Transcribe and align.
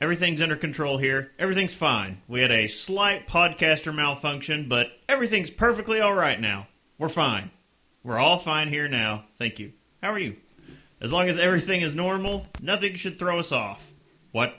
Everything's 0.00 0.40
under 0.40 0.56
control 0.56 0.96
here. 0.96 1.30
Everything's 1.38 1.74
fine. 1.74 2.22
We 2.26 2.40
had 2.40 2.50
a 2.50 2.68
slight 2.68 3.28
podcaster 3.28 3.94
malfunction, 3.94 4.68
but 4.68 4.88
everything's 5.08 5.50
perfectly 5.50 6.00
all 6.00 6.14
right 6.14 6.40
now. 6.40 6.68
We're 6.98 7.10
fine. 7.10 7.50
We're 8.02 8.18
all 8.18 8.38
fine 8.38 8.68
here 8.68 8.88
now. 8.88 9.24
Thank 9.38 9.58
you. 9.58 9.72
How 10.02 10.12
are 10.12 10.18
you? 10.18 10.36
As 11.02 11.12
long 11.12 11.28
as 11.28 11.38
everything 11.38 11.82
is 11.82 11.94
normal, 11.94 12.46
nothing 12.62 12.94
should 12.94 13.18
throw 13.18 13.38
us 13.38 13.52
off. 13.52 13.84
What? 14.32 14.54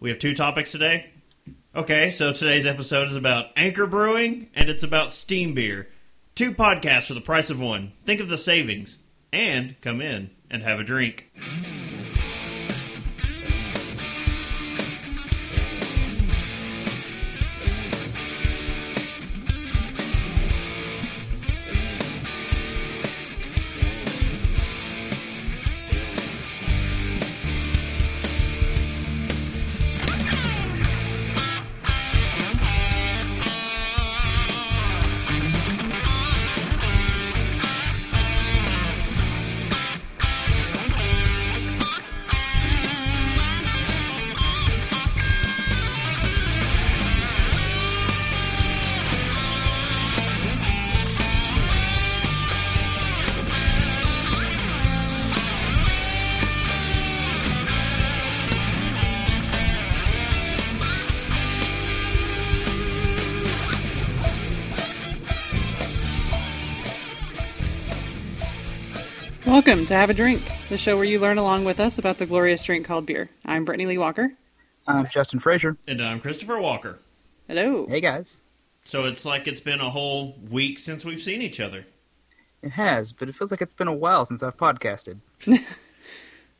We 0.00 0.10
have 0.10 0.18
two 0.18 0.34
topics 0.34 0.72
today? 0.72 1.10
Okay, 1.74 2.08
so 2.08 2.32
today's 2.32 2.64
episode 2.64 3.08
is 3.08 3.16
about 3.16 3.46
Anchor 3.54 3.86
Brewing 3.86 4.48
and 4.54 4.70
it's 4.70 4.82
about 4.82 5.12
steam 5.12 5.52
beer. 5.52 5.88
Two 6.34 6.52
podcasts 6.52 7.06
for 7.06 7.14
the 7.14 7.20
price 7.20 7.50
of 7.50 7.60
one. 7.60 7.92
Think 8.06 8.20
of 8.20 8.30
the 8.30 8.38
savings. 8.38 8.96
And 9.32 9.78
come 9.82 10.00
in 10.00 10.30
and 10.50 10.62
have 10.62 10.80
a 10.80 10.84
drink. 10.84 11.30
To 69.86 69.94
Have 69.94 70.10
a 70.10 70.14
Drink, 70.14 70.42
the 70.68 70.76
show 70.76 70.96
where 70.96 71.04
you 71.04 71.20
learn 71.20 71.38
along 71.38 71.64
with 71.64 71.78
us 71.78 71.96
about 71.96 72.18
the 72.18 72.26
glorious 72.26 72.60
drink 72.64 72.86
called 72.86 73.06
beer. 73.06 73.30
I'm 73.44 73.64
Brittany 73.64 73.86
Lee 73.86 73.98
Walker. 73.98 74.32
I'm 74.84 75.06
Justin 75.08 75.38
Frazier. 75.38 75.76
And 75.86 76.02
I'm 76.02 76.18
Christopher 76.18 76.58
Walker. 76.58 76.98
Hello. 77.46 77.86
Hey 77.86 78.00
guys. 78.00 78.42
So 78.84 79.04
it's 79.04 79.24
like 79.24 79.46
it's 79.46 79.60
been 79.60 79.80
a 79.80 79.90
whole 79.90 80.36
week 80.50 80.80
since 80.80 81.04
we've 81.04 81.22
seen 81.22 81.40
each 81.40 81.60
other. 81.60 81.86
It 82.62 82.70
has, 82.70 83.12
but 83.12 83.28
it 83.28 83.36
feels 83.36 83.52
like 83.52 83.62
it's 83.62 83.74
been 83.74 83.86
a 83.86 83.94
while 83.94 84.26
since 84.26 84.42
I've 84.42 84.56
podcasted. 84.56 85.20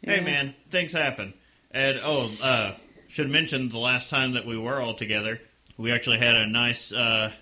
Hey 0.02 0.20
man, 0.20 0.54
things 0.70 0.92
happen. 0.92 1.34
And 1.72 1.98
oh, 2.00 2.30
uh, 2.40 2.76
should 3.08 3.28
mention 3.28 3.70
the 3.70 3.78
last 3.78 4.08
time 4.08 4.34
that 4.34 4.46
we 4.46 4.56
were 4.56 4.80
all 4.80 4.94
together, 4.94 5.40
we 5.76 5.90
actually 5.90 6.18
had 6.18 6.36
a 6.36 6.46
nice, 6.46 6.92
uh, 6.92 7.32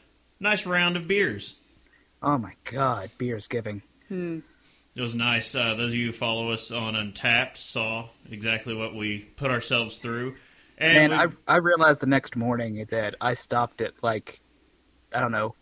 nice 0.40 0.64
round 0.64 0.96
of 0.96 1.06
beers. 1.06 1.56
Oh 2.22 2.38
my 2.38 2.54
god, 2.64 3.10
beer's 3.18 3.48
giving. 3.48 3.82
It 4.96 5.00
was 5.00 5.14
nice. 5.14 5.54
Uh, 5.54 5.74
those 5.74 5.90
of 5.90 5.94
you 5.94 6.06
who 6.06 6.12
follow 6.12 6.50
us 6.52 6.70
on 6.70 6.94
Untappd 6.94 7.56
saw 7.56 8.08
exactly 8.30 8.74
what 8.74 8.94
we 8.94 9.18
put 9.18 9.50
ourselves 9.50 9.98
through. 9.98 10.36
And 10.78 10.94
Man, 10.94 11.10
we- 11.10 11.36
I 11.48 11.54
I 11.54 11.56
realized 11.58 12.00
the 12.00 12.06
next 12.06 12.36
morning 12.36 12.86
that 12.90 13.14
I 13.20 13.34
stopped 13.34 13.80
at 13.80 13.92
like 14.02 14.40
I 15.12 15.20
don't 15.20 15.32
know, 15.32 15.54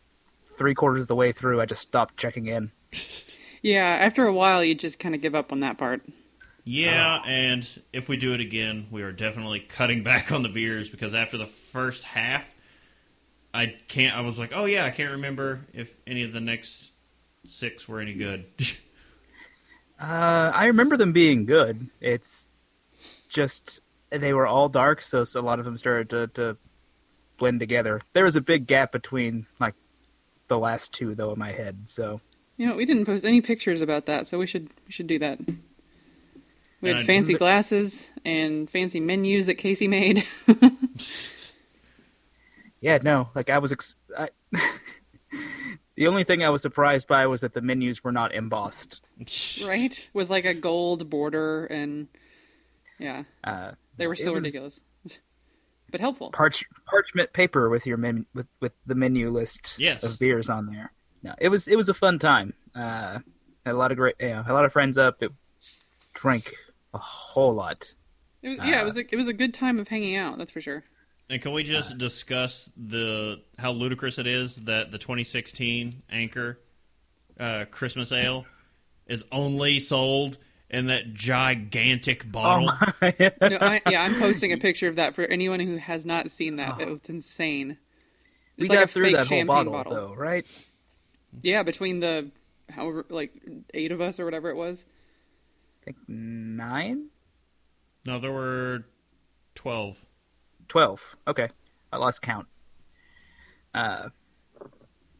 three 0.44 0.74
quarters 0.74 1.02
of 1.02 1.08
the 1.08 1.14
way 1.16 1.32
through. 1.32 1.60
I 1.60 1.66
just 1.66 1.82
stopped 1.82 2.16
checking 2.16 2.46
in. 2.46 2.72
Yeah, 3.64 3.84
after 3.84 4.26
a 4.26 4.32
while, 4.32 4.64
you 4.64 4.74
just 4.74 4.98
kind 4.98 5.14
of 5.14 5.20
give 5.20 5.36
up 5.36 5.52
on 5.52 5.60
that 5.60 5.78
part. 5.78 6.02
Yeah, 6.64 7.22
and 7.24 7.64
if 7.92 8.08
we 8.08 8.16
do 8.16 8.34
it 8.34 8.40
again, 8.40 8.88
we 8.90 9.02
are 9.02 9.12
definitely 9.12 9.60
cutting 9.60 10.02
back 10.04 10.32
on 10.32 10.42
the 10.42 10.48
beers 10.48 10.90
because 10.90 11.14
after 11.14 11.38
the 11.38 11.46
first 11.46 12.02
half, 12.02 12.44
I 13.54 13.76
can't. 13.86 14.16
I 14.16 14.22
was 14.22 14.36
like, 14.36 14.50
oh 14.52 14.64
yeah, 14.64 14.84
I 14.84 14.90
can't 14.90 15.12
remember 15.12 15.60
if 15.72 15.94
any 16.08 16.24
of 16.24 16.32
the 16.32 16.40
next 16.40 16.90
six 17.46 17.86
were 17.86 18.00
any 18.00 18.14
good. 18.14 18.46
Uh, 20.02 20.50
I 20.52 20.66
remember 20.66 20.96
them 20.96 21.12
being 21.12 21.46
good. 21.46 21.88
It's 22.00 22.48
just 23.28 23.80
they 24.10 24.32
were 24.32 24.46
all 24.46 24.68
dark, 24.68 25.00
so, 25.02 25.22
so 25.24 25.40
a 25.40 25.42
lot 25.42 25.58
of 25.60 25.64
them 25.64 25.78
started 25.78 26.10
to, 26.10 26.26
to 26.28 26.56
blend 27.38 27.60
together. 27.60 28.00
There 28.12 28.24
was 28.24 28.34
a 28.34 28.40
big 28.40 28.66
gap 28.66 28.90
between 28.90 29.46
like 29.60 29.74
the 30.48 30.58
last 30.58 30.92
two, 30.92 31.14
though, 31.14 31.32
in 31.32 31.38
my 31.38 31.52
head. 31.52 31.82
So 31.84 32.20
You 32.56 32.66
know, 32.66 32.74
we 32.74 32.84
didn't 32.84 33.06
post 33.06 33.24
any 33.24 33.40
pictures 33.40 33.80
about 33.80 34.06
that, 34.06 34.26
so 34.26 34.38
we 34.38 34.46
should 34.48 34.70
we 34.86 34.92
should 34.92 35.06
do 35.06 35.20
that. 35.20 35.38
We 36.80 36.88
had 36.88 36.98
I- 36.98 37.04
fancy 37.04 37.34
glasses 37.34 38.10
and 38.24 38.68
fancy 38.68 38.98
menus 38.98 39.46
that 39.46 39.54
Casey 39.54 39.86
made. 39.86 40.26
Yeah, 42.80 42.98
no, 43.00 43.28
like 43.36 43.48
I 43.48 43.58
was. 43.58 43.70
Ex- 43.70 43.94
I, 44.18 44.30
the 45.94 46.08
only 46.08 46.24
thing 46.24 46.42
I 46.42 46.50
was 46.50 46.62
surprised 46.62 47.06
by 47.06 47.28
was 47.28 47.42
that 47.42 47.54
the 47.54 47.60
menus 47.62 48.02
were 48.02 48.10
not 48.10 48.34
embossed. 48.34 49.00
right? 49.66 50.08
With 50.12 50.30
like 50.30 50.44
a 50.44 50.54
gold 50.54 51.08
border 51.10 51.66
and 51.66 52.08
yeah, 52.98 53.24
Uh, 53.42 53.72
they 53.96 54.06
were 54.06 54.14
so 54.14 54.32
ridiculous, 54.32 54.78
but 55.90 56.00
helpful. 56.00 56.30
parch 56.30 56.64
parchment 56.86 57.32
paper 57.32 57.68
with 57.68 57.86
your 57.86 57.96
men 57.96 58.26
with 58.34 58.46
with 58.60 58.72
the 58.86 58.94
menu 58.94 59.30
list 59.30 59.74
Yes. 59.78 60.02
of 60.04 60.18
beers 60.18 60.48
on 60.50 60.66
there. 60.66 60.92
No, 61.22 61.34
it 61.38 61.48
was 61.48 61.68
it 61.68 61.76
was 61.76 61.88
a 61.88 61.94
fun 61.94 62.18
time. 62.18 62.54
Uh, 62.74 63.18
had 63.64 63.74
a 63.74 63.78
lot 63.78 63.90
of 63.92 63.96
great, 63.98 64.16
you 64.20 64.28
know, 64.28 64.44
a 64.46 64.52
lot 64.52 64.64
of 64.64 64.72
friends 64.72 64.96
up. 64.98 65.22
It 65.22 65.30
drank 66.14 66.52
a 66.94 66.98
whole 66.98 67.54
lot. 67.54 67.94
It 68.42 68.48
was, 68.50 68.58
yeah, 68.68 68.78
it 68.80 68.82
Uh, 68.82 68.84
was 68.86 68.96
a, 68.96 69.00
it 69.12 69.16
was 69.16 69.28
a 69.28 69.32
good 69.32 69.54
time 69.54 69.78
of 69.78 69.88
hanging 69.88 70.16
out. 70.16 70.36
That's 70.38 70.50
for 70.50 70.60
sure. 70.60 70.84
and 71.30 71.40
can 71.40 71.52
we 71.52 71.62
just 71.62 71.96
discuss 71.98 72.68
the 72.76 73.40
how 73.58 73.70
ludicrous 73.72 74.18
it 74.18 74.26
is 74.26 74.56
that 74.56 74.90
the 74.90 74.98
2016 74.98 76.02
Anchor 76.10 76.58
uh, 77.40 77.64
Christmas 77.70 78.10
Ale 78.12 78.44
is 79.06 79.24
only 79.32 79.78
sold 79.78 80.38
in 80.70 80.86
that 80.86 81.14
gigantic 81.14 82.30
bottle? 82.30 82.70
Oh 82.70 82.92
No, 83.46 83.58
I, 83.60 83.82
yeah, 83.84 84.02
I'm 84.02 84.14
posting 84.16 84.52
a 84.52 84.56
picture 84.56 84.88
of 84.88 84.96
that 84.96 85.14
for 85.14 85.24
anyone 85.24 85.60
who 85.60 85.76
has 85.76 86.06
not 86.06 86.30
seen 86.30 86.56
that. 86.56 86.76
It 86.78 86.88
was 86.88 87.00
insane. 87.08 87.78
we 88.58 88.66
It's 88.66 88.70
like 88.70 88.80
got 88.80 88.84
a 88.84 88.88
through 88.88 89.04
fake 89.06 89.12
that 89.12 89.26
whole 89.26 89.44
champagne 89.44 89.44
bottle, 89.44 89.82
though, 89.82 90.14
right? 90.14 90.46
Yeah, 91.42 91.62
between 91.62 92.00
the 92.00 92.30
however 92.70 93.04
like 93.08 93.32
eight 93.74 93.92
of 93.92 94.00
us 94.00 94.18
or 94.20 94.24
whatever 94.24 94.50
it 94.50 94.56
was. 94.56 94.84
I 95.82 95.84
think 95.84 95.98
nine, 96.08 97.10
No, 98.04 98.20
there 98.20 98.30
were 98.32 98.84
12. 99.56 99.96
twelve. 100.68 101.00
Okay, 101.26 101.48
I 101.92 101.96
lost 101.98 102.22
count. 102.22 102.48
Uh, 103.74 104.08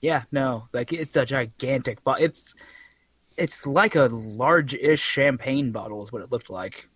yeah, 0.00 0.24
no, 0.32 0.68
like 0.72 0.92
it's 0.92 1.16
a 1.16 1.24
gigantic 1.24 2.02
bottle. 2.02 2.24
It's 2.24 2.54
it's 3.36 3.66
like 3.66 3.94
a 3.96 4.04
large-ish 4.06 5.00
champagne 5.00 5.70
bottle 5.72 6.02
is 6.02 6.12
what 6.12 6.22
it 6.22 6.30
looked 6.32 6.50
like. 6.50 6.88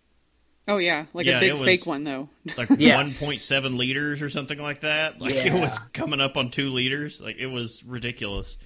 Oh 0.67 0.77
yeah, 0.77 1.05
like 1.13 1.25
Yeah, 1.25 1.37
a 1.37 1.39
big 1.39 1.57
fake 1.63 1.85
one 1.85 2.03
though. 2.03 2.27
Like 2.57 2.69
Yeah. 2.77 3.01
1.7 3.01 3.77
liters 3.77 4.21
or 4.21 4.29
something 4.29 4.57
like 4.59 4.81
that. 4.81 5.19
Like 5.21 5.33
it 5.35 5.53
was 5.53 5.77
coming 5.93 6.19
up 6.19 6.35
on 6.35 6.51
2 6.51 6.69
liters. 6.71 7.21
Like 7.21 7.37
it 7.37 7.47
was 7.47 7.83
ridiculous. 7.85 8.57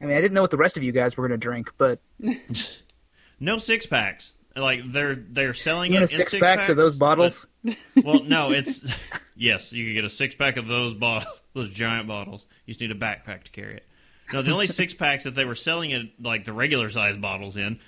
I 0.00 0.06
mean, 0.06 0.16
I 0.16 0.20
didn't 0.20 0.34
know 0.34 0.42
what 0.42 0.50
the 0.50 0.58
rest 0.58 0.76
of 0.76 0.82
you 0.82 0.92
guys 0.92 1.16
were 1.16 1.26
going 1.26 1.38
to 1.40 1.42
drink, 1.42 1.72
but 1.78 2.00
No 3.40 3.58
six 3.58 3.86
packs. 3.86 4.32
Like 4.56 4.80
they're 4.92 5.14
they're 5.16 5.54
selling 5.54 5.92
you 5.92 5.98
it 5.98 6.02
want 6.02 6.12
in 6.12 6.16
six, 6.18 6.30
six 6.32 6.40
packs 6.42 6.68
of 6.68 6.76
those 6.76 6.94
bottles. 6.94 7.46
but- 7.64 7.76
well, 8.04 8.22
no, 8.22 8.50
it's 8.52 8.84
yes, 9.34 9.72
you 9.72 9.84
can 9.86 9.94
get 9.94 10.04
a 10.04 10.10
six 10.10 10.34
pack 10.34 10.56
of 10.58 10.68
those 10.68 10.94
bottles, 10.94 11.34
those 11.54 11.70
giant 11.70 12.06
bottles. 12.06 12.46
You 12.66 12.72
just 12.74 12.80
need 12.80 12.90
a 12.92 12.94
backpack 12.94 13.44
to 13.44 13.50
carry 13.50 13.76
it. 13.78 13.86
No, 14.34 14.42
the 14.42 14.50
only 14.50 14.66
six 14.66 14.92
packs 14.92 15.22
that 15.24 15.36
they 15.36 15.44
were 15.44 15.54
selling 15.54 15.92
it 15.92 16.20
like 16.20 16.44
the 16.44 16.52
regular 16.52 16.90
size 16.90 17.16
bottles 17.16 17.56
in 17.56 17.78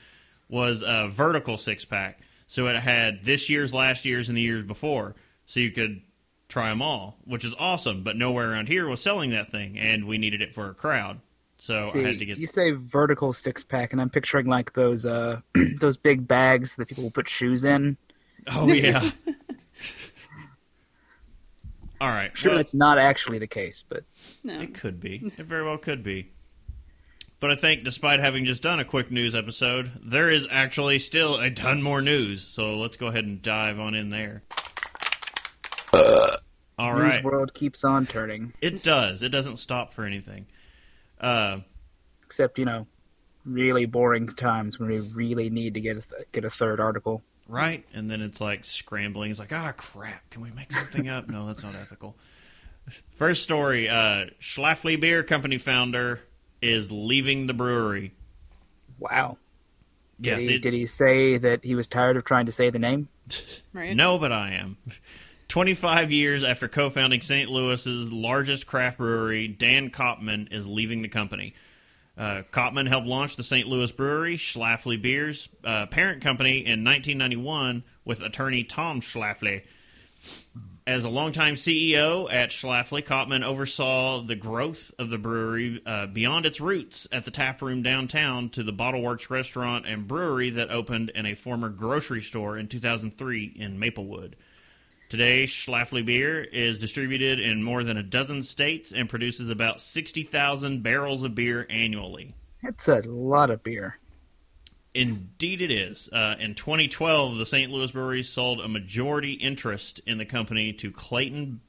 was 0.48 0.82
a 0.87 1.08
vertical 1.12 1.58
six 1.58 1.84
pack. 1.84 2.20
So 2.46 2.69
it 2.69 2.76
had 2.76 3.25
this 3.25 3.50
year's, 3.50 3.75
last 3.75 4.04
year's, 4.04 4.28
and 4.28 4.38
the 4.38 4.43
years 4.43 4.62
before, 4.62 5.16
so 5.46 5.58
you 5.58 5.72
could 5.72 6.02
try 6.48 6.69
them 6.69 6.82
all, 6.82 7.16
which 7.25 7.44
is 7.44 7.52
awesome. 7.58 8.04
But 8.04 8.14
nowhere 8.16 8.52
around 8.52 8.69
here 8.69 8.88
was 8.88 9.00
selling 9.00 9.31
that 9.31 9.50
thing, 9.50 9.76
and 9.76 10.06
we 10.06 10.19
needed 10.19 10.40
it 10.40 10.54
for 10.54 10.70
a 10.70 10.75
crowd. 10.75 11.19
So 11.58 11.90
See, 11.93 11.98
I 11.98 12.02
had 12.10 12.20
to 12.20 12.26
get. 12.26 12.38
you 12.38 12.46
say 12.46 12.70
vertical 12.70 13.32
six 13.32 13.64
pack, 13.64 13.90
and 13.92 14.00
I'm 14.00 14.10
picturing 14.10 14.46
like 14.46 14.72
those 14.75 15.04
uh 15.04 15.40
those 15.81 15.96
big 15.96 16.28
bags 16.28 16.76
that 16.76 16.87
people 16.87 17.02
will 17.02 17.10
put 17.10 17.28
shoes 17.28 17.64
in. 17.64 17.96
Oh 18.46 18.69
yeah. 18.69 19.10
all 22.00 22.08
right. 22.08 22.31
Sure, 22.37 22.52
well- 22.52 22.60
it's 22.60 22.75
not 22.75 22.99
actually 22.99 23.40
the 23.40 23.46
case, 23.49 23.84
but 23.88 24.04
No. 24.44 24.60
It 24.60 24.75
could 24.75 25.00
be. 25.00 25.32
It 25.38 25.46
very 25.46 25.64
well 25.64 25.78
could 25.78 26.04
be. 26.04 26.31
But 27.38 27.50
I 27.50 27.56
think, 27.56 27.85
despite 27.85 28.21
having 28.21 28.47
just 28.47 28.62
done 28.62 28.81
a 28.81 28.85
quick 28.85 29.11
news 29.11 29.35
episode, 29.35 29.93
there 30.03 30.31
is 30.31 30.47
actually 30.50 30.99
still 30.99 31.37
a 31.38 31.50
ton 31.50 31.83
more 31.83 32.00
news. 32.00 32.47
So 32.47 32.77
let's 32.77 32.97
go 32.97 33.09
ahead 33.09 33.25
and 33.25 33.43
dive 33.43 33.79
on 33.79 33.94
in 33.94 34.09
there. 34.09 34.43
right. 36.79 37.25
world 37.25 37.53
keeps 37.53 37.85
on 37.85 38.06
turning. 38.06 38.55
It 38.61 38.83
does. 38.83 39.23
It 39.23 39.29
doesn't 39.29 39.59
stop 39.59 39.93
for 39.93 40.05
anything. 40.05 40.47
Uh, 41.21 41.59
Except, 42.25 42.59
you 42.59 42.65
know, 42.65 42.87
really 43.44 43.85
boring 43.85 44.29
times 44.29 44.79
when 44.79 44.88
we 44.88 45.00
really 45.00 45.50
need 45.50 45.75
to 45.75 45.81
get 45.81 45.99
a 45.99 46.00
th- 46.00 46.27
get 46.33 46.44
a 46.44 46.50
third 46.50 46.81
article. 46.81 47.23
right? 47.49 47.85
And 47.94 48.11
then 48.11 48.21
it's 48.23 48.41
like 48.41 48.65
scrambling. 48.65 49.31
It's 49.31 49.41
like, 49.41 49.53
ah, 49.53 49.73
crap. 49.77 50.29
Can 50.31 50.43
we 50.43 50.50
make 50.50 50.73
something 50.73 51.09
up? 51.09 51.29
No, 51.29 51.47
that's 51.47 51.62
not 51.62 51.75
ethical. 51.75 52.17
First 53.17 53.43
story: 53.43 53.88
uh, 53.88 54.27
Schlafly 54.41 54.99
Beer 55.00 55.23
Company 55.23 55.59
founder 55.59 56.21
is 56.62 56.91
leaving 56.91 57.47
the 57.47 57.55
brewery. 57.55 58.12
Wow. 58.99 59.37
Yeah, 60.19 60.37
Did 60.37 60.41
he, 60.43 60.49
they- 60.49 60.58
did 60.58 60.75
he 60.75 60.87
say 60.87 61.37
that 61.38 61.62
he 61.64 61.75
was 61.75 61.87
tired 61.87 62.17
of 62.17 62.25
trying 62.25 62.47
to 62.47 62.53
say 62.53 62.70
the 62.70 62.79
name? 62.79 63.08
Right? 63.73 63.94
No, 63.94 64.19
but 64.19 64.32
I 64.32 64.53
am. 64.53 64.79
25 65.49 66.11
years 66.11 66.43
after 66.43 66.67
co 66.67 66.88
founding 66.91 67.20
St. 67.20 67.50
Louis's 67.50 68.11
largest 68.11 68.67
craft 68.67 68.97
brewery, 68.99 69.47
Dan 69.49 69.91
Kopman 69.91 70.50
is 70.53 70.67
leaving 70.67 71.03
the 71.03 71.08
company. 71.08 71.55
Uh, 72.17 72.43
Kopman 72.50 72.88
helped 72.88 73.06
launch 73.06 73.37
the 73.37 73.43
St. 73.43 73.69
Louis 73.69 73.93
brewery, 73.93 74.38
Schlafly 74.38 75.00
Beers, 75.00 75.50
uh, 75.62 75.85
parent 75.87 76.23
company, 76.23 76.61
in 76.61 76.82
1991 76.82 77.85
with 78.06 78.23
attorney 78.23 78.64
Tom 78.64 79.02
Schlafly. 79.02 79.62
As 80.88 81.03
a 81.03 81.09
longtime 81.09 81.55
CEO 81.55 82.33
at 82.33 82.50
Schlafly, 82.50 83.03
Kopman 83.03 83.43
oversaw 83.43 84.23
the 84.23 84.37
growth 84.37 84.93
of 85.00 85.11
the 85.11 85.19
brewery 85.19 85.83
uh, 85.85 86.06
beyond 86.06 86.47
its 86.47 86.61
roots 86.61 87.09
at 87.11 87.25
the 87.25 87.33
tap 87.33 87.61
room 87.61 87.83
downtown 87.83 88.50
to 88.50 88.62
the 88.62 88.73
Bottleworks 88.73 89.29
restaurant 89.29 89.85
and 89.85 90.06
brewery 90.06 90.50
that 90.50 90.71
opened 90.71 91.11
in 91.11 91.27
a 91.27 91.35
former 91.35 91.71
grocery 91.71 92.23
store 92.23 92.56
in 92.56 92.69
2003 92.69 93.55
in 93.56 93.81
Maplewood. 93.81 94.37
Today, 95.09 95.43
Schlafly 95.47 96.06
beer 96.06 96.44
is 96.44 96.79
distributed 96.79 97.41
in 97.41 97.65
more 97.65 97.83
than 97.83 97.97
a 97.97 98.03
dozen 98.05 98.44
states 98.44 98.93
and 98.93 99.09
produces 99.09 99.50
about 99.50 99.81
60,000 99.81 100.85
barrels 100.85 101.25
of 101.25 101.35
beer 101.35 101.67
annually. 101.69 102.33
That's 102.62 102.87
a 102.87 103.03
lot 103.06 103.50
of 103.50 103.65
beer. 103.65 103.99
Indeed, 104.96 105.60
it 105.62 105.70
is. 105.70 106.08
Uh, 106.12 106.37
in 106.40 106.54
2012, 106.54 107.37
the 107.38 107.46
St. 107.46 107.70
Louis 107.70 107.90
Brewery 107.90 108.22
sold 108.22 108.60
a 108.60 108.69
majority 108.69 109.32
interest 109.34 110.00
in 110.06 110.19
the 110.19 110.25
company 110.25 110.72
to 110.75 110.90
Clayton, 110.90 111.60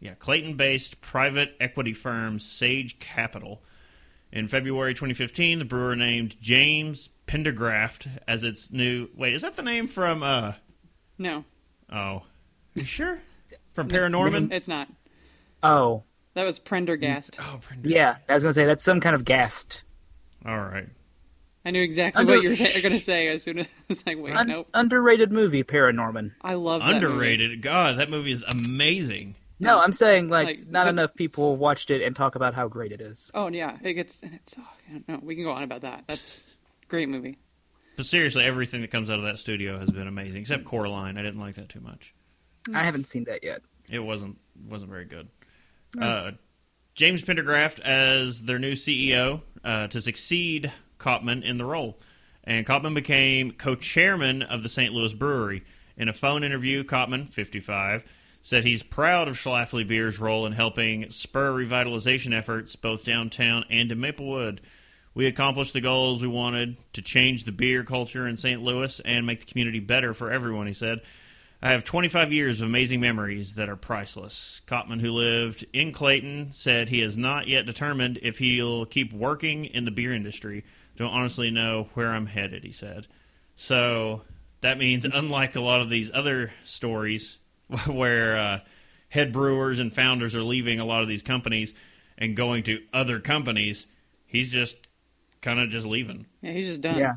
yeah, 0.00 0.14
Clayton-based 0.14 1.00
private 1.00 1.54
equity 1.60 1.92
firm 1.94 2.38
Sage 2.40 2.98
Capital. 2.98 3.62
In 4.32 4.48
February 4.48 4.94
2015, 4.94 5.60
the 5.60 5.64
brewer 5.64 5.94
named 5.94 6.36
James 6.40 7.08
Pendergast 7.26 8.08
as 8.26 8.42
its 8.42 8.70
new. 8.72 9.08
Wait, 9.16 9.32
is 9.32 9.42
that 9.42 9.54
the 9.56 9.62
name 9.62 9.86
from? 9.86 10.22
uh 10.24 10.54
No, 11.18 11.44
Oh, 11.92 12.22
you 12.74 12.82
sure? 12.84 13.20
From 13.74 13.88
Paranorman? 13.88 14.52
it's 14.52 14.66
not. 14.68 14.88
Oh, 15.62 16.02
That 16.34 16.44
was 16.44 16.58
Prendergast. 16.58 17.36
Oh, 17.40 17.60
Pender- 17.68 17.88
yeah. 17.88 18.16
I 18.28 18.34
was 18.34 18.42
gonna 18.42 18.52
say 18.52 18.66
that's 18.66 18.82
some 18.82 19.00
kind 19.00 19.14
of 19.14 19.24
ghast. 19.24 19.82
All 20.44 20.58
right. 20.60 20.88
I 21.64 21.70
knew 21.70 21.82
exactly 21.82 22.20
Under- 22.20 22.34
what 22.34 22.42
you 22.42 22.50
were 22.50 22.56
going 22.56 22.92
to 22.92 23.00
say 23.00 23.28
as 23.28 23.42
soon 23.42 23.58
as 23.60 23.66
I 23.78 23.84
was 23.88 24.06
like, 24.06 24.18
wait, 24.18 24.34
Un- 24.34 24.48
nope. 24.48 24.68
Underrated 24.74 25.32
movie, 25.32 25.64
Paranorman. 25.64 26.32
I 26.42 26.54
love 26.54 26.80
that 26.82 26.86
movie. 27.00 27.06
Underrated. 27.06 27.62
God, 27.62 27.98
that 27.98 28.10
movie 28.10 28.32
is 28.32 28.42
amazing. 28.42 29.34
No, 29.60 29.78
I'm 29.80 29.92
saying 29.92 30.28
like, 30.28 30.46
Like, 30.46 30.66
not 30.68 30.84
but- 30.84 30.90
enough 30.90 31.14
people 31.14 31.56
watched 31.56 31.90
it 31.90 32.02
and 32.02 32.14
talk 32.14 32.34
about 32.34 32.54
how 32.54 32.68
great 32.68 32.92
it 32.92 33.00
is. 33.00 33.30
Oh 33.34 33.48
yeah, 33.48 33.78
it 33.82 33.94
gets 33.94 34.20
and 34.20 34.34
it's. 34.34 34.54
Oh, 34.58 34.62
I 34.88 34.92
don't 34.92 35.08
know. 35.08 35.20
We 35.22 35.36
can 35.36 35.44
go 35.44 35.52
on 35.52 35.62
about 35.62 35.82
that. 35.82 36.04
That's 36.08 36.44
a 36.82 36.86
great 36.88 37.08
movie. 37.08 37.38
But 37.96 38.06
seriously, 38.06 38.42
everything 38.44 38.80
that 38.82 38.90
comes 38.90 39.08
out 39.08 39.18
of 39.20 39.24
that 39.24 39.38
studio 39.38 39.78
has 39.78 39.88
been 39.88 40.08
amazing, 40.08 40.40
except 40.42 40.64
Coraline. 40.64 41.16
I 41.16 41.22
didn't 41.22 41.38
like 41.40 41.54
that 41.54 41.68
too 41.68 41.80
much. 41.80 42.12
I 42.74 42.82
haven't 42.82 43.06
seen 43.06 43.24
that 43.24 43.44
yet. 43.44 43.62
It 43.88 44.00
wasn't 44.00 44.38
wasn't 44.68 44.90
very 44.90 45.04
good. 45.04 45.28
Uh, 45.98 46.32
James 46.96 47.22
Pendergast 47.22 47.78
as 47.80 48.40
their 48.40 48.58
new 48.58 48.72
CEO 48.72 49.42
uh, 49.64 49.86
to 49.88 50.02
succeed 50.02 50.72
Kopman 51.04 51.42
in 51.42 51.58
the 51.58 51.64
role, 51.64 51.98
and 52.44 52.66
Kopman 52.66 52.94
became 52.94 53.52
co-chairman 53.52 54.42
of 54.42 54.62
the 54.62 54.68
St. 54.68 54.94
Louis 54.94 55.12
Brewery. 55.12 55.62
In 55.96 56.08
a 56.08 56.14
phone 56.14 56.42
interview, 56.42 56.82
Kopman, 56.82 57.28
55, 57.28 58.02
said 58.42 58.64
he's 58.64 58.82
proud 58.82 59.28
of 59.28 59.36
Schlafly 59.36 59.86
Beer's 59.86 60.18
role 60.18 60.46
in 60.46 60.52
helping 60.52 61.10
spur 61.10 61.52
revitalization 61.52 62.36
efforts 62.36 62.74
both 62.76 63.04
downtown 63.04 63.64
and 63.70 63.92
in 63.92 64.00
Maplewood. 64.00 64.60
We 65.14 65.26
accomplished 65.26 65.74
the 65.74 65.80
goals 65.80 66.20
we 66.20 66.28
wanted 66.28 66.76
to 66.94 67.02
change 67.02 67.44
the 67.44 67.52
beer 67.52 67.84
culture 67.84 68.26
in 68.26 68.36
St. 68.36 68.62
Louis 68.62 69.00
and 69.04 69.26
make 69.26 69.40
the 69.40 69.46
community 69.46 69.80
better 69.80 70.12
for 70.12 70.30
everyone, 70.30 70.66
he 70.66 70.74
said. 70.74 71.00
I 71.62 71.70
have 71.70 71.84
25 71.84 72.30
years 72.30 72.60
of 72.60 72.68
amazing 72.68 73.00
memories 73.00 73.54
that 73.54 73.70
are 73.70 73.76
priceless. 73.76 74.60
Kopman, 74.66 75.00
who 75.00 75.12
lived 75.12 75.64
in 75.72 75.92
Clayton, 75.92 76.50
said 76.52 76.90
he 76.90 77.00
has 77.00 77.16
not 77.16 77.48
yet 77.48 77.64
determined 77.64 78.18
if 78.20 78.36
he'll 78.38 78.84
keep 78.84 79.14
working 79.14 79.64
in 79.64 79.86
the 79.86 79.90
beer 79.90 80.12
industry. 80.12 80.64
Don't 80.96 81.10
honestly 81.10 81.50
know 81.50 81.88
where 81.94 82.10
I'm 82.10 82.26
headed, 82.26 82.64
he 82.64 82.72
said. 82.72 83.06
So 83.56 84.22
that 84.60 84.78
means, 84.78 85.04
unlike 85.04 85.56
a 85.56 85.60
lot 85.60 85.80
of 85.80 85.90
these 85.90 86.10
other 86.12 86.52
stories 86.64 87.38
where 87.86 88.36
uh, 88.36 88.60
head 89.08 89.32
brewers 89.32 89.78
and 89.78 89.94
founders 89.94 90.34
are 90.34 90.42
leaving 90.42 90.80
a 90.80 90.84
lot 90.84 91.02
of 91.02 91.08
these 91.08 91.22
companies 91.22 91.72
and 92.16 92.36
going 92.36 92.62
to 92.64 92.80
other 92.92 93.20
companies, 93.20 93.86
he's 94.26 94.52
just 94.52 94.76
kind 95.42 95.60
of 95.60 95.70
just 95.70 95.86
leaving. 95.86 96.26
Yeah, 96.40 96.52
he's 96.52 96.66
just 96.66 96.80
done. 96.80 96.98
Yeah, 96.98 97.16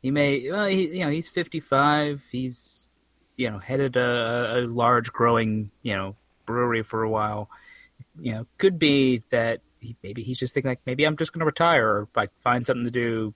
he 0.00 0.10
may. 0.10 0.50
Well, 0.50 0.66
he, 0.66 0.98
you 0.98 1.04
know, 1.04 1.10
he's 1.10 1.28
55. 1.28 2.22
He's, 2.30 2.90
you 3.36 3.50
know, 3.50 3.58
headed 3.58 3.96
a, 3.96 4.58
a 4.58 4.60
large, 4.66 5.12
growing, 5.12 5.70
you 5.82 5.94
know, 5.94 6.16
brewery 6.46 6.82
for 6.82 7.02
a 7.02 7.10
while. 7.10 7.48
You 8.20 8.32
know, 8.32 8.46
could 8.58 8.78
be 8.78 9.22
that 9.30 9.60
he, 9.82 9.96
maybe 10.02 10.22
he's 10.22 10.38
just 10.38 10.54
thinking 10.54 10.70
like, 10.70 10.80
maybe 10.86 11.04
I'm 11.04 11.16
just 11.16 11.32
going 11.32 11.40
to 11.40 11.46
retire 11.46 11.86
or 11.88 12.08
like 12.16 12.30
find 12.38 12.66
something 12.66 12.84
to 12.84 12.90
do 12.90 13.34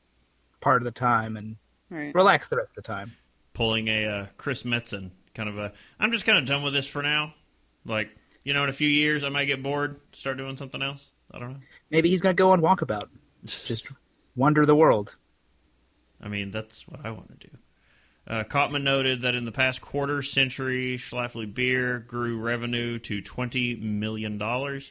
part 0.60 0.81
of 0.82 0.84
the 0.84 0.90
time 0.98 1.37
and 1.37 1.56
Right. 1.90 2.12
relax 2.14 2.48
the 2.48 2.56
rest 2.56 2.70
of 2.70 2.76
the 2.76 2.82
time. 2.82 3.12
pulling 3.54 3.87
a 3.88 4.04
uh, 4.06 4.26
Chris 4.38 4.64
Metzen 4.64 5.10
kind 5.34 5.48
of 5.48 5.56
a. 5.58 5.72
I'm 6.00 6.10
just 6.10 6.25
kind 6.25 6.38
of 6.38 6.44
done 6.46 6.62
with 6.64 6.72
this 6.75 6.87
for 6.87 7.02
now. 7.02 7.34
Like 7.84 8.08
you 8.44 8.52
know, 8.54 8.64
in 8.64 8.70
a 8.70 8.72
few 8.72 8.88
years, 8.88 9.22
I 9.25 9.28
might 9.28 9.44
get 9.44 9.62
bored, 9.62 10.00
start 10.12 10.37
doing 10.37 10.56
something 10.56 10.82
else. 10.82 11.04
I 11.32 11.38
don't 11.38 11.52
know. 11.52 11.58
Maybe 11.90 12.08
he's 12.10 12.22
going 12.22 12.34
to 12.37 12.40
go 12.40 12.50
on 12.50 12.60
walkabout, 12.60 13.08
just 13.44 13.87
wander 14.34 14.66
the 14.66 14.75
world. 14.75 15.14
I 16.22 16.28
mean, 16.28 16.50
that's 16.50 16.87
what 16.88 17.00
I 17.04 17.10
want 17.10 17.38
to 17.40 17.49
do. 17.49 17.56
Uh, 18.28 18.42
Kopman 18.44 18.82
noted 18.82 19.20
that 19.22 19.34
in 19.37 19.44
the 19.44 19.52
past 19.52 19.81
quarter 19.81 20.20
century, 20.22 20.96
Schlafly 20.99 21.52
Beer 21.52 22.00
grew 22.00 22.38
revenue 22.40 22.99
to 23.00 23.20
twenty 23.22 23.76
million 23.76 24.38
dollars. 24.38 24.90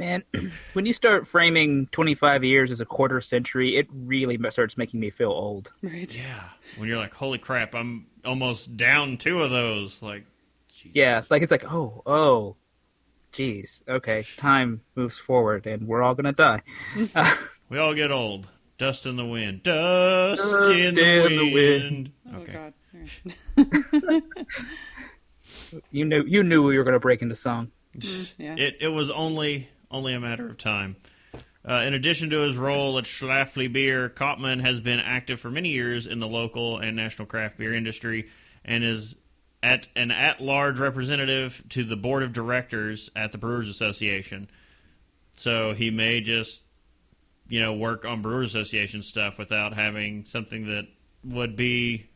Man, 0.00 0.24
when 0.72 0.86
you 0.86 0.94
start 0.94 1.26
framing 1.26 1.86
25 1.92 2.42
years 2.42 2.70
as 2.70 2.80
a 2.80 2.86
quarter 2.86 3.20
century, 3.20 3.76
it 3.76 3.86
really 3.92 4.38
starts 4.50 4.78
making 4.78 4.98
me 4.98 5.10
feel 5.10 5.30
old. 5.30 5.72
Right. 5.82 6.16
Yeah, 6.16 6.48
when 6.78 6.88
you're 6.88 6.96
like, 6.98 7.12
"Holy 7.12 7.36
crap, 7.38 7.74
I'm 7.74 8.06
almost 8.24 8.76
down 8.78 9.18
two 9.18 9.42
of 9.42 9.50
those." 9.50 10.00
Like, 10.02 10.24
jeez. 10.72 10.90
Yeah, 10.94 11.22
like 11.28 11.42
it's 11.42 11.50
like, 11.50 11.70
oh, 11.70 12.02
oh, 12.06 12.56
geez, 13.32 13.82
okay, 13.86 14.24
time 14.38 14.80
moves 14.94 15.18
forward, 15.18 15.66
and 15.66 15.86
we're 15.86 16.02
all 16.02 16.14
gonna 16.14 16.32
die. 16.32 16.62
we 17.68 17.78
all 17.78 17.92
get 17.94 18.10
old. 18.10 18.48
Dust 18.78 19.04
in 19.04 19.16
the 19.16 19.26
wind. 19.26 19.62
Dust, 19.62 20.42
Dust 20.42 20.70
in, 20.70 20.94
the, 20.94 21.26
in 21.26 21.36
the 21.36 21.52
wind. 21.52 22.12
Oh 22.32 22.36
Okay. 22.38 22.52
God. 22.54 22.72
All 23.58 23.64
right. 23.64 24.22
You 25.92 26.04
knew, 26.04 26.24
you 26.26 26.42
knew 26.42 26.62
we 26.64 26.78
were 26.78 26.84
gonna 26.84 26.98
break 27.00 27.22
into 27.22 27.34
song. 27.34 27.70
Mm, 27.96 28.32
yeah. 28.38 28.54
It 28.56 28.76
it 28.80 28.88
was 28.88 29.10
only 29.10 29.68
only 29.90 30.14
a 30.14 30.20
matter 30.20 30.48
of 30.48 30.58
time. 30.58 30.96
Uh, 31.68 31.84
in 31.86 31.92
addition 31.92 32.30
to 32.30 32.38
his 32.38 32.56
role 32.56 32.96
at 32.96 33.04
Schlafly 33.04 33.70
Beer, 33.70 34.08
Kopman 34.08 34.62
has 34.62 34.80
been 34.80 34.98
active 34.98 35.40
for 35.40 35.50
many 35.50 35.68
years 35.70 36.06
in 36.06 36.18
the 36.18 36.26
local 36.26 36.78
and 36.78 36.96
national 36.96 37.26
craft 37.26 37.58
beer 37.58 37.74
industry, 37.74 38.28
and 38.64 38.82
is 38.82 39.14
at 39.62 39.86
an 39.94 40.10
at-large 40.10 40.78
representative 40.78 41.62
to 41.68 41.84
the 41.84 41.96
board 41.96 42.22
of 42.22 42.32
directors 42.32 43.10
at 43.14 43.32
the 43.32 43.38
Brewers 43.38 43.68
Association. 43.68 44.48
So 45.36 45.74
he 45.74 45.90
may 45.90 46.22
just, 46.22 46.62
you 47.48 47.60
know, 47.60 47.74
work 47.74 48.06
on 48.06 48.22
Brewers 48.22 48.54
Association 48.54 49.02
stuff 49.02 49.36
without 49.36 49.74
having 49.74 50.24
something 50.24 50.66
that 50.68 50.86
would 51.24 51.56
be 51.56 52.08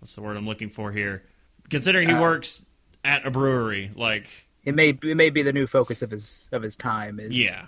what's 0.00 0.14
the 0.14 0.22
word 0.22 0.36
I'm 0.36 0.46
looking 0.46 0.70
for 0.70 0.90
here. 0.90 1.22
Considering 1.70 2.08
he 2.08 2.14
Uh, 2.14 2.20
works 2.20 2.62
at 3.04 3.24
a 3.24 3.30
brewery, 3.30 3.92
like 3.94 4.26
It 4.68 4.74
may, 4.74 4.90
it 4.90 5.16
may 5.16 5.30
be 5.30 5.42
the 5.42 5.52
new 5.52 5.66
focus 5.66 6.02
of 6.02 6.10
his 6.10 6.48
of 6.52 6.62
his 6.62 6.76
time. 6.76 7.18
Is 7.20 7.30
yeah. 7.30 7.66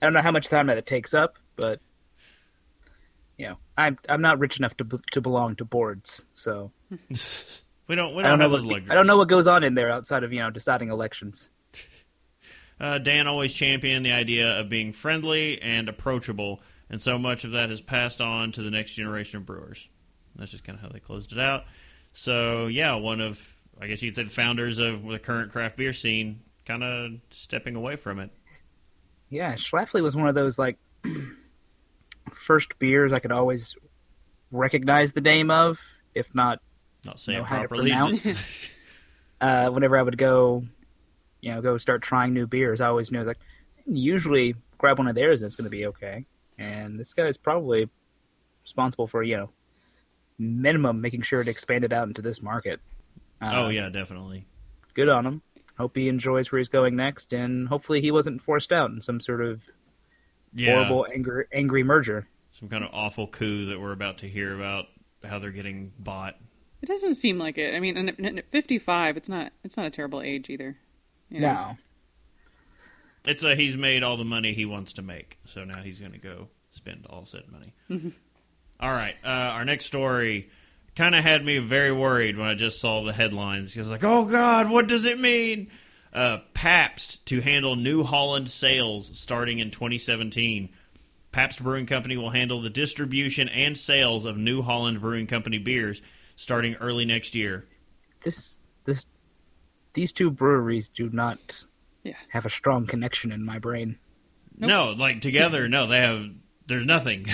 I 0.00 0.06
don't 0.06 0.12
know 0.12 0.22
how 0.22 0.32
much 0.32 0.48
time 0.48 0.66
that 0.68 0.78
it 0.78 0.86
takes 0.86 1.14
up, 1.14 1.38
but 1.56 1.80
you 3.38 3.48
know, 3.48 3.58
I'm 3.76 3.98
I'm 4.08 4.22
not 4.22 4.38
rich 4.38 4.58
enough 4.58 4.76
to 4.78 5.00
to 5.12 5.20
belong 5.20 5.56
to 5.56 5.64
boards, 5.64 6.24
so 6.34 6.72
We 7.88 7.94
don't. 7.94 8.14
We 8.14 8.22
I 8.22 8.28
don't, 8.28 8.30
don't 8.30 8.38
know 8.38 8.44
have 8.44 8.50
what 8.52 8.56
those 8.58 8.66
luxuries. 8.66 8.90
I 8.90 8.94
don't 8.94 9.06
know 9.06 9.16
what 9.16 9.28
goes 9.28 9.46
on 9.46 9.62
in 9.62 9.74
there 9.74 9.90
outside 9.90 10.24
of 10.24 10.32
you 10.32 10.40
know 10.40 10.50
deciding 10.50 10.90
elections. 10.90 11.48
Uh, 12.78 12.98
Dan 12.98 13.26
always 13.26 13.54
championed 13.54 14.04
the 14.04 14.12
idea 14.12 14.60
of 14.60 14.68
being 14.68 14.92
friendly 14.92 15.58
and 15.62 15.88
approachable, 15.88 16.60
and 16.90 17.00
so 17.00 17.16
much 17.16 17.42
of 17.44 17.52
that 17.52 17.70
has 17.70 17.80
passed 17.80 18.20
on 18.20 18.52
to 18.52 18.60
the 18.60 18.70
next 18.70 18.92
generation 18.92 19.38
of 19.38 19.46
brewers. 19.46 19.88
That's 20.34 20.50
just 20.50 20.62
kind 20.62 20.78
of 20.78 20.82
how 20.82 20.90
they 20.90 21.00
closed 21.00 21.32
it 21.32 21.38
out. 21.38 21.64
So 22.12 22.66
yeah, 22.66 22.96
one 22.96 23.22
of 23.22 23.55
I 23.80 23.86
guess 23.86 24.02
you 24.02 24.10
could 24.10 24.16
say 24.16 24.24
the 24.24 24.30
founders 24.30 24.78
of 24.78 25.04
the 25.04 25.18
current 25.18 25.52
craft 25.52 25.76
beer 25.76 25.92
scene, 25.92 26.40
kind 26.64 26.82
of 26.82 27.12
stepping 27.30 27.76
away 27.76 27.96
from 27.96 28.18
it. 28.18 28.30
Yeah, 29.28 29.54
Schlafly 29.54 30.02
was 30.02 30.16
one 30.16 30.28
of 30.28 30.34
those 30.34 30.58
like 30.58 30.78
first 32.32 32.78
beers 32.78 33.12
I 33.12 33.18
could 33.18 33.32
always 33.32 33.76
recognize 34.50 35.12
the 35.12 35.20
name 35.20 35.50
of, 35.50 35.80
if 36.14 36.34
not 36.34 36.60
Not 37.04 37.20
saying 37.20 37.38
Know 37.38 37.44
how 37.44 37.62
to 37.62 37.68
pronounce. 37.68 38.34
uh, 39.40 39.68
whenever 39.70 39.98
I 39.98 40.02
would 40.02 40.18
go, 40.18 40.64
you 41.40 41.52
know, 41.52 41.60
go 41.60 41.78
start 41.78 42.02
trying 42.02 42.32
new 42.32 42.46
beers, 42.46 42.80
I 42.80 42.86
always 42.86 43.10
knew 43.10 43.22
like 43.24 43.38
usually 43.86 44.54
grab 44.78 44.98
one 44.98 45.08
of 45.08 45.14
theirs 45.14 45.42
and 45.42 45.46
it's 45.46 45.56
going 45.56 45.64
to 45.64 45.70
be 45.70 45.86
okay. 45.86 46.24
And 46.58 46.98
this 46.98 47.12
guy's 47.12 47.36
probably 47.36 47.88
responsible 48.62 49.06
for 49.06 49.22
you 49.22 49.36
know 49.36 49.50
minimum 50.38 51.00
making 51.00 51.22
sure 51.22 51.40
it 51.40 51.48
expanded 51.48 51.92
out 51.92 52.08
into 52.08 52.22
this 52.22 52.42
market. 52.42 52.80
Uh, 53.40 53.52
oh 53.54 53.68
yeah, 53.68 53.88
definitely. 53.88 54.46
good 54.94 55.08
on 55.08 55.26
him. 55.26 55.42
Hope 55.78 55.94
he 55.96 56.08
enjoys 56.08 56.50
where 56.50 56.58
he's 56.58 56.68
going 56.68 56.96
next, 56.96 57.32
and 57.34 57.68
hopefully 57.68 58.00
he 58.00 58.10
wasn't 58.10 58.40
forced 58.42 58.72
out 58.72 58.90
in 58.90 59.00
some 59.00 59.20
sort 59.20 59.42
of 59.42 59.62
Yeah, 60.54 60.74
horrible 60.74 61.06
angry 61.12 61.44
angry 61.52 61.82
merger. 61.82 62.26
some 62.58 62.68
kind 62.68 62.82
of 62.82 62.90
awful 62.94 63.26
coup 63.26 63.66
that 63.66 63.78
we're 63.80 63.92
about 63.92 64.18
to 64.18 64.28
hear 64.28 64.54
about 64.54 64.86
how 65.22 65.38
they're 65.38 65.50
getting 65.50 65.92
bought. 65.98 66.36
It 66.82 66.86
doesn't 66.86 67.16
seem 67.16 67.38
like 67.38 67.58
it. 67.58 67.74
I 67.74 67.80
mean, 67.80 67.96
and 67.96 68.08
at- 68.10 68.38
at 68.38 68.48
55, 68.48 69.16
it's 69.18 69.28
not 69.28 69.52
it's 69.64 69.76
not 69.76 69.84
a 69.86 69.90
terrible 69.90 70.22
age 70.22 70.48
either. 70.48 70.76
You 71.28 71.40
know? 71.40 71.52
No, 71.52 71.76
It's 73.26 73.42
a 73.42 73.54
he's 73.56 73.76
made 73.76 74.02
all 74.02 74.16
the 74.16 74.24
money 74.24 74.54
he 74.54 74.64
wants 74.64 74.92
to 74.94 75.02
make, 75.02 75.38
so 75.46 75.64
now 75.64 75.82
he's 75.82 75.98
going 75.98 76.12
to 76.12 76.18
go 76.18 76.48
spend 76.70 77.06
all 77.10 77.26
said 77.26 77.42
money. 77.50 77.74
All 78.78 78.90
right, 78.92 79.14
uh, 79.24 79.28
our 79.28 79.64
next 79.64 79.86
story 79.86 80.50
kind 80.96 81.14
of 81.14 81.22
had 81.22 81.44
me 81.44 81.58
very 81.58 81.92
worried 81.92 82.36
when 82.36 82.48
I 82.48 82.54
just 82.54 82.80
saw 82.80 83.04
the 83.04 83.12
headlines. 83.12 83.72
Because 83.72 83.88
like, 83.90 84.02
oh 84.04 84.24
God, 84.24 84.68
what 84.70 84.86
does 84.88 85.04
it 85.04 85.20
mean? 85.20 85.70
Uh, 86.12 86.38
Pabst 86.54 87.24
to 87.26 87.40
handle 87.42 87.76
New 87.76 88.02
Holland 88.02 88.48
sales 88.48 89.10
starting 89.18 89.58
in 89.58 89.70
2017. 89.70 90.70
Pabst 91.32 91.62
Brewing 91.62 91.84
Company 91.86 92.16
will 92.16 92.30
handle 92.30 92.62
the 92.62 92.70
distribution 92.70 93.48
and 93.50 93.76
sales 93.76 94.24
of 94.24 94.38
New 94.38 94.62
Holland 94.62 95.00
Brewing 95.02 95.26
Company 95.26 95.58
beers 95.58 96.00
starting 96.36 96.74
early 96.76 97.04
next 97.04 97.34
year. 97.34 97.66
this 98.24 98.58
this 98.84 99.06
these 99.92 100.12
two 100.12 100.30
breweries 100.30 100.88
do 100.88 101.08
not 101.10 101.64
Yeah. 102.02 102.14
have 102.30 102.46
a 102.46 102.50
strong 102.50 102.86
connection 102.86 103.32
in 103.32 103.44
my 103.44 103.58
brain. 103.58 103.98
No, 104.58 104.92
like 104.92 105.20
together, 105.20 105.68
no, 105.70 105.86
they 105.86 105.98
have. 106.00 106.24
There's 106.66 106.86
nothing. 106.86 107.26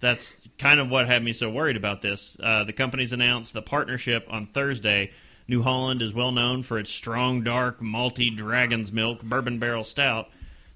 That's 0.00 0.36
kind 0.58 0.80
of 0.80 0.90
what 0.90 1.06
had 1.06 1.22
me 1.22 1.32
so 1.32 1.50
worried 1.50 1.76
about 1.76 2.00
this. 2.02 2.36
Uh, 2.42 2.64
the 2.64 2.72
companies 2.72 3.12
announced 3.12 3.52
the 3.52 3.62
partnership 3.62 4.26
on 4.30 4.46
Thursday. 4.46 5.10
New 5.46 5.62
Holland 5.62 6.00
is 6.00 6.14
well 6.14 6.32
known 6.32 6.62
for 6.62 6.78
its 6.78 6.90
strong, 6.90 7.42
dark, 7.42 7.80
malty 7.80 8.34
Dragon's 8.34 8.92
Milk 8.92 9.22
bourbon 9.22 9.58
barrel 9.58 9.84
stout. 9.84 10.28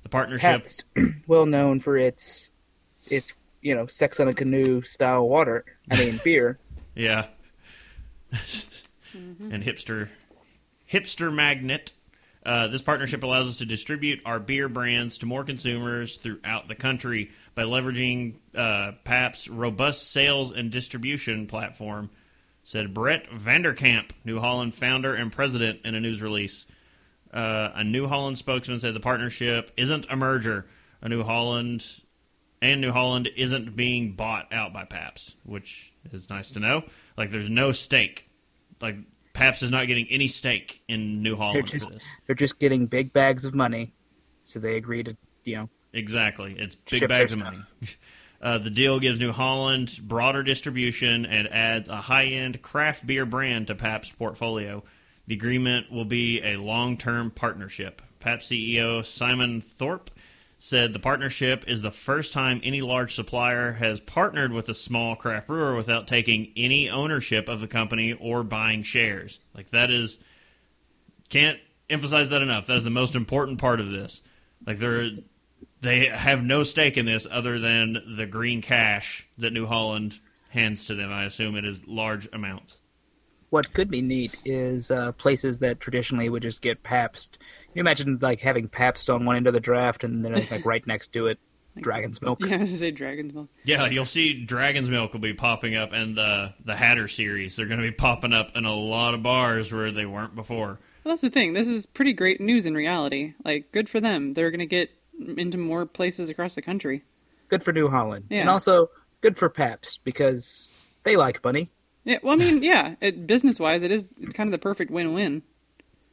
The 0.03 0.09
partnership, 0.11 0.69
well 1.27 1.47
known 1.47 1.81
for 1.81 1.97
its 1.97 2.51
its 3.09 3.33
you 3.63 3.75
know 3.75 3.87
sex 3.87 4.21
on 4.21 4.29
a 4.29 4.35
canoe 4.35 4.83
style 4.83 5.27
water. 5.29 5.65
I 5.91 5.97
mean 6.05 6.21
beer. 6.25 6.59
yeah, 6.95 7.29
and 9.13 9.63
hipster, 9.65 10.09
hipster 10.93 11.33
magnet. 11.33 11.93
Uh, 12.45 12.69
this 12.69 12.83
partnership 12.83 13.23
allows 13.23 13.49
us 13.49 13.59
to 13.59 13.65
distribute 13.65 14.21
our 14.27 14.39
beer 14.39 14.69
brands 14.69 15.19
to 15.19 15.27
more 15.27 15.45
consumers 15.45 16.19
throughout 16.19 16.69
the 16.69 16.75
country 16.75 17.31
by 17.55 17.63
leveraging 17.63 18.35
uh, 18.55 18.93
Pabst's 19.05 19.49
robust 19.49 20.11
sales 20.11 20.53
and 20.53 20.71
distribution 20.71 21.47
platform, 21.47 22.11
said 22.63 22.93
Brett 22.93 23.31
Vanderkamp, 23.31 24.11
New 24.25 24.41
Holland 24.41 24.75
founder 24.75 25.15
and 25.15 25.33
president, 25.33 25.81
in 25.85 25.95
a 25.95 26.01
news 26.01 26.21
release. 26.21 26.67
Uh, 27.33 27.71
a 27.75 27.85
New 27.85 28.07
Holland 28.07 28.37
spokesman 28.37 28.79
said 28.79 28.95
the 28.95 29.01
partnership 29.01 29.73
isn't 29.77 30.07
a 30.11 30.17
merger. 30.17 30.67
A 31.01 31.09
New 31.09 31.23
Holland 31.23 31.85
and 32.61 32.81
New 32.81 32.93
Holland 32.93 33.29
isn't 33.37 33.77
being 33.77 34.13
bought 34.13 34.53
out 34.53 34.73
by 34.73 34.85
Pabst, 34.85 35.35
which 35.45 35.93
is 36.13 36.31
nice 36.31 36.51
to 36.53 36.61
know. 36.61 36.85
Like, 37.17 37.31
there's 37.31 37.51
no 37.51 37.73
stake. 37.73 38.29
Like, 38.81 38.97
Pabst 39.35 39.63
is 39.63 39.71
not 39.71 39.87
getting 39.87 40.07
any 40.09 40.29
stake 40.29 40.83
in 40.89 41.23
New 41.23 41.31
They're 41.31 41.37
Holland 41.37 41.69
just 41.69 41.91
they're 42.27 42.35
just 42.35 42.59
getting 42.59 42.87
big 42.87 43.13
bags 43.13 43.45
of 43.45 43.55
money, 43.55 43.93
so 44.43 44.59
they 44.59 44.77
agree 44.77 45.03
to 45.03 45.17
you 45.45 45.57
know 45.57 45.69
Exactly. 45.93 46.57
It's 46.59 46.75
big 46.75 47.09
bags 47.09 47.33
of 47.33 47.41
money. 47.41 47.59
Uh, 48.43 48.59
the 48.59 48.69
deal 48.69 49.01
gives 49.01 49.19
New 49.19 49.33
Holland 49.33 49.99
broader 50.03 50.43
distribution 50.43 51.25
and 51.25 51.49
adds 51.49 51.89
a 51.89 51.97
high 51.97 52.27
end 52.27 52.61
craft 52.61 53.07
beer 53.07 53.25
brand 53.25 53.69
to 53.69 53.75
Pabst's 53.75 54.15
portfolio. 54.15 54.85
The 55.27 55.35
agreement 55.35 55.91
will 55.91 56.05
be 56.05 56.43
a 56.43 56.59
long 56.59 56.99
term 56.99 57.31
partnership. 57.31 58.03
Pabst 58.21 58.51
CEO 58.51 59.03
Simon 59.03 59.63
Thorpe 59.63 60.11
said 60.65 60.95
the 60.95 60.99
partnership 60.99 61.63
is 61.67 61.83
the 61.83 61.91
first 61.91 62.33
time 62.33 62.59
any 62.65 62.81
large 62.81 63.15
supplier 63.15 63.73
has 63.73 64.01
partnered 64.01 64.51
with 64.51 64.67
a 64.71 64.75
small 64.75 65.15
craft 65.15 65.47
brewer 65.47 65.77
without 65.77 66.09
taking 66.09 66.51
any 66.57 66.89
ownership 66.89 67.51
of 67.51 67.61
the 67.61 67.69
company 67.69 68.15
or 68.15 68.43
buying 68.43 68.83
shares. 68.83 69.41
Like, 69.55 69.71
that 69.73 69.91
is. 69.91 70.17
Can't 71.29 71.59
emphasize 71.91 72.31
that 72.31 72.41
enough. 72.41 72.67
That 72.67 72.79
is 72.79 72.85
the 72.85 72.89
most 72.89 73.15
important 73.15 73.59
part 73.59 73.79
of 73.79 73.91
this. 73.91 74.23
Like, 74.67 74.79
they're 74.79 75.11
they 75.83 76.07
have 76.07 76.43
no 76.43 76.63
stake 76.63 76.97
in 76.97 77.05
this 77.05 77.27
other 77.31 77.59
than 77.59 78.17
the 78.17 78.25
green 78.25 78.63
cash 78.63 79.29
that 79.37 79.53
New 79.53 79.67
Holland 79.67 80.19
hands 80.49 80.87
to 80.87 80.95
them. 80.95 81.13
I 81.13 81.25
assume 81.25 81.57
it 81.57 81.67
is 81.67 81.87
large 81.87 82.27
amounts. 82.33 82.79
What 83.51 83.73
could 83.73 83.91
be 83.91 84.03
neat 84.03 84.37
is 84.45 84.91
uh, 84.91 85.13
places 85.13 85.59
that 85.59 85.81
traditionally 85.81 86.29
would 86.29 86.43
just 86.43 86.61
get 86.63 86.83
Pabst. 86.83 87.39
Can 87.39 87.73
you 87.75 87.81
imagine 87.81 88.19
like 88.21 88.41
having 88.41 88.69
Pabst 88.69 89.09
on 89.11 89.25
one 89.25 89.37
end 89.37 89.47
of 89.47 89.53
the 89.55 89.61
draft 89.61 90.05
and 90.05 90.25
then 90.25 90.33
like 90.51 90.65
right 90.65 90.87
next 90.87 91.09
to 91.15 91.27
it, 91.29 91.39
Dragon's 91.77 92.21
Milk? 92.23 92.41
Yeah, 92.41 92.55
I 92.55 92.59
was 92.59 92.69
gonna 92.71 92.79
say 92.79 92.91
Dragon's 92.91 93.35
Milk. 93.35 93.49
Yeah, 93.65 93.87
you'll 93.87 94.07
see 94.07 94.45
Dragon's 94.45 94.89
Milk 94.91 95.13
will 95.13 95.21
be 95.21 95.35
popping 95.35 95.75
up, 95.75 95.93
and 95.93 96.17
the 96.17 96.55
the 96.65 96.75
Hatter 96.77 97.09
series. 97.09 97.57
They're 97.57 97.67
going 97.67 97.81
to 97.81 97.87
be 97.87 97.95
popping 97.95 98.33
up 98.33 98.57
in 98.57 98.65
a 98.65 98.75
lot 98.75 99.15
of 99.15 99.23
bars 99.23 99.73
where 99.73 99.91
they 99.93 100.07
weren't 100.07 100.35
before. 100.35 100.79
Well, 101.05 101.13
that's 101.15 101.23
the 101.23 101.31
thing. 101.31 101.53
This 101.53 101.69
is 101.69 101.85
pretty 101.87 102.13
great 102.15 102.41
news 102.41 102.65
in 102.67 102.75
reality. 102.75 103.35
Like, 103.45 103.71
good 103.73 103.89
for 103.89 104.01
them. 104.01 104.33
They're 104.33 104.51
gonna 104.51 104.67
get 104.67 104.91
into 105.37 105.59
more 105.59 105.85
places 105.87 106.29
across 106.31 106.55
the 106.55 106.63
country. 106.63 107.03
Good 107.49 107.63
for 107.63 107.73
New 107.73 107.89
Holland, 107.89 108.27
Yeah. 108.31 108.41
and 108.41 108.49
also 108.51 108.89
good 109.21 109.37
for 109.37 109.49
Pabst 109.49 110.01
because 110.05 110.73
they 111.05 111.17
like 111.17 111.43
money. 111.45 111.71
Yeah, 112.05 112.19
well, 112.23 112.35
I 112.35 112.37
mean, 112.37 112.63
yeah, 112.63 112.97
it, 113.01 113.27
business-wise, 113.27 113.83
it 113.83 113.91
is 113.91 114.05
it's 114.21 114.35
kind 114.35 114.47
of 114.49 114.53
the 114.53 114.59
perfect 114.59 114.91
win-win. 114.91 115.43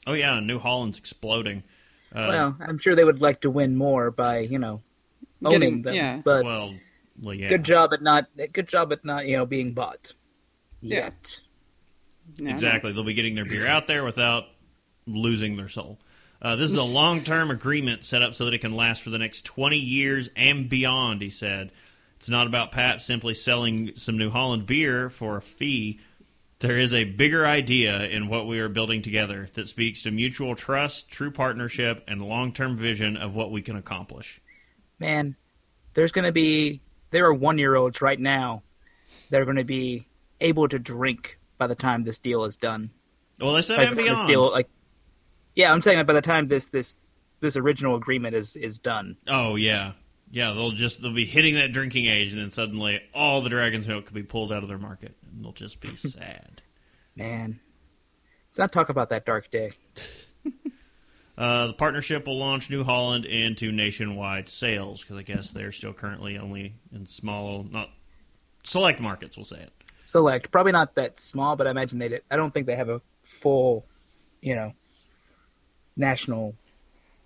Oh 0.07 0.13
yeah, 0.13 0.39
New 0.39 0.57
Holland's 0.57 0.97
exploding. 0.97 1.63
Uh, 2.13 2.27
well, 2.29 2.57
I'm 2.65 2.77
sure 2.77 2.95
they 2.95 3.03
would 3.03 3.21
like 3.21 3.41
to 3.41 3.49
win 3.49 3.75
more 3.75 4.09
by 4.11 4.39
you 4.39 4.57
know 4.57 4.81
owning 5.43 5.59
Getting- 5.59 5.81
them. 5.83 5.93
yeah. 5.93 6.21
But 6.23 6.43
well, 6.45 6.73
well, 7.21 7.33
yeah, 7.35 7.49
good 7.49 7.63
job 7.63 7.91
at 7.93 8.01
not 8.01 8.25
good 8.53 8.67
job 8.67 8.91
at 8.91 9.03
not 9.05 9.27
you 9.27 9.37
know 9.37 9.45
being 9.45 9.73
bought. 9.73 10.13
Yeah. 10.81 10.95
Yet. 10.97 11.39
No, 12.39 12.49
no. 12.49 12.55
Exactly. 12.55 12.91
They'll 12.93 13.03
be 13.03 13.13
getting 13.13 13.35
their 13.35 13.45
beer 13.45 13.67
out 13.67 13.87
there 13.87 14.03
without 14.03 14.45
losing 15.05 15.57
their 15.57 15.69
soul. 15.69 15.99
Uh, 16.41 16.55
this 16.55 16.71
is 16.71 16.77
a 16.77 16.83
long 16.99 17.21
term 17.23 17.51
agreement 17.51 18.03
set 18.05 18.21
up 18.23 18.33
so 18.33 18.45
that 18.45 18.53
it 18.53 18.61
can 18.61 18.73
last 18.73 19.01
for 19.03 19.09
the 19.11 19.17
next 19.19 19.45
20 19.45 19.77
years 19.77 20.29
and 20.35 20.67
beyond, 20.69 21.21
he 21.21 21.29
said. 21.29 21.71
It's 22.21 22.29
not 22.29 22.45
about 22.45 22.71
Pabst 22.71 23.07
simply 23.07 23.33
selling 23.33 23.93
some 23.95 24.15
New 24.15 24.29
Holland 24.29 24.67
beer 24.67 25.09
for 25.09 25.37
a 25.37 25.41
fee. 25.41 25.99
There 26.59 26.77
is 26.77 26.93
a 26.93 27.03
bigger 27.03 27.47
idea 27.47 28.03
in 28.03 28.27
what 28.27 28.45
we 28.45 28.59
are 28.59 28.69
building 28.69 29.01
together 29.01 29.47
that 29.55 29.67
speaks 29.67 30.03
to 30.03 30.11
mutual 30.11 30.55
trust, 30.55 31.09
true 31.09 31.31
partnership, 31.31 32.03
and 32.07 32.21
long 32.21 32.53
term 32.53 32.77
vision 32.77 33.17
of 33.17 33.33
what 33.33 33.49
we 33.49 33.63
can 33.63 33.75
accomplish. 33.75 34.39
man, 34.99 35.35
there's 35.95 36.11
going 36.11 36.25
to 36.25 36.31
be 36.31 36.79
there 37.09 37.25
are 37.25 37.33
one 37.33 37.57
year 37.57 37.75
olds 37.75 38.01
right 38.03 38.19
now 38.19 38.61
that 39.31 39.41
are 39.41 39.45
going 39.45 39.57
to 39.57 39.63
be 39.63 40.05
able 40.39 40.67
to 40.67 40.77
drink 40.77 41.39
by 41.57 41.65
the 41.65 41.73
time 41.73 42.03
this 42.03 42.19
deal 42.19 42.43
is 42.45 42.55
done. 42.55 42.91
Well, 43.39 43.53
they 43.53 43.63
said 43.63 43.77
By 43.77 43.83
and 43.85 43.93
the 43.93 43.95
time 43.95 44.05
this 44.05 44.13
beyond. 44.13 44.27
deal, 44.27 44.51
like, 44.51 44.69
yeah, 45.55 45.73
I'm 45.73 45.81
saying 45.81 45.97
that 45.97 46.05
by 46.05 46.13
the 46.13 46.21
time 46.21 46.47
this 46.47 46.67
this 46.67 46.95
this 47.39 47.57
original 47.57 47.95
agreement 47.95 48.35
is 48.35 48.55
is 48.55 48.77
done, 48.77 49.17
Oh 49.27 49.55
yeah, 49.55 49.93
yeah. 50.31 50.53
They'll 50.53 50.71
just 50.71 51.01
they'll 51.01 51.13
be 51.13 51.25
hitting 51.25 51.55
that 51.55 51.71
drinking 51.71 52.05
age, 52.07 52.31
and 52.31 52.41
then 52.41 52.51
suddenly 52.51 53.01
all 53.13 53.41
the 53.41 53.49
dragon's 53.49 53.87
milk 53.87 54.05
could 54.05 54.15
be 54.15 54.23
pulled 54.23 54.51
out 54.51 54.63
of 54.63 54.69
their 54.69 54.77
market, 54.79 55.15
and 55.31 55.43
they'll 55.43 55.51
just 55.53 55.79
be 55.79 55.95
sad. 55.97 56.61
man. 57.15 57.59
Let's 58.49 58.59
not 58.59 58.71
talk 58.73 58.89
about 58.89 59.09
that 59.09 59.25
dark 59.25 59.49
day. 59.51 59.71
Uh, 61.37 61.67
the 61.67 61.73
partnership 61.73 62.27
will 62.27 62.37
launch 62.37 62.69
New 62.69 62.83
Holland 62.83 63.25
into 63.25 63.71
nationwide 63.71 64.47
sales 64.49 65.01
because 65.01 65.17
I 65.17 65.23
guess 65.23 65.49
they're 65.49 65.71
still 65.71 65.93
currently 65.93 66.37
only 66.37 66.75
in 66.93 67.07
small, 67.07 67.63
not 67.63 67.89
select 68.63 68.99
markets. 68.99 69.37
We'll 69.37 69.45
say 69.45 69.61
it. 69.61 69.71
Select, 69.99 70.51
probably 70.51 70.73
not 70.73 70.93
that 70.95 71.19
small, 71.19 71.55
but 71.55 71.65
I 71.65 71.71
imagine 71.71 71.97
they. 71.97 72.09
did- 72.09 72.23
I 72.29 72.35
don't 72.35 72.53
think 72.53 72.67
they 72.67 72.75
have 72.75 72.89
a 72.89 73.01
full, 73.23 73.85
you 74.41 74.53
know, 74.55 74.73
national 75.95 76.53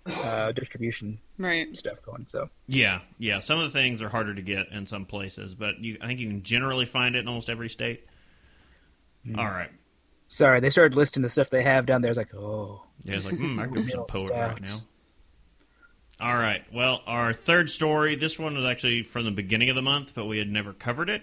uh, 0.06 0.52
distribution 0.52 1.18
Right. 1.38 1.76
stuff 1.76 2.02
going. 2.02 2.26
So 2.26 2.48
Yeah, 2.66 3.00
yeah. 3.18 3.40
Some 3.40 3.58
of 3.58 3.72
the 3.72 3.78
things 3.78 4.02
are 4.02 4.08
harder 4.08 4.34
to 4.34 4.42
get 4.42 4.68
in 4.72 4.86
some 4.86 5.04
places, 5.06 5.54
but 5.54 5.78
you, 5.80 5.98
I 6.00 6.06
think 6.06 6.20
you 6.20 6.28
can 6.28 6.42
generally 6.42 6.86
find 6.86 7.16
it 7.16 7.20
in 7.20 7.28
almost 7.28 7.50
every 7.50 7.68
state. 7.68 8.04
All 9.36 9.44
right. 9.44 9.70
sorry, 10.28 10.60
they 10.60 10.70
started 10.70 10.96
listing 10.96 11.22
the 11.22 11.28
stuff 11.28 11.50
they 11.50 11.62
have 11.62 11.84
down 11.86 12.00
there. 12.02 12.10
It's 12.10 12.18
like, 12.18 12.34
oh, 12.34 12.82
Yeah, 13.04 13.16
it's 13.16 13.24
like, 13.26 13.36
hmm, 13.36 13.58
I 13.58 13.66
could 13.66 13.84
be 13.84 13.90
some 13.90 14.04
poet 14.04 14.30
right 14.30 14.60
now. 14.60 14.82
All 16.20 16.34
right. 16.36 16.62
Well, 16.72 17.02
our 17.06 17.32
third 17.34 17.68
story. 17.68 18.16
This 18.16 18.38
one 18.38 18.54
was 18.56 18.64
actually 18.64 19.02
from 19.02 19.24
the 19.24 19.30
beginning 19.30 19.68
of 19.68 19.76
the 19.76 19.82
month, 19.82 20.12
but 20.14 20.24
we 20.26 20.38
had 20.38 20.48
never 20.48 20.72
covered 20.72 21.10
it, 21.10 21.22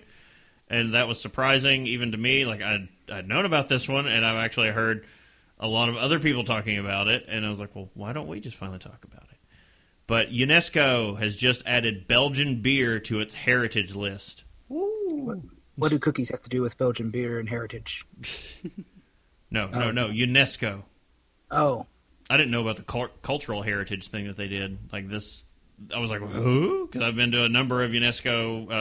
and 0.70 0.94
that 0.94 1.08
was 1.08 1.20
surprising 1.20 1.88
even 1.88 2.12
to 2.12 2.18
me. 2.18 2.46
Like 2.46 2.62
I'd 2.62 2.90
I'd 3.12 3.28
known 3.28 3.46
about 3.46 3.70
this 3.70 3.88
one, 3.88 4.06
and 4.06 4.24
I've 4.26 4.38
actually 4.44 4.70
heard 4.70 5.06
a 5.64 5.68
lot 5.68 5.88
of 5.90 5.96
other 5.96 6.20
people 6.20 6.44
talking 6.44 6.78
about 6.78 7.08
it, 7.08 7.26
and 7.30 7.46
I 7.46 7.50
was 7.50 7.58
like, 7.60 7.74
well, 7.76 7.90
why 7.94 8.12
don't 8.14 8.28
we 8.28 8.40
just 8.42 8.58
finally 8.58 8.80
talk 8.80 9.04
about 9.04 9.24
it? 9.24 9.38
But 10.06 10.30
UNESCO 10.32 11.18
has 11.18 11.36
just 11.38 11.64
added 11.66 12.08
Belgian 12.08 12.62
beer 12.62 13.00
to 13.00 13.22
its 13.22 13.34
heritage 13.34 13.96
list. 13.96 14.44
What 14.68 15.90
do 15.90 15.98
cookies 16.00 16.30
have 16.30 16.42
to 16.42 16.50
do 16.50 16.62
with 16.62 16.78
Belgian 16.78 17.10
beer 17.10 17.40
and 17.40 17.48
heritage? 17.50 18.06
No, 19.52 19.68
no, 19.68 19.82
Oh. 19.84 19.92
no, 19.92 20.08
UNESCO. 20.08 20.82
Oh, 21.52 21.86
I 22.28 22.38
didn't 22.38 22.50
know 22.50 22.62
about 22.62 22.78
the 22.78 22.82
cul- 22.84 23.12
cultural 23.22 23.62
heritage 23.62 24.08
thing 24.08 24.26
that 24.26 24.36
they 24.36 24.48
did. 24.48 24.80
Like 24.92 25.08
this, 25.10 25.46
I 25.94 26.00
was 26.00 26.10
like, 26.10 26.22
who? 26.22 26.88
Because 26.88 27.04
I've 27.08 27.16
been 27.16 27.32
to 27.34 27.44
a 27.44 27.50
number 27.50 27.84
of 27.84 27.92
UNESCO 27.92 28.72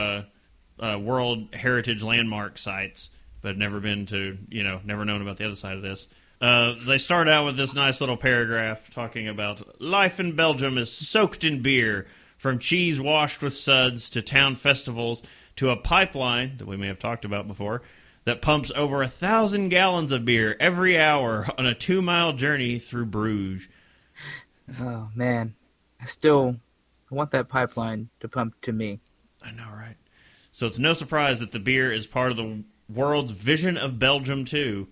uh, 0.81 0.83
uh, 0.83 0.99
World 0.99 1.55
Heritage 1.55 2.03
landmark 2.03 2.57
sites, 2.57 3.11
but 3.43 3.59
never 3.59 3.81
been 3.81 4.07
to, 4.07 4.39
you 4.49 4.65
know, 4.65 4.81
never 4.83 5.05
known 5.05 5.21
about 5.21 5.37
the 5.37 5.45
other 5.45 5.57
side 5.57 5.77
of 5.77 5.83
this. 5.83 6.09
Uh, 6.43 6.75
they 6.89 6.99
start 6.99 7.29
out 7.29 7.45
with 7.45 7.57
this 7.57 7.73
nice 7.73 8.01
little 8.01 8.17
paragraph 8.17 8.91
talking 8.93 9.29
about 9.29 9.81
life 9.81 10.19
in 10.19 10.35
Belgium 10.35 10.77
is 10.77 10.91
soaked 10.91 11.45
in 11.45 11.63
beer, 11.63 12.05
from 12.37 12.59
cheese 12.59 13.01
washed 13.01 13.41
with 13.41 13.57
suds 13.57 14.11
to 14.11 14.21
town 14.21 14.57
festivals 14.57 15.23
to 15.55 15.71
a 15.71 15.77
pipeline 15.77 16.57
that 16.57 16.67
we 16.67 16.77
may 16.77 16.89
have 16.89 16.99
talked 16.99 17.25
about 17.25 17.47
before 17.47 17.81
that 18.25 18.43
pumps 18.43 18.73
over 18.75 19.05
a 19.05 19.09
thousand 19.09 19.69
gallons 19.69 20.11
of 20.11 20.25
beer 20.25 20.57
every 20.59 20.99
hour 20.99 21.47
on 21.57 21.65
a 21.65 21.77
two 21.77 22.03
mile 22.03 22.33
journey 22.33 22.81
through 22.81 23.07
Bruges. 23.07 23.69
oh 24.81 25.11
man, 25.15 25.55
I 26.01 26.07
still 26.07 26.57
want 27.09 27.31
that 27.31 27.49
pipeline 27.49 28.09
to 28.19 28.29
pump 28.29 28.61
to 28.63 28.73
me. 28.73 28.99
I 29.41 29.53
know, 29.53 29.69
right? 29.73 29.97
So 30.51 30.67
it's 30.67 30.79
no 30.79 30.93
surprise 30.93 31.39
that 31.39 31.53
the 31.53 31.61
beer 31.61 31.93
is 31.93 32.09
part 32.09 32.33
of 32.33 32.37
the 32.37 32.65
world's 32.89 33.31
vision 33.31 33.77
of 33.77 34.01
Belgium 34.01 34.45
too. 34.45 34.89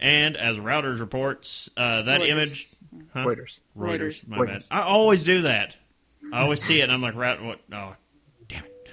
And 0.00 0.36
as 0.36 0.56
Routers 0.56 1.00
reports, 1.00 1.68
uh, 1.76 2.02
that 2.02 2.20
Reuters. 2.20 2.28
image. 2.28 2.68
Huh? 3.12 3.24
Reuters. 3.24 3.60
Reuters. 3.76 3.98
Reuters. 3.98 4.28
My 4.28 4.38
Reuters. 4.38 4.46
bad. 4.46 4.64
I 4.70 4.82
always 4.82 5.24
do 5.24 5.42
that. 5.42 5.74
I 6.32 6.42
always 6.42 6.62
see 6.62 6.80
it, 6.80 6.84
and 6.84 6.92
I'm 6.92 7.00
like, 7.02 7.14
"Rat, 7.16 7.42
what? 7.42 7.60
Oh, 7.72 7.94
damn 8.48 8.64
it!" 8.64 8.88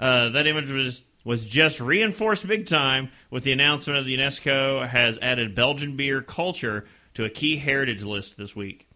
Uh, 0.00 0.30
that 0.30 0.46
image 0.46 0.70
was 0.70 1.02
was 1.24 1.44
just 1.44 1.80
reinforced 1.80 2.46
big 2.46 2.66
time 2.66 3.10
with 3.30 3.44
the 3.44 3.52
announcement 3.52 3.98
of 3.98 4.06
the 4.06 4.16
UNESCO 4.16 4.86
has 4.86 5.18
added 5.20 5.54
Belgian 5.54 5.96
beer 5.96 6.22
culture 6.22 6.86
to 7.14 7.24
a 7.24 7.28
key 7.30 7.56
heritage 7.56 8.02
list 8.04 8.36
this 8.36 8.54
week. 8.54 8.88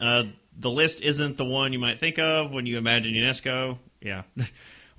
Uh, 0.00 0.24
the 0.58 0.70
list 0.70 1.00
isn't 1.02 1.36
the 1.36 1.44
one 1.44 1.72
you 1.72 1.78
might 1.78 2.00
think 2.00 2.18
of 2.18 2.50
when 2.50 2.66
you 2.66 2.78
imagine 2.78 3.14
UNESCO. 3.14 3.78
Yeah. 4.00 4.22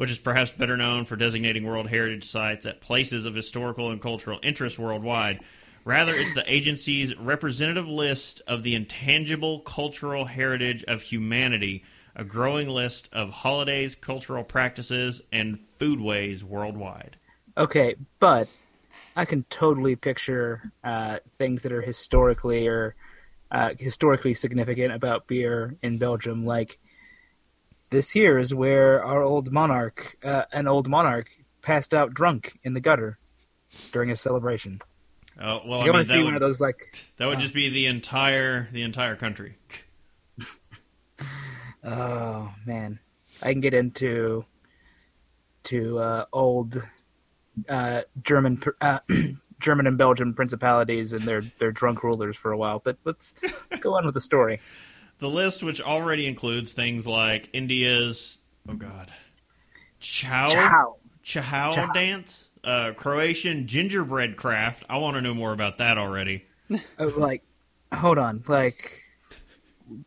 Which 0.01 0.10
is 0.10 0.17
perhaps 0.17 0.50
better 0.50 0.75
known 0.75 1.05
for 1.05 1.15
designating 1.15 1.63
World 1.63 1.88
Heritage 1.88 2.27
sites 2.27 2.65
at 2.65 2.81
places 2.81 3.25
of 3.25 3.36
historical 3.36 3.91
and 3.91 4.01
cultural 4.01 4.39
interest 4.41 4.79
worldwide. 4.79 5.41
Rather, 5.86 6.12
it's 6.12 6.34
the 6.34 6.43
agency's 6.51 7.15
representative 7.17 7.88
list 7.88 8.41
of 8.48 8.63
the 8.63 8.74
intangible 8.74 9.60
cultural 9.60 10.25
heritage 10.25 10.84
of 10.86 11.03
humanity, 11.03 11.84
a 12.15 12.24
growing 12.24 12.67
list 12.67 13.10
of 13.13 13.29
holidays, 13.29 13.93
cultural 13.93 14.43
practices, 14.43 15.22
and 15.31 15.60
foodways 15.79 16.41
worldwide. 16.41 17.17
Okay, 17.55 17.96
but 18.20 18.48
I 19.15 19.25
can 19.25 19.43
totally 19.51 19.96
picture 19.96 20.72
uh, 20.84 21.20
things 21.38 21.62
that 21.62 21.72
are 21.72 21.81
historically 21.84 22.67
or 22.67 22.96
uh, 23.51 23.75
historically 23.77 24.34
significant 24.34 24.93
about 24.93 25.27
beer 25.27 25.75
in 25.84 26.00
Belgium. 26.00 26.43
Like 26.43 26.79
this 27.91 28.09
here 28.09 28.37
is 28.39 28.53
where 28.53 29.03
our 29.03 29.21
old 29.21 29.51
monarch, 29.51 30.17
uh, 30.23 30.45
an 30.51 30.67
old 30.67 30.87
monarch, 30.89 31.29
passed 31.61 31.93
out 31.93 32.13
drunk 32.13 32.57
in 32.63 32.73
the 32.73 32.79
gutter 32.79 33.19
during 33.91 34.09
a 34.09 34.15
celebration. 34.15 34.81
Oh 35.39 35.61
well, 35.65 35.79
you 35.79 35.83
I 35.83 35.83
mean, 35.85 35.93
want 35.93 36.07
to 36.07 36.07
that 36.07 36.13
see 36.13 36.17
would, 36.19 36.25
one 36.25 36.33
of 36.35 36.41
those 36.41 36.59
like 36.59 36.97
that 37.17 37.27
would 37.27 37.39
just 37.39 37.53
be 37.53 37.69
the 37.69 37.85
entire 37.85 38.67
the 38.71 38.81
entire 38.81 39.15
country. 39.15 39.57
Oh 41.83 42.53
man, 42.65 42.99
I 43.41 43.51
can 43.51 43.61
get 43.61 43.73
into 43.73 44.45
to 45.63 45.99
uh, 45.99 46.25
old 46.31 46.81
uh, 47.67 48.01
German 48.23 48.61
uh, 48.81 48.99
German 49.59 49.87
and 49.87 49.97
Belgian 49.97 50.33
principalities 50.33 51.13
and 51.13 51.27
their 51.27 51.41
their 51.59 51.71
drunk 51.71 52.03
rulers 52.03 52.37
for 52.37 52.51
a 52.51 52.57
while. 52.57 52.79
But 52.83 52.97
let's, 53.03 53.33
let's 53.71 53.81
go 53.81 53.95
on 53.95 54.05
with 54.05 54.13
the 54.13 54.21
story. 54.21 54.59
The 55.22 55.29
list, 55.29 55.64
which 55.64 55.79
already 55.79 56.25
includes 56.27 56.74
things 56.74 57.05
like 57.07 57.50
India's 57.53 58.40
oh 58.68 58.74
god, 58.74 59.12
chow 60.00 60.48
Ciao. 60.50 60.96
chow 61.24 61.72
Chow. 61.74 61.92
dance, 61.94 62.50
uh, 62.64 62.92
Croatian 62.98 63.68
gingerbread 63.68 64.36
craft. 64.36 64.84
I 64.90 64.98
want 64.98 65.16
to 65.16 65.22
know 65.22 65.34
more 65.36 65.53
about 65.53 65.77
that 65.77 65.98
already. 65.98 66.44
Uh, 66.72 67.10
like, 67.18 67.44
hold 67.94 68.18
on, 68.18 68.44
like, 68.48 69.00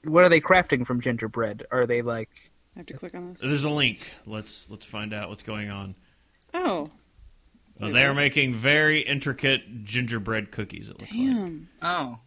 what 0.05 0.25
are 0.25 0.29
they 0.29 0.41
crafting 0.41 0.85
from 0.87 1.01
gingerbread? 1.01 1.65
Are 1.71 1.87
they 1.87 2.03
like? 2.03 2.31
I 2.75 2.81
have 2.81 2.87
to 2.87 2.95
click 2.95 3.15
on 3.15 3.33
this. 3.35 3.41
There's 3.41 3.65
a 3.65 3.71
link. 3.71 4.11
Let's 4.27 4.69
let's 4.69 4.85
find 4.85 5.15
out 5.15 5.29
what's 5.29 5.43
going 5.45 5.71
on. 5.71 5.95
Oh, 6.55 6.91
Uh, 7.81 7.91
they 7.91 8.05
are 8.05 8.15
making 8.15 8.55
very 8.57 9.01
intricate 9.01 9.85
gingerbread 9.85 10.51
cookies. 10.51 10.89
It 10.89 11.01
looks 11.01 11.13
like. 11.13 11.21
damn. 11.21 11.69
Oh, 11.83 12.19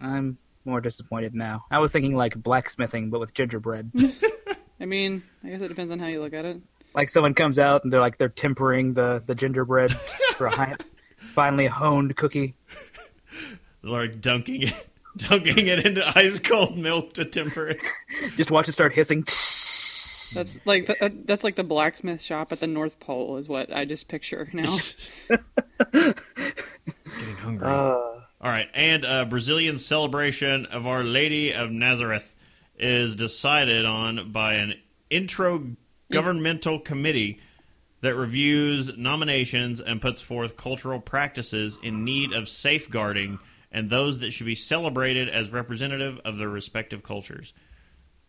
I'm 0.00 0.38
more 0.64 0.80
disappointed 0.80 1.34
now. 1.34 1.64
I 1.70 1.78
was 1.78 1.90
thinking 1.92 2.14
like 2.14 2.34
blacksmithing, 2.40 3.10
but 3.10 3.20
with 3.20 3.34
gingerbread. 3.34 3.90
I 4.80 4.84
mean, 4.84 5.22
I 5.44 5.48
guess 5.48 5.60
it 5.60 5.68
depends 5.68 5.92
on 5.92 5.98
how 5.98 6.06
you 6.06 6.20
look 6.20 6.32
at 6.34 6.44
it. 6.44 6.60
like 6.94 7.10
someone 7.10 7.34
comes 7.34 7.58
out 7.58 7.84
and 7.84 7.92
they're 7.92 8.00
like 8.00 8.18
they're 8.18 8.28
tempering 8.28 8.94
the 8.94 9.22
the 9.26 9.34
gingerbread 9.34 9.92
for 10.36 10.46
a 10.46 10.50
hi- 10.54 10.76
finally 11.32 11.66
honed 11.66 12.16
cookie. 12.16 12.54
Like 13.82 14.20
dunking 14.20 14.62
it, 14.62 14.88
dunking 15.16 15.66
it 15.68 15.86
into 15.86 16.06
ice 16.18 16.38
cold 16.38 16.76
milk 16.76 17.14
to 17.14 17.24
temper 17.24 17.68
it. 17.68 17.80
Just 18.36 18.50
watch 18.50 18.68
it 18.68 18.72
start 18.72 18.92
hissing. 18.92 19.24
That's 20.34 20.58
like 20.66 20.86
the, 20.86 21.02
uh, 21.04 21.08
that's 21.24 21.42
like 21.42 21.56
the 21.56 21.64
blacksmith 21.64 22.20
shop 22.20 22.52
at 22.52 22.60
the 22.60 22.66
North 22.66 23.00
Pole 23.00 23.38
is 23.38 23.48
what 23.48 23.72
I 23.72 23.84
just 23.86 24.08
picture 24.08 24.50
now. 24.52 24.76
Getting 25.92 26.14
hungry. 27.40 27.66
Uh, 27.66 28.17
All 28.40 28.50
right, 28.50 28.68
and 28.72 29.04
a 29.04 29.24
Brazilian 29.24 29.78
celebration 29.78 30.66
of 30.66 30.86
Our 30.86 31.02
Lady 31.02 31.52
of 31.52 31.72
Nazareth 31.72 32.24
is 32.78 33.16
decided 33.16 33.84
on 33.84 34.30
by 34.30 34.54
an 34.54 34.74
intro 35.10 35.76
governmental 36.12 36.78
committee 36.78 37.40
that 38.00 38.14
reviews 38.14 38.96
nominations 38.96 39.80
and 39.80 40.00
puts 40.00 40.20
forth 40.20 40.56
cultural 40.56 41.00
practices 41.00 41.78
in 41.82 42.04
need 42.04 42.32
of 42.32 42.48
safeguarding 42.48 43.40
and 43.72 43.90
those 43.90 44.20
that 44.20 44.30
should 44.30 44.46
be 44.46 44.54
celebrated 44.54 45.28
as 45.28 45.50
representative 45.50 46.20
of 46.24 46.38
their 46.38 46.48
respective 46.48 47.02
cultures. 47.02 47.52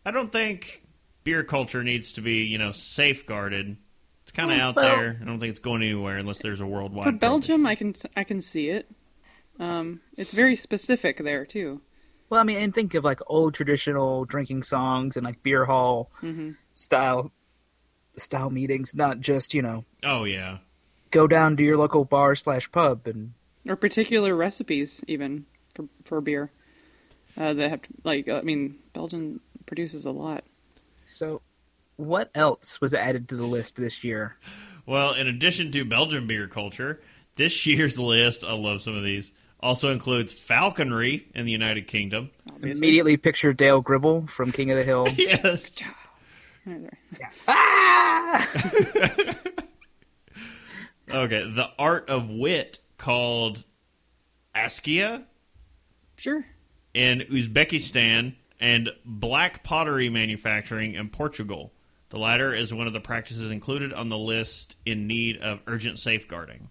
I 0.04 0.10
don't 0.10 0.32
think 0.32 0.82
beer 1.22 1.44
culture 1.44 1.84
needs 1.84 2.12
to 2.12 2.20
be, 2.20 2.42
you 2.42 2.58
know, 2.58 2.72
safeguarded. 2.72 3.76
It's 4.24 4.32
kind 4.32 4.50
of 4.50 4.56
oh, 4.56 4.58
Well, 4.58 4.68
out 4.68 4.76
well- 4.76 4.96
there. 4.96 5.18
I 5.20 5.24
don't 5.24 5.38
think 5.38 5.50
it's 5.50 5.60
going 5.60 5.82
anywhere 5.82 6.18
unless 6.18 6.40
there's 6.40 6.60
a 6.60 6.66
worldwide. 6.66 7.04
For. 7.04 7.12
Belgium, 7.12 7.64
I 7.64 7.76
can 7.76 7.94
I 8.16 8.24
can 8.24 8.40
see 8.40 8.68
it. 8.70 8.90
Um, 9.60 10.00
it's 10.16 10.32
very 10.32 10.56
specific 10.56 11.18
there 11.18 11.44
too. 11.46 11.80
well, 12.30 12.40
I 12.40 12.44
mean, 12.44 12.58
and 12.58 12.74
think 12.74 12.94
of 12.94 13.04
like 13.04 13.20
old 13.26 13.54
traditional 13.54 14.24
drinking 14.24 14.62
songs 14.64 15.16
and 15.16 15.24
like 15.24 15.42
beer 15.42 15.66
hall 15.66 16.10
hmm 16.20 16.52
style 16.72 17.30
style 18.16 18.50
meetings, 18.50 18.94
not 18.94 19.20
just 19.20 19.54
you 19.54 19.62
know 19.62 19.84
Oh 20.02 20.24
yeah. 20.24 20.58
go 21.10 21.26
down 21.26 21.56
to 21.58 21.62
your 21.62 21.76
local 21.76 22.04
bar 22.04 22.34
slash 22.36 22.70
pub 22.72 23.06
and 23.06 23.34
Or 23.68 23.76
particular 23.76 24.34
recipes, 24.34 25.04
even 25.06 25.44
for 25.74 25.86
for 26.04 26.20
beer. 26.20 26.50
Uh, 27.36 27.54
that 27.54 27.70
have 27.70 27.82
to, 27.82 27.88
like 28.04 28.28
I 28.28 28.40
mean, 28.42 28.78
Belgium 28.92 29.40
produces 29.66 30.04
a 30.06 30.10
lot. 30.10 30.44
so. 31.06 31.42
What 31.96 32.30
else 32.34 32.80
was 32.80 32.94
added 32.94 33.28
to 33.28 33.36
the 33.36 33.44
list 33.46 33.76
this 33.76 34.02
year? 34.02 34.36
Well, 34.86 35.12
in 35.12 35.26
addition 35.26 35.70
to 35.72 35.84
Belgian 35.84 36.26
beer 36.26 36.48
culture, 36.48 37.02
this 37.36 37.66
year's 37.66 37.98
list, 37.98 38.42
I 38.42 38.54
love 38.54 38.80
some 38.80 38.96
of 38.96 39.02
these, 39.04 39.30
also 39.60 39.90
includes 39.90 40.32
falconry 40.32 41.26
in 41.34 41.44
the 41.46 41.52
United 41.52 41.86
Kingdom. 41.86 42.30
Obviously. 42.52 42.70
Immediately 42.78 43.16
picture 43.16 43.52
Dale 43.52 43.80
Gribble 43.80 44.26
from 44.26 44.52
King 44.52 44.70
of 44.70 44.78
the 44.78 44.84
Hill. 44.84 45.08
Yes. 45.16 45.70
Right 46.66 46.90
ah! 47.48 48.48
Okay, 51.10 51.42
the 51.42 51.68
art 51.78 52.08
of 52.08 52.28
wit 52.28 52.78
called 52.96 53.64
Askiya 54.54 55.24
Sure. 56.16 56.44
in 56.94 57.20
Uzbekistan 57.32 58.36
and 58.60 58.90
black 59.04 59.64
pottery 59.64 60.08
manufacturing 60.08 60.94
in 60.94 61.08
Portugal. 61.08 61.72
The 62.10 62.18
latter 62.18 62.54
is 62.54 62.72
one 62.72 62.86
of 62.86 62.92
the 62.92 63.00
practices 63.00 63.50
included 63.50 63.92
on 63.92 64.08
the 64.08 64.18
list 64.18 64.76
in 64.86 65.06
need 65.08 65.38
of 65.38 65.60
urgent 65.66 65.98
safeguarding. 65.98 66.68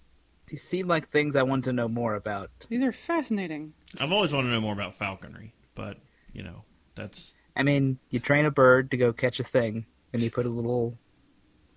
These 0.50 0.64
seem 0.64 0.88
like 0.88 1.10
things 1.10 1.36
I 1.36 1.44
want 1.44 1.66
to 1.66 1.74
know 1.74 1.88
more 1.88 2.16
about. 2.16 2.50
These 2.70 2.82
are 2.82 2.92
fascinating. 2.92 3.74
I've 4.00 4.12
always 4.12 4.32
wanted 4.32 4.48
to 4.50 4.54
know 4.56 4.62
more 4.62 4.74
about 4.74 4.98
falconry, 4.98 5.54
but 5.76 5.98
you 6.34 6.44
know 6.44 6.64
that's 6.96 7.36
I 7.56 7.64
mean, 7.64 8.00
you 8.10 8.20
train 8.20 8.46
a 8.46 8.52
bird 8.52 8.92
to 8.92 8.98
go 8.98 9.12
catch 9.14 9.40
a 9.40 9.44
thing, 9.44 9.86
and 10.14 10.22
you 10.22 10.32
put 10.32 10.46
a 10.46 10.50
little 10.50 10.98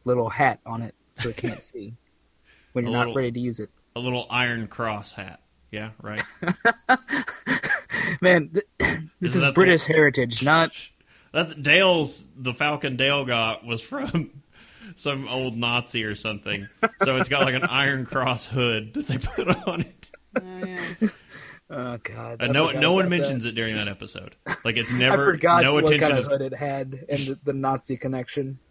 little 0.04 0.28
hat 0.30 0.60
on 0.66 0.82
it 0.82 0.94
so 1.14 1.28
it 1.28 1.36
can't 1.36 1.62
see 1.62 1.94
when 2.72 2.84
you're 2.84 2.92
not 2.92 3.08
little- 3.08 3.14
ready 3.14 3.32
to 3.32 3.40
use 3.40 3.60
it. 3.60 3.70
a 3.94 4.00
little 4.00 4.26
iron 4.30 4.66
cross 4.68 5.12
hat. 5.12 5.40
Yeah, 5.70 5.90
right. 6.02 6.22
Man, 8.20 8.50
th- 8.50 8.66
this 8.78 9.34
Isn't 9.34 9.38
is 9.38 9.42
that 9.42 9.54
British 9.54 9.84
heritage, 9.84 10.42
not 10.42 10.70
That's 11.32 11.54
Dale's. 11.54 12.22
The 12.36 12.52
falcon 12.52 12.96
Dale 12.96 13.24
got 13.24 13.64
was 13.64 13.80
from 13.80 14.42
some 14.96 15.28
old 15.28 15.56
Nazi 15.56 16.04
or 16.04 16.14
something. 16.14 16.68
So 17.04 17.16
it's 17.16 17.28
got 17.28 17.42
like 17.42 17.54
an 17.54 17.64
iron 17.64 18.06
cross 18.06 18.44
hood 18.44 18.94
that 18.94 19.06
they 19.06 19.18
put 19.18 19.48
on 19.66 19.82
it. 19.82 20.10
Oh, 20.40 20.64
yeah. 20.64 21.08
Oh 21.74 21.96
God! 22.02 22.42
And 22.42 22.52
no, 22.52 22.70
no 22.70 22.92
one 22.92 23.06
about 23.06 23.10
that. 23.10 23.22
mentions 23.22 23.44
it 23.46 23.52
during 23.52 23.74
that 23.76 23.88
episode. 23.88 24.36
Like 24.62 24.76
it's 24.76 24.92
never. 24.92 25.02
I 25.14 25.16
never 25.16 25.24
forgot 25.32 25.62
no 25.62 25.72
what 25.72 25.84
attention 25.84 26.08
kind 26.08 26.18
of 26.18 26.26
hood 26.26 26.42
it 26.42 26.52
had 26.52 27.06
and 27.08 27.26
the, 27.28 27.38
the 27.44 27.52
Nazi 27.54 27.96
connection. 27.96 28.58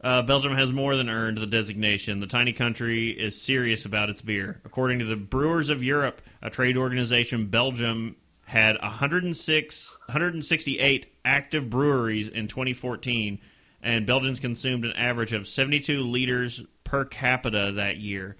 Uh, 0.00 0.20
Belgium 0.20 0.54
has 0.54 0.70
more 0.70 0.96
than 0.96 1.08
earned 1.08 1.38
the 1.38 1.46
designation. 1.46 2.20
The 2.20 2.26
tiny 2.26 2.52
country 2.52 3.08
is 3.08 3.40
serious 3.40 3.86
about 3.86 4.10
its 4.10 4.20
beer. 4.20 4.60
According 4.62 4.98
to 4.98 5.06
the 5.06 5.16
Brewers 5.16 5.70
of 5.70 5.82
Europe, 5.82 6.20
a 6.42 6.50
trade 6.50 6.76
organization, 6.76 7.46
Belgium 7.46 8.16
had 8.44 8.76
106, 8.82 9.98
168 10.04 11.06
active 11.24 11.70
breweries 11.70 12.28
in 12.28 12.48
2014, 12.48 13.40
and 13.84 14.06
Belgians 14.06 14.40
consumed 14.40 14.84
an 14.84 14.92
average 14.92 15.32
of 15.32 15.46
72 15.46 16.00
liters 16.00 16.64
per 16.82 17.04
capita 17.04 17.70
that 17.76 17.98
year. 17.98 18.36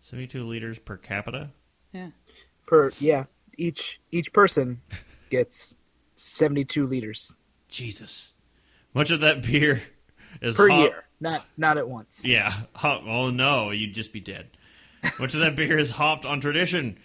72 0.00 0.44
liters 0.44 0.78
per 0.78 0.96
capita? 0.96 1.50
Yeah. 1.92 2.08
Per 2.66 2.90
yeah, 3.00 3.24
each 3.58 4.00
each 4.12 4.32
person 4.32 4.80
gets 5.28 5.74
seventy 6.14 6.64
two 6.64 6.86
liters 6.86 7.34
Jesus. 7.68 8.32
Much 8.94 9.10
of 9.10 9.20
that 9.20 9.42
beer 9.42 9.82
is 10.40 10.56
per 10.56 10.68
hop- 10.68 10.82
year, 10.82 11.04
not 11.20 11.44
not 11.56 11.78
at 11.78 11.88
once. 11.88 12.22
Yeah. 12.24 12.52
Hop- 12.76 13.02
oh 13.06 13.30
no, 13.30 13.70
you'd 13.70 13.94
just 13.94 14.12
be 14.12 14.20
dead. 14.20 14.50
Much 15.18 15.34
of 15.34 15.40
that 15.40 15.56
beer 15.56 15.78
is 15.78 15.90
hopped 15.90 16.24
on 16.24 16.40
tradition. 16.40 16.98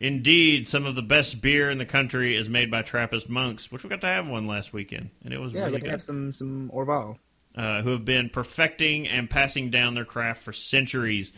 Indeed, 0.00 0.66
some 0.66 0.86
of 0.86 0.94
the 0.94 1.02
best 1.02 1.42
beer 1.42 1.70
in 1.70 1.76
the 1.76 1.84
country 1.86 2.34
is 2.34 2.48
made 2.48 2.70
by 2.70 2.80
Trappist 2.82 3.28
monks, 3.28 3.70
which 3.70 3.82
we 3.84 3.90
got 3.90 4.00
to 4.00 4.06
have 4.06 4.26
one 4.26 4.46
last 4.46 4.72
weekend, 4.72 5.10
and 5.24 5.34
it 5.34 5.38
was 5.38 5.52
Yeah, 5.52 5.66
really 5.66 5.80
good. 5.80 5.90
have 5.90 6.02
some 6.02 6.32
some 6.32 6.70
Orval. 6.74 7.18
Uh, 7.54 7.82
who 7.82 7.90
have 7.90 8.04
been 8.04 8.30
perfecting 8.30 9.08
and 9.08 9.28
passing 9.28 9.70
down 9.70 9.94
their 9.94 10.04
craft 10.04 10.42
for 10.42 10.52
centuries. 10.52 11.32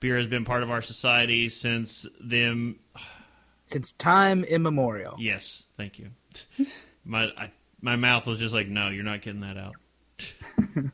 Beer 0.00 0.16
has 0.16 0.26
been 0.26 0.44
part 0.46 0.62
of 0.62 0.70
our 0.70 0.80
society 0.82 1.48
since 1.50 2.06
them. 2.20 2.80
Since 3.66 3.92
time 3.92 4.42
immemorial. 4.44 5.14
Yes, 5.18 5.64
thank 5.76 5.98
you. 5.98 6.10
My 7.04 7.24
I, 7.36 7.52
my 7.80 7.96
mouth 7.96 8.26
was 8.26 8.38
just 8.38 8.54
like, 8.54 8.66
no, 8.68 8.88
you're 8.88 9.04
not 9.04 9.20
getting 9.22 9.40
that 9.42 9.56
out. 9.58 9.74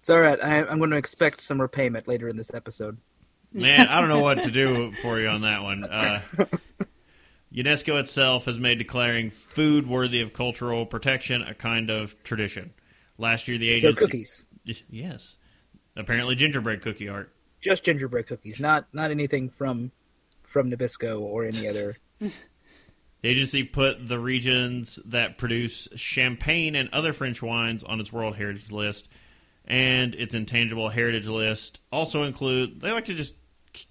It's 0.00 0.10
all 0.10 0.20
right. 0.20 0.38
I, 0.40 0.62
I'm 0.64 0.78
going 0.78 0.90
to 0.90 0.96
expect 0.96 1.40
some 1.40 1.60
repayment 1.60 2.06
later 2.06 2.28
in 2.28 2.36
this 2.36 2.52
episode. 2.54 2.98
Man, 3.56 3.88
I 3.88 4.00
don't 4.00 4.08
know 4.08 4.20
what 4.20 4.42
to 4.44 4.50
do 4.50 4.92
for 5.02 5.18
you 5.18 5.28
on 5.28 5.42
that 5.42 5.62
one. 5.62 5.84
Uh, 5.84 6.20
UNESCO 7.54 7.98
itself 8.00 8.44
has 8.44 8.58
made 8.58 8.78
declaring 8.78 9.30
food 9.30 9.88
worthy 9.88 10.20
of 10.20 10.32
cultural 10.32 10.84
protection 10.84 11.42
a 11.42 11.54
kind 11.54 11.90
of 11.90 12.14
tradition. 12.22 12.72
Last 13.18 13.48
year, 13.48 13.56
the 13.58 13.70
agency. 13.70 13.94
So 13.98 14.06
cookies, 14.06 14.46
Yes. 14.90 15.36
Apparently, 15.96 16.34
gingerbread 16.34 16.82
cookie 16.82 17.08
art. 17.08 17.32
just 17.62 17.84
gingerbread 17.84 18.26
cookies, 18.26 18.60
not 18.60 18.86
not 18.92 19.10
anything 19.10 19.48
from 19.48 19.90
from 20.42 20.70
Nabisco 20.70 21.20
or 21.20 21.44
any 21.44 21.66
other. 21.68 21.96
The 23.22 23.30
agency 23.30 23.64
put 23.64 24.06
the 24.06 24.18
regions 24.20 25.00
that 25.06 25.36
produce 25.38 25.88
champagne 25.96 26.76
and 26.76 26.88
other 26.92 27.12
French 27.14 27.42
wines 27.42 27.82
on 27.82 27.98
its 27.98 28.12
World 28.12 28.36
Heritage 28.36 28.70
List, 28.70 29.08
and 29.64 30.14
its 30.14 30.34
intangible 30.34 30.90
heritage 30.90 31.26
list 31.26 31.80
also 31.90 32.22
include. 32.24 32.80
They 32.82 32.92
like 32.92 33.06
to 33.06 33.14
just 33.14 33.34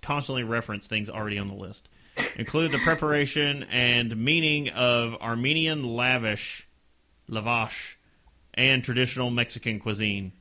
constantly 0.01 0.43
reference 0.43 0.87
things 0.87 1.09
already 1.09 1.37
on 1.37 1.47
the 1.47 1.55
list. 1.55 1.89
Include 2.35 2.71
the 2.71 2.77
preparation 2.79 3.63
and 3.63 4.15
meaning 4.15 4.69
of 4.69 5.15
Armenian 5.21 5.83
lavish, 5.83 6.67
lavash, 7.29 7.95
and 8.53 8.83
traditional 8.83 9.29
Mexican 9.29 9.79
cuisine. 9.79 10.31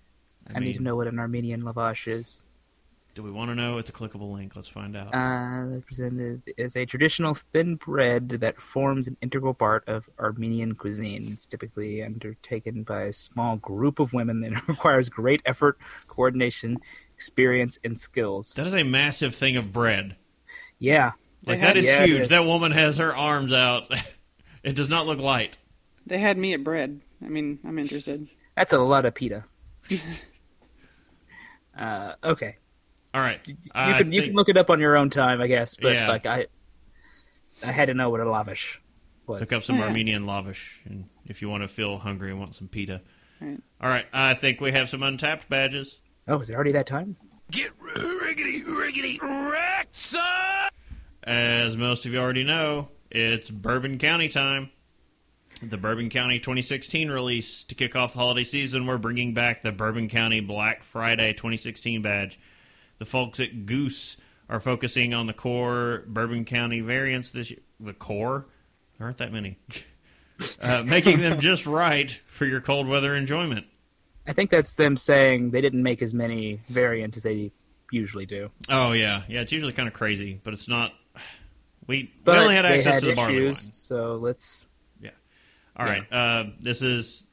I, 0.54 0.60
need 0.60 0.74
to 0.74 0.82
know 0.82 0.94
what 0.96 1.06
an 1.06 1.18
Armenian 1.18 1.62
lavash 1.62 2.06
is. 2.06 2.44
Do 3.14 3.22
we 3.22 3.30
want 3.30 3.50
to 3.50 3.54
know? 3.54 3.78
It's 3.78 3.88
a 3.88 3.92
clickable 3.92 4.32
link. 4.32 4.56
Let's 4.56 4.66
find 4.66 4.96
out. 4.96 5.14
Uh, 5.14 5.78
presented 5.86 6.42
as 6.58 6.76
a 6.76 6.84
traditional 6.84 7.34
thin 7.34 7.76
bread 7.76 8.28
that 8.28 8.60
forms 8.60 9.06
an 9.06 9.16
integral 9.22 9.54
part 9.54 9.86
of 9.86 10.08
Armenian 10.18 10.74
cuisine. 10.74 11.30
It's 11.32 11.46
typically 11.46 12.02
undertaken 12.02 12.82
by 12.82 13.02
a 13.02 13.12
small 13.12 13.56
group 13.56 14.00
of 14.00 14.12
women 14.12 14.42
and 14.42 14.56
requires 14.68 15.08
great 15.08 15.42
effort, 15.46 15.78
coordination, 16.08 16.78
experience, 17.14 17.78
and 17.84 17.98
skills. 17.98 18.54
that 18.54 18.66
is 18.66 18.74
a 18.74 18.82
massive 18.82 19.34
thing 19.34 19.56
of 19.56 19.72
bread. 19.72 20.16
Yeah, 20.78 21.12
Like 21.46 21.58
had- 21.58 21.68
that 21.70 21.76
is 21.78 21.84
Yeah, 21.86 22.04
huge. 22.04 22.20
is. 22.22 22.28
That 22.28 22.44
woman 22.44 22.72
has 22.72 22.96
her 22.98 23.14
arms 23.16 23.52
out. 23.52 23.92
it 24.62 24.74
does 24.74 24.88
not 24.88 25.06
look 25.06 25.18
light. 25.18 25.56
They 26.06 26.18
had 26.18 26.36
me 26.36 26.52
at 26.52 26.62
bread. 26.64 27.00
I 27.24 27.28
mean, 27.28 27.58
I'm 27.66 27.78
interested. 27.78 28.28
that's 28.56 28.72
a 28.72 28.78
lot 28.78 29.04
of 29.06 29.14
pita. 29.14 29.44
uh, 31.78 32.14
okay, 32.22 32.56
All 33.12 33.20
right. 33.20 33.40
you 33.46 33.56
I 33.74 33.98
can 33.98 34.12
you 34.12 34.22
can 34.22 34.32
look 34.34 34.48
it 34.48 34.56
up 34.56 34.70
on 34.70 34.80
your 34.80 34.96
own 34.96 35.10
time, 35.10 35.40
I 35.40 35.46
guess. 35.46 35.76
But 35.76 35.92
Yeah. 35.94 36.08
like 36.08 36.26
I, 36.26 36.46
I 37.64 37.72
had 37.72 37.86
to 37.86 37.94
know 37.94 38.10
what 38.10 38.20
a 38.20 38.28
lavish 38.30 38.80
was. 39.26 39.40
Look 39.40 39.52
up 39.52 39.62
some 39.62 39.76
Yeah. 39.76 39.84
Armenian 39.84 40.26
lavish, 40.26 40.80
and 40.84 41.06
if 41.26 41.40
you 41.42 41.48
want 41.48 41.62
to 41.62 41.68
feel 41.68 41.98
hungry 41.98 42.30
and 42.30 42.38
want 42.40 42.54
some 42.54 42.68
pita. 42.68 43.00
Right. 43.40 43.60
All 43.80 43.88
right, 43.88 44.06
I 44.12 44.34
think 44.34 44.60
we 44.60 44.72
have 44.72 44.88
some 44.88 45.00
Untappd 45.00 45.48
badges. 45.48 45.98
Oh, 46.26 46.40
is 46.40 46.48
it 46.48 46.54
already 46.54 46.72
that 46.72 46.86
time? 46.86 47.16
Get 47.50 47.78
riggedy, 47.78 48.64
riggedy, 48.64 49.20
wrecked, 49.20 50.16
As 51.22 51.76
most 51.76 52.06
of 52.06 52.12
you 52.14 52.18
already 52.18 52.44
know, 52.44 52.88
it's 53.10 53.50
Bourbon 53.50 53.98
County 53.98 54.30
time. 54.30 54.70
The 55.62 55.76
Bourbon 55.76 56.08
County 56.08 56.38
2016 56.38 57.10
release 57.10 57.64
to 57.64 57.74
kick 57.74 57.94
off 57.94 58.14
the 58.14 58.20
holiday 58.20 58.44
season. 58.44 58.86
We're 58.86 58.96
bringing 58.96 59.34
back 59.34 59.62
the 59.62 59.70
Bourbon 59.70 60.08
County 60.08 60.40
Black 60.40 60.82
Friday 60.82 61.34
2016 61.34 62.00
badge. 62.00 62.40
The 62.98 63.04
folks 63.04 63.38
at 63.38 63.66
Goose 63.66 64.16
are 64.48 64.60
focusing 64.60 65.12
on 65.12 65.26
the 65.26 65.34
core 65.34 66.04
Bourbon 66.06 66.46
County 66.46 66.80
variants 66.80 67.30
this 67.30 67.50
year. 67.50 67.60
The 67.78 67.92
core? 67.92 68.46
There 68.96 69.06
aren't 69.06 69.18
that 69.18 69.32
many. 69.32 69.58
uh, 70.62 70.82
making 70.84 71.20
them 71.20 71.38
just 71.38 71.66
right 71.66 72.18
for 72.26 72.46
your 72.46 72.62
cold 72.62 72.88
weather 72.88 73.14
enjoyment. 73.14 73.66
I 74.26 74.32
think 74.32 74.50
that's 74.50 74.74
them 74.74 74.96
saying 74.96 75.50
they 75.50 75.60
didn't 75.60 75.82
make 75.82 76.02
as 76.02 76.14
many 76.14 76.60
variants 76.68 77.16
as 77.16 77.22
they 77.22 77.52
usually 77.90 78.26
do. 78.26 78.50
Oh 78.68 78.92
yeah, 78.92 79.22
yeah. 79.28 79.40
It's 79.40 79.52
usually 79.52 79.72
kind 79.72 79.88
of 79.88 79.94
crazy, 79.94 80.40
but 80.42 80.54
it's 80.54 80.68
not. 80.68 80.92
We 81.86 82.10
But 82.24 82.36
we 82.36 82.42
only 82.42 82.54
had 82.54 82.64
access 82.64 82.94
had 82.94 83.00
to 83.00 83.06
the 83.08 83.14
barley 83.14 83.46
wine. 83.46 83.56
so 83.56 84.16
let's. 84.16 84.66
Yeah. 85.00 85.10
All 85.76 85.86
right. 85.86 86.10
Uh, 86.10 86.44
this 86.60 86.82
is. 86.82 87.24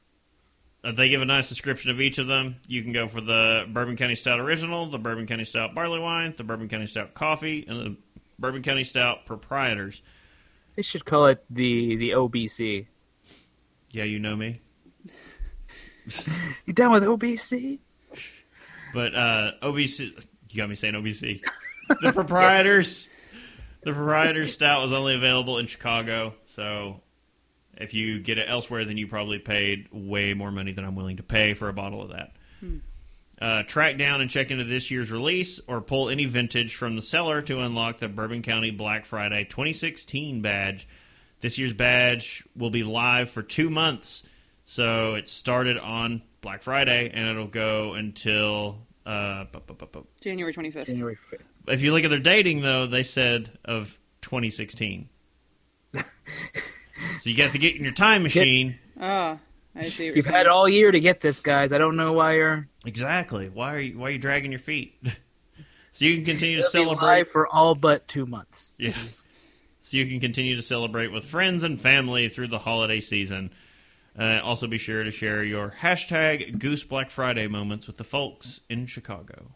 Uh, 0.84 0.92
they 0.92 1.08
give 1.08 1.22
a 1.22 1.24
nice 1.24 1.48
description 1.48 1.90
of 1.92 2.00
each 2.00 2.18
of 2.18 2.26
them. 2.26 2.56
You 2.66 2.82
can 2.82 2.92
go 2.92 3.08
for 3.08 3.20
the 3.20 3.66
Bourbon 3.68 3.96
County 3.96 4.16
Stout 4.16 4.40
Original, 4.40 4.90
the 4.90 4.98
Bourbon 4.98 5.26
County 5.26 5.44
Stout 5.44 5.74
Barley 5.74 6.00
Wine, 6.00 6.34
the 6.36 6.42
Bourbon 6.44 6.68
County 6.68 6.88
Stout 6.88 7.14
Coffee, 7.14 7.64
and 7.68 7.80
the 7.80 7.96
Bourbon 8.38 8.62
County 8.62 8.82
Stout 8.84 9.24
Proprietors. 9.24 10.02
They 10.74 10.82
should 10.82 11.04
call 11.04 11.26
it 11.26 11.44
the 11.48 11.96
the 11.96 12.10
OBC. 12.10 12.86
Yeah, 13.90 14.04
you 14.04 14.18
know 14.18 14.34
me. 14.34 14.60
You 16.66 16.72
down 16.72 16.92
with 16.92 17.02
OBC? 17.02 17.78
But 18.94 19.14
uh, 19.14 19.52
OBC, 19.62 20.12
you 20.50 20.56
got 20.56 20.68
me 20.68 20.74
saying 20.74 20.94
OBC. 20.94 21.42
The 22.00 22.12
proprietors, 22.12 23.08
the 23.82 23.92
proprietors 23.92 24.54
stout 24.54 24.82
was 24.82 24.92
only 24.92 25.14
available 25.14 25.58
in 25.58 25.66
Chicago. 25.66 26.34
So 26.54 27.00
if 27.76 27.92
you 27.92 28.20
get 28.20 28.38
it 28.38 28.46
elsewhere, 28.48 28.84
then 28.84 28.96
you 28.96 29.08
probably 29.08 29.38
paid 29.38 29.88
way 29.92 30.32
more 30.32 30.50
money 30.52 30.72
than 30.72 30.84
I'm 30.84 30.94
willing 30.94 31.18
to 31.18 31.22
pay 31.22 31.52
for 31.54 31.68
a 31.68 31.72
bottle 31.72 32.00
of 32.02 32.10
that. 32.10 32.32
Uh, 33.40 33.62
track 33.64 33.98
down 33.98 34.20
and 34.20 34.30
check 34.30 34.52
into 34.52 34.62
this 34.64 34.90
year's 34.90 35.10
release, 35.10 35.60
or 35.66 35.80
pull 35.80 36.08
any 36.08 36.26
vintage 36.26 36.76
from 36.76 36.94
the 36.94 37.02
cellar 37.02 37.42
to 37.42 37.60
unlock 37.60 37.98
the 37.98 38.08
Bourbon 38.08 38.40
County 38.42 38.70
Black 38.70 39.04
Friday 39.04 39.44
2016 39.44 40.40
badge. 40.40 40.86
This 41.40 41.58
year's 41.58 41.72
badge 41.72 42.44
will 42.56 42.70
be 42.70 42.84
live 42.84 43.30
for 43.30 43.42
two 43.42 43.68
months, 43.68 44.22
so 44.72 45.16
it 45.16 45.28
started 45.28 45.76
on 45.76 46.22
Black 46.40 46.62
Friday 46.62 47.10
and 47.12 47.28
it'll 47.28 47.46
go 47.46 47.92
until. 47.92 48.78
Uh, 49.04 49.44
bu- 49.52 49.60
bu- 49.60 49.74
bu- 49.74 49.86
bu- 49.86 50.06
January 50.22 50.54
25th. 50.54 50.86
January 50.86 51.18
fifth. 51.28 51.42
if 51.68 51.82
you 51.82 51.92
look 51.92 52.04
at 52.04 52.08
their 52.10 52.18
dating, 52.20 52.62
though, 52.62 52.86
they 52.86 53.02
said 53.02 53.50
of 53.66 53.98
2016. 54.22 55.10
so 55.94 56.02
you 57.24 57.36
got 57.36 57.52
to 57.52 57.58
get 57.58 57.76
in 57.76 57.82
your 57.82 57.92
time 57.92 58.22
machine. 58.22 58.78
Oh, 58.98 59.38
I 59.76 59.82
see. 59.82 60.08
What 60.08 60.16
You've 60.16 60.24
had 60.26 60.46
all 60.46 60.66
year 60.66 60.90
to 60.90 61.00
get 61.00 61.20
this, 61.20 61.40
guys. 61.40 61.72
I 61.74 61.78
don't 61.78 61.96
know 61.96 62.14
why 62.14 62.36
you're 62.36 62.68
Exactly. 62.86 63.50
Why 63.50 63.74
are 63.74 63.80
you 63.80 63.98
Why 63.98 64.08
are 64.08 64.10
you 64.12 64.18
dragging 64.18 64.52
your 64.52 64.60
feet? 64.60 64.94
so 65.92 66.04
you 66.06 66.14
can 66.16 66.24
continue 66.24 66.56
to 66.56 66.60
It'll 66.60 66.70
be 66.70 66.86
celebrate. 66.86 67.30
for 67.30 67.46
all 67.46 67.74
but 67.74 68.08
two 68.08 68.24
months. 68.24 68.70
Yes. 68.78 69.24
so 69.82 69.98
you 69.98 70.06
can 70.06 70.20
continue 70.20 70.56
to 70.56 70.62
celebrate 70.62 71.08
with 71.08 71.24
friends 71.26 71.62
and 71.62 71.78
family 71.78 72.30
through 72.30 72.48
the 72.48 72.60
holiday 72.60 73.00
season. 73.00 73.50
Uh, 74.18 74.40
also, 74.42 74.66
be 74.66 74.76
sure 74.78 75.02
to 75.04 75.10
share 75.10 75.42
your 75.42 75.74
hashtag 75.80 76.58
Goose 76.58 76.84
Black 76.84 77.10
Friday 77.10 77.46
moments 77.46 77.86
with 77.86 77.96
the 77.96 78.04
folks 78.04 78.60
in 78.68 78.86
Chicago. 78.86 79.52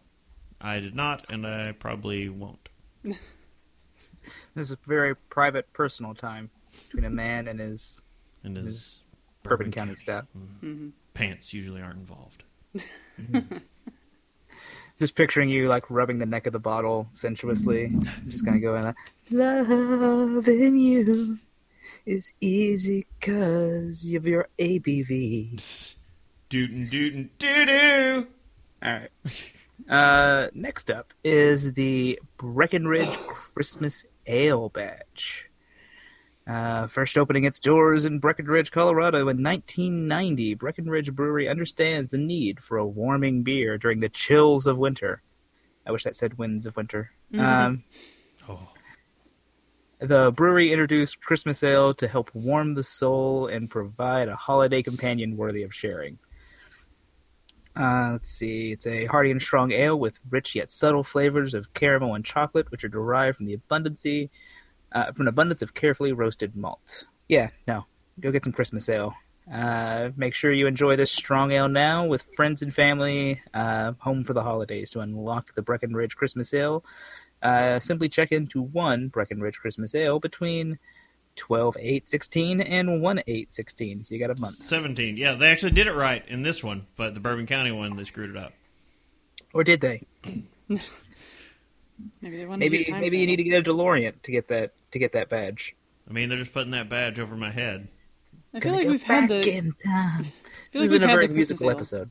I 0.60 0.80
did 0.80 0.94
not, 0.94 1.26
and 1.30 1.46
I 1.46 1.72
probably 1.72 2.28
won't. 2.30 2.70
There's 4.54 4.70
a 4.70 4.78
very 4.86 5.14
private, 5.14 5.70
personal 5.74 6.14
time 6.14 6.50
between 6.86 7.04
a 7.04 7.10
man 7.10 7.48
and 7.48 7.60
his 7.60 8.00
And 8.42 8.56
his 8.56 8.66
his 8.66 9.02
Bourbon 9.42 9.70
County 9.70 9.94
staff. 9.94 10.24
pants 11.14 11.52
usually 11.52 11.82
aren't 11.82 11.98
involved. 11.98 12.42
Just 14.98 15.14
picturing 15.14 15.50
you 15.50 15.68
like 15.68 15.90
rubbing 15.90 16.18
the 16.18 16.24
neck 16.26 16.46
of 16.46 16.54
the 16.54 16.58
bottle 16.58 17.06
sensuously, 17.12 17.94
just 18.28 18.46
kind 18.46 18.56
of 18.56 18.62
going, 18.62 18.82
like, 18.82 18.96
"Loving 19.30 20.76
you 20.76 21.38
is 22.06 22.32
easy 22.40 23.06
'cause 23.20 24.06
of 24.14 24.26
your 24.26 24.48
ABV." 24.58 25.96
Dootin' 26.48 26.88
dootin' 26.88 27.30
doo 27.38 27.66
doo. 27.66 28.26
All 28.82 28.92
right. 28.92 29.10
Uh, 29.88 30.48
next 30.54 30.90
up 30.90 31.12
is 31.24 31.74
the 31.74 32.18
Breckenridge 32.38 33.08
Christmas 33.54 34.04
Ale 34.26 34.68
Batch. 34.70 35.46
Uh, 36.46 36.86
first 36.86 37.18
opening 37.18 37.44
its 37.44 37.58
doors 37.58 38.04
in 38.04 38.20
Breckenridge, 38.20 38.70
Colorado 38.70 39.28
in 39.28 39.42
1990, 39.42 40.54
Breckenridge 40.54 41.12
Brewery 41.12 41.48
understands 41.48 42.10
the 42.10 42.18
need 42.18 42.60
for 42.60 42.78
a 42.78 42.86
warming 42.86 43.42
beer 43.42 43.76
during 43.78 43.98
the 43.98 44.08
chills 44.08 44.64
of 44.66 44.78
winter. 44.78 45.22
I 45.84 45.90
wish 45.90 46.04
that 46.04 46.14
said 46.16 46.38
winds 46.38 46.64
of 46.64 46.76
winter. 46.76 47.10
Um, 47.34 47.84
Oh, 47.88 47.96
the 49.98 50.32
brewery 50.32 50.72
introduced 50.72 51.20
Christmas 51.20 51.62
Ale 51.62 51.94
to 51.94 52.08
help 52.08 52.34
warm 52.34 52.74
the 52.74 52.84
soul 52.84 53.46
and 53.46 53.70
provide 53.70 54.28
a 54.28 54.36
holiday 54.36 54.82
companion 54.82 55.36
worthy 55.36 55.62
of 55.62 55.74
sharing. 55.74 56.18
Uh, 57.74 58.10
let's 58.12 58.30
see. 58.30 58.72
It's 58.72 58.86
a 58.86 59.06
hearty 59.06 59.30
and 59.30 59.40
strong 59.40 59.72
ale 59.72 59.98
with 59.98 60.18
rich 60.30 60.54
yet 60.54 60.70
subtle 60.70 61.04
flavors 61.04 61.54
of 61.54 61.74
caramel 61.74 62.14
and 62.14 62.24
chocolate, 62.24 62.70
which 62.70 62.84
are 62.84 62.88
derived 62.88 63.36
from 63.36 63.46
the 63.46 63.58
abundancy 63.58 64.30
uh, 64.92 65.12
from 65.12 65.22
an 65.22 65.28
abundance 65.28 65.62
of 65.62 65.74
carefully 65.74 66.12
roasted 66.12 66.56
malt. 66.56 67.04
Yeah, 67.28 67.50
no, 67.66 67.84
go 68.20 68.32
get 68.32 68.44
some 68.44 68.52
Christmas 68.52 68.88
ale. 68.88 69.14
Uh, 69.52 70.10
make 70.16 70.34
sure 70.34 70.52
you 70.52 70.66
enjoy 70.66 70.96
this 70.96 71.10
strong 71.10 71.52
ale 71.52 71.68
now 71.68 72.04
with 72.04 72.24
friends 72.34 72.62
and 72.62 72.74
family 72.74 73.40
uh, 73.54 73.92
home 73.98 74.24
for 74.24 74.32
the 74.32 74.42
holidays. 74.42 74.90
To 74.90 75.00
unlock 75.00 75.54
the 75.54 75.62
Breckenridge 75.62 76.16
Christmas 76.16 76.52
Ale, 76.52 76.84
uh, 77.42 77.78
simply 77.80 78.08
check 78.08 78.32
into 78.32 78.62
one 78.62 79.08
Breckenridge 79.08 79.58
Christmas 79.58 79.94
Ale 79.94 80.18
between 80.20 80.78
12 81.36 81.76
8 81.78 82.08
16 82.10 82.60
and 82.62 83.02
1 83.02 83.22
8 83.26 83.52
16. 83.52 84.04
So 84.04 84.14
you 84.14 84.20
got 84.20 84.30
a 84.36 84.40
month. 84.40 84.64
17. 84.64 85.16
Yeah, 85.16 85.34
they 85.34 85.48
actually 85.50 85.72
did 85.72 85.86
it 85.86 85.94
right 85.94 86.24
in 86.28 86.42
this 86.42 86.62
one, 86.62 86.86
but 86.96 87.14
the 87.14 87.20
Bourbon 87.20 87.46
County 87.46 87.72
one, 87.72 87.96
they 87.96 88.04
screwed 88.04 88.30
it 88.30 88.36
up. 88.36 88.52
Or 89.52 89.62
did 89.64 89.80
they? 89.80 90.02
Maybe 92.20 92.36
they 92.36 92.44
wanted 92.46 92.60
Maybe 92.60 92.78
you 92.78 92.84
time 92.84 93.00
maybe 93.00 93.18
you 93.18 93.26
need 93.26 93.36
to 93.36 93.42
get 93.44 93.66
a 93.66 93.70
DeLorean 93.70 94.20
to 94.22 94.30
get 94.30 94.48
that 94.48 94.72
to 94.90 94.98
get 94.98 95.12
that 95.12 95.28
badge. 95.30 95.74
I 96.08 96.12
mean, 96.12 96.28
they're 96.28 96.38
just 96.38 96.52
putting 96.52 96.72
that 96.72 96.88
badge 96.90 97.18
over 97.18 97.36
my 97.36 97.50
head. 97.50 97.88
I 98.52 98.60
feel 98.60 98.72
Gonna 98.72 98.76
like 98.84 98.88
we've 98.88 99.02
had 99.02 99.28
the. 99.30 99.48
in 99.48 99.72
time. 99.84 100.20
I 100.20 100.22
This 100.22 100.32
feel 100.72 100.82
has 100.82 100.82
like 100.82 100.90
been 100.90 100.90
we've 100.90 101.02
a 101.02 101.06
had 101.06 101.14
very 101.14 101.26
the 101.28 101.34
Christmas 101.34 101.60
musical 101.60 101.70
ale. 101.70 101.76
episode. 101.76 102.10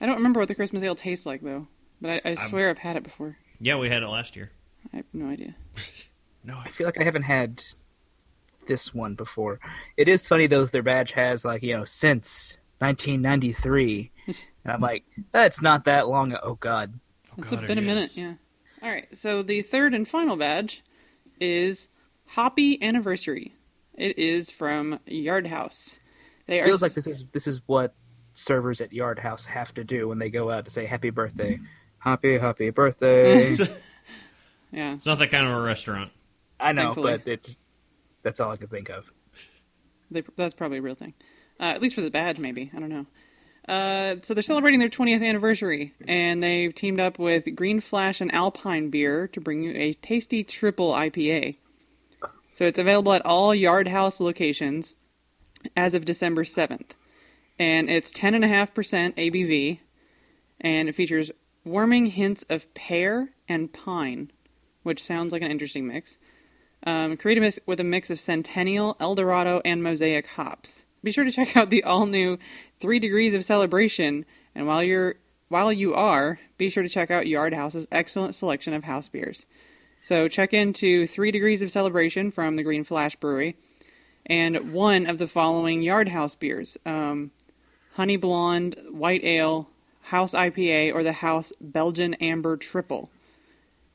I 0.00 0.06
don't 0.06 0.16
remember 0.16 0.38
what 0.40 0.48
the 0.48 0.54
Christmas 0.54 0.82
ale 0.84 0.94
tastes 0.94 1.26
like 1.26 1.40
though, 1.42 1.66
but 2.00 2.10
I, 2.10 2.20
I 2.24 2.28
I'm- 2.34 2.48
swear 2.48 2.70
I've 2.70 2.78
had 2.78 2.96
it 2.96 3.02
before. 3.02 3.36
Yeah, 3.60 3.76
we 3.76 3.88
had 3.88 4.02
it 4.02 4.08
last 4.08 4.36
year. 4.36 4.50
I 4.92 4.96
have 4.96 5.06
no 5.12 5.28
idea. 5.28 5.54
No, 6.44 6.56
I 6.56 6.70
feel 6.70 6.86
like 6.86 6.98
I 6.98 7.04
haven't 7.04 7.24
had 7.24 7.62
this 8.66 8.94
one 8.94 9.14
before. 9.16 9.60
It 9.98 10.08
is 10.08 10.26
funny 10.26 10.46
though 10.46 10.62
that 10.62 10.72
their 10.72 10.82
badge 10.84 11.12
has 11.12 11.44
like 11.44 11.62
you 11.62 11.76
know 11.76 11.84
since 11.84 12.56
1993, 12.78 14.10
and 14.26 14.36
I'm 14.64 14.80
like 14.80 15.04
that's 15.32 15.60
not 15.60 15.84
that 15.84 16.08
long. 16.08 16.34
Oh 16.42 16.54
God, 16.54 16.98
oh, 17.32 17.34
It's 17.42 17.50
God, 17.50 17.66
been 17.66 17.76
it 17.76 17.82
a 17.82 17.86
minute, 17.86 18.16
yeah. 18.16 18.34
All 18.82 18.88
right, 18.88 19.08
so 19.14 19.42
the 19.42 19.60
third 19.60 19.92
and 19.92 20.08
final 20.08 20.36
badge 20.36 20.84
is 21.40 21.88
Hoppy 22.24 22.82
Anniversary. 22.82 23.52
It 23.94 24.16
is 24.16 24.50
from 24.50 25.00
Yard 25.06 25.48
House. 25.48 25.98
They 26.46 26.60
it 26.60 26.62
are 26.62 26.66
feels 26.66 26.80
like 26.80 26.94
this 26.94 27.06
is 27.06 27.24
this 27.32 27.46
is 27.46 27.60
what 27.66 27.94
servers 28.32 28.80
at 28.80 28.92
Yard 28.92 29.18
House 29.18 29.44
have 29.44 29.74
to 29.74 29.84
do 29.84 30.08
when 30.08 30.18
they 30.18 30.30
go 30.30 30.50
out 30.50 30.64
to 30.64 30.70
say 30.70 30.86
happy 30.86 31.10
birthday, 31.10 31.58
happy 32.08 32.38
happy 32.38 32.70
birthday. 32.70 33.54
yeah. 34.72 34.94
It's 34.94 35.06
not 35.06 35.18
that 35.18 35.30
kind 35.30 35.46
of 35.46 35.52
a 35.52 35.60
restaurant. 35.60 36.10
I 36.60 36.72
know, 36.72 36.82
Thankfully. 36.92 37.18
but 37.18 37.28
it 37.28 37.56
that's 38.22 38.40
all 38.40 38.50
I 38.50 38.56
could 38.56 38.70
think 38.70 38.90
of. 38.90 39.04
They, 40.10 40.22
that's 40.36 40.54
probably 40.54 40.78
a 40.78 40.82
real 40.82 40.94
thing. 40.94 41.14
Uh, 41.60 41.64
at 41.64 41.82
least 41.82 41.94
for 41.94 42.00
the 42.00 42.10
badge, 42.10 42.38
maybe. 42.38 42.70
I 42.74 42.78
don't 42.80 42.88
know. 42.88 43.06
Uh, 43.68 44.16
so 44.22 44.32
they're 44.32 44.42
celebrating 44.42 44.80
their 44.80 44.88
20th 44.88 45.22
anniversary, 45.22 45.92
and 46.06 46.42
they've 46.42 46.74
teamed 46.74 47.00
up 47.00 47.18
with 47.18 47.54
Green 47.54 47.80
Flash 47.80 48.20
and 48.20 48.32
Alpine 48.32 48.88
Beer 48.88 49.28
to 49.28 49.40
bring 49.40 49.62
you 49.62 49.72
a 49.72 49.92
tasty 49.92 50.42
triple 50.42 50.92
IPA. 50.92 51.58
So 52.54 52.64
it's 52.64 52.78
available 52.78 53.12
at 53.12 53.24
all 53.26 53.54
Yard 53.54 53.88
House 53.88 54.20
locations 54.20 54.96
as 55.76 55.94
of 55.94 56.06
December 56.06 56.44
7th. 56.44 56.92
And 57.58 57.90
it's 57.90 58.10
10.5% 58.12 59.14
ABV, 59.16 59.80
and 60.60 60.88
it 60.88 60.94
features 60.94 61.30
warming 61.68 62.06
hints 62.06 62.44
of 62.48 62.72
pear 62.74 63.30
and 63.48 63.72
pine, 63.72 64.30
which 64.82 65.02
sounds 65.02 65.32
like 65.32 65.42
an 65.42 65.50
interesting 65.50 65.86
mix. 65.86 66.18
Um, 66.84 67.16
created 67.16 67.60
with- 67.66 67.80
a 67.80 67.84
mix 67.84 68.08
of 68.10 68.20
Centennial, 68.20 68.96
Eldorado, 69.00 69.60
and 69.64 69.82
Mosaic 69.82 70.28
hops. 70.28 70.84
Be 71.02 71.10
sure 71.10 71.24
to 71.24 71.30
check 71.30 71.56
out 71.56 71.70
the 71.70 71.84
all-new 71.84 72.38
Three 72.80 72.98
Degrees 72.98 73.34
of 73.34 73.44
Celebration, 73.44 74.24
and 74.54 74.66
while 74.66 74.82
you're 74.82 75.16
while 75.48 75.72
you 75.72 75.94
are, 75.94 76.38
be 76.58 76.68
sure 76.68 76.82
to 76.82 76.88
check 76.88 77.10
out 77.10 77.26
Yard 77.26 77.54
House's 77.54 77.88
excellent 77.90 78.34
selection 78.34 78.74
of 78.74 78.84
house 78.84 79.08
beers. 79.08 79.46
So 80.02 80.28
check 80.28 80.52
into 80.52 81.06
Three 81.06 81.30
Degrees 81.30 81.62
of 81.62 81.70
Celebration 81.70 82.30
from 82.30 82.56
the 82.56 82.62
Green 82.62 82.84
Flash 82.84 83.16
Brewery, 83.16 83.56
and 84.26 84.72
one 84.72 85.06
of 85.06 85.18
the 85.18 85.26
following 85.26 85.82
Yard 85.82 86.08
House 86.08 86.34
beers: 86.34 86.76
um, 86.84 87.30
Honey 87.94 88.16
Blonde, 88.16 88.76
White 88.90 89.24
Ale, 89.24 89.68
House 90.08 90.32
IPA, 90.32 90.94
or 90.94 91.02
the 91.02 91.12
House 91.12 91.52
Belgian 91.60 92.14
Amber 92.14 92.56
Triple. 92.56 93.10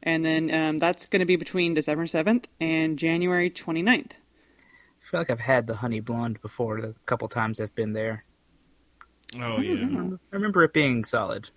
And 0.01 0.23
then 0.23 0.53
um, 0.53 0.77
that's 0.77 1.05
going 1.07 1.21
to 1.21 1.25
be 1.25 1.37
between 1.37 1.73
December 1.73 2.05
7th 2.05 2.45
and 2.59 2.99
January 2.99 3.49
29th. 3.49 4.11
I 4.11 5.09
feel 5.09 5.19
like 5.19 5.29
I've 5.29 5.39
had 5.39 5.65
the 5.67 5.75
honey 5.75 6.01
blonde 6.01 6.41
before 6.41 6.81
the 6.81 6.93
couple 7.05 7.27
times 7.29 7.59
I've 7.59 7.73
been 7.75 7.93
there. 7.93 8.25
Oh, 9.41 9.59
yeah. 9.59 9.73
I 10.31 10.35
remember 10.35 10.63
it 10.63 10.73
being 10.73 11.03
solid. 11.05 11.49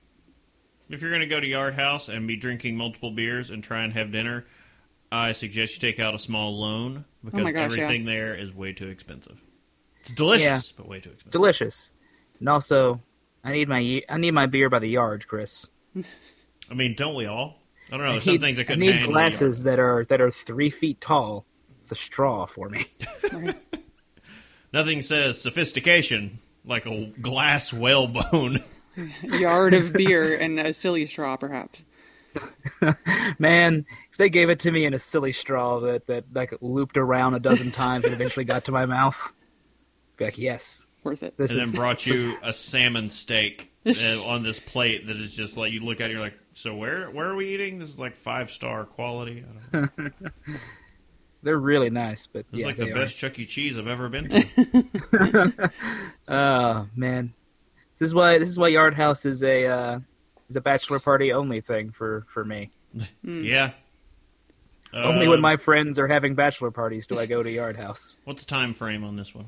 If 0.89 1.01
you're 1.01 1.11
going 1.11 1.21
to 1.21 1.27
go 1.27 1.41
to 1.41 1.47
Yard 1.47 1.75
House 1.75 2.09
and 2.09 2.27
be 2.27 2.37
drinking 2.37 2.77
multiple 2.77 3.11
beers 3.11 3.51
and 3.51 3.63
try 3.63 3.83
and 3.83 3.93
have 3.93 4.13
dinner, 4.13 4.47
I 5.13 5.33
suggest 5.33 5.75
you 5.75 5.81
take 5.81 5.99
out 6.01 6.15
a 6.15 6.19
small 6.19 6.59
loan 6.59 7.05
because 7.25 7.41
Oh 7.41 7.43
my 7.45 7.53
gosh, 7.53 7.77
yeah. 7.77 7.83
everything 7.85 8.07
there 8.07 8.35
is 8.35 8.55
way 8.55 8.73
too 8.73 8.89
expensive. 8.89 9.37
It's 10.01 10.13
delicious, 10.13 10.45
Yeah. 10.71 10.75
but 10.77 10.89
way 10.89 11.01
too 11.01 11.11
expensive. 11.11 11.33
Delicious, 11.33 11.91
and 12.39 12.49
also 12.49 13.01
I 13.47 13.53
need 13.53 13.69
my 13.69 14.03
I 14.09 14.19
need 14.19 14.33
my 14.33 14.47
beer 14.47 14.69
by 14.69 14.81
the 14.81 14.89
yard, 14.89 15.29
Chris. 15.29 15.69
I 16.69 16.75
mean, 16.75 16.97
don't 16.97 17.15
we 17.15 17.27
all? 17.27 17.63
I 17.93 17.97
don't 17.97 18.01
know. 18.01 18.07
I 18.07 18.13
There's 18.15 18.25
some 18.25 18.35
need, 18.35 18.41
things 18.41 18.59
I 18.59 18.63
I 18.63 18.65
couldn't 18.65 18.83
I 18.83 18.87
need 18.87 19.07
glasses 19.07 19.63
that 19.63 19.79
are 19.79 20.05
that 20.07 20.21
are 20.21 20.33
three 20.33 20.69
feet 20.69 21.01
tall. 21.01 21.47
The 21.87 21.95
straw 21.95 22.47
for 22.47 22.69
me. 22.69 22.87
Nothing 24.73 25.01
says 25.01 25.41
sophistication 25.41 26.41
like 26.65 26.87
a 26.87 27.07
glass 27.21 27.73
whalebone. 27.73 28.65
Yard 29.23 29.75
of 29.75 29.93
beer 29.93 30.37
and 30.37 30.59
a 30.59 30.73
silly 30.73 31.07
straw, 31.07 31.37
perhaps. 31.37 31.85
Man, 33.39 33.87
if 34.11 34.17
they 34.19 34.29
gave 34.29 34.51
it 34.51 34.59
to 34.61 34.73
me 34.73 34.85
in 34.85 34.93
a 34.93 34.99
silly 34.99 35.31
straw 35.31 35.79
that 35.81 36.09
that 36.09 36.25
like 36.35 36.53
looped 36.61 36.97
around 36.97 37.35
a 37.35 37.39
dozen 37.39 37.71
times 37.71 38.05
and 38.07 38.13
eventually 38.13 38.45
got 38.45 38.65
to 38.65 38.73
my 38.73 38.87
mouth, 38.87 39.21
I'd 39.25 40.17
be 40.17 40.25
like, 40.25 40.39
yes, 40.39 40.85
Worth 41.07 41.23
it. 41.23 41.37
this 41.39 41.51
and 41.53 41.61
is 41.61 41.73
then 41.73 41.75
brought 41.77 42.05
you 42.07 42.37
a 42.43 42.53
salmon 42.53 43.09
steak 43.11 43.73
uh, 43.87 43.91
on 44.27 44.43
this 44.43 44.59
plate 44.59 45.07
that 45.07 45.17
is 45.17 45.33
just 45.35 45.57
like 45.57 45.73
you 45.73 45.81
look 45.81 46.01
at 46.01 46.11
it, 46.11 46.13
you're 46.13 46.21
like, 46.21 46.39
so 46.55 46.75
where 46.75 47.11
where 47.11 47.27
are 47.27 47.37
we 47.37 47.55
eating? 47.55 47.79
This 47.79 47.89
is 47.91 47.99
like 47.99 48.17
five 48.17 48.51
star 48.51 48.85
quality. 48.85 49.45
I 49.73 49.77
don't 49.79 49.99
know. 49.99 50.11
they're 51.43 51.59
really 51.59 51.91
nice, 51.91 52.27
but 52.27 52.41
It's 52.53 52.61
yeah, 52.61 52.67
like 52.67 52.77
they 52.77 52.87
the 52.87 52.93
are. 52.93 52.95
best 52.95 53.17
Chuck 53.17 53.39
E. 53.39 53.47
Cheese 53.47 53.79
I've 53.79 53.87
ever 53.87 54.09
been 54.09 54.29
to. 54.29 55.71
Oh 56.29 56.89
man, 56.97 57.33
this 57.99 58.09
is 58.09 58.15
why 58.15 58.39
this 58.39 58.49
is 58.49 58.59
why 58.59 58.69
Yard 58.69 58.95
House 58.95 59.25
is 59.25 59.43
a 59.43 59.67
uh, 59.67 59.99
is 60.49 60.57
a 60.57 60.61
bachelor 60.61 60.99
party 60.99 61.33
only 61.33 61.61
thing 61.61 61.91
for 61.93 62.27
for 62.33 62.45
me. 62.45 62.71
yeah. 63.23 63.71
only 64.93 65.27
Uh, 65.27 65.31
when 65.31 65.41
my 65.41 65.57
friends 65.57 65.99
are 65.99 66.09
having 66.09 66.35
bachelor 66.35 66.71
parties 66.71 67.07
do 67.07 67.19
I 67.19 67.27
go 67.27 67.43
to 67.43 67.51
Yard 67.51 67.77
House. 67.77 68.17
What's 68.25 68.43
the 68.45 68.49
time 68.49 68.75
frame 68.75 69.05
on 69.05 69.15
this 69.17 69.35
one? 69.35 69.47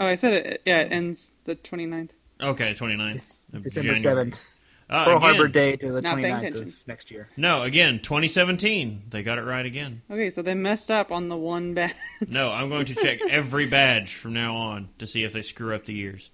Oh, 0.00 0.06
I 0.06 0.14
said 0.14 0.32
it. 0.32 0.62
Yeah, 0.64 0.80
it 0.80 0.90
ends 0.92 1.32
the 1.44 1.54
29th. 1.56 2.10
Okay, 2.40 2.74
29th. 2.74 3.14
Dec- 3.52 3.62
December 3.62 3.94
January. 3.94 4.00
seventh. 4.00 4.40
Uh, 4.88 5.04
Pearl 5.04 5.16
again- 5.18 5.28
Harbor 5.28 5.48
Day 5.48 5.76
to 5.76 5.92
the 5.92 6.00
Not 6.00 6.16
paying 6.16 6.34
29th 6.34 6.60
of 6.62 6.74
next 6.86 7.10
year. 7.10 7.28
No, 7.36 7.62
again, 7.62 8.00
2017. 8.02 9.02
They 9.10 9.22
got 9.22 9.38
it 9.38 9.42
right 9.42 9.64
again. 9.64 10.02
Okay, 10.10 10.30
so 10.30 10.42
they 10.42 10.54
messed 10.54 10.90
up 10.90 11.12
on 11.12 11.28
the 11.28 11.36
one 11.36 11.74
badge. 11.74 11.94
No, 12.26 12.50
I'm 12.50 12.70
going 12.70 12.86
to 12.86 12.94
check 12.94 13.20
every 13.28 13.66
badge 13.66 14.14
from 14.14 14.32
now 14.32 14.56
on 14.56 14.88
to 14.98 15.06
see 15.06 15.22
if 15.22 15.32
they 15.32 15.42
screw 15.42 15.74
up 15.74 15.84
the 15.84 15.92
years. 15.94 16.30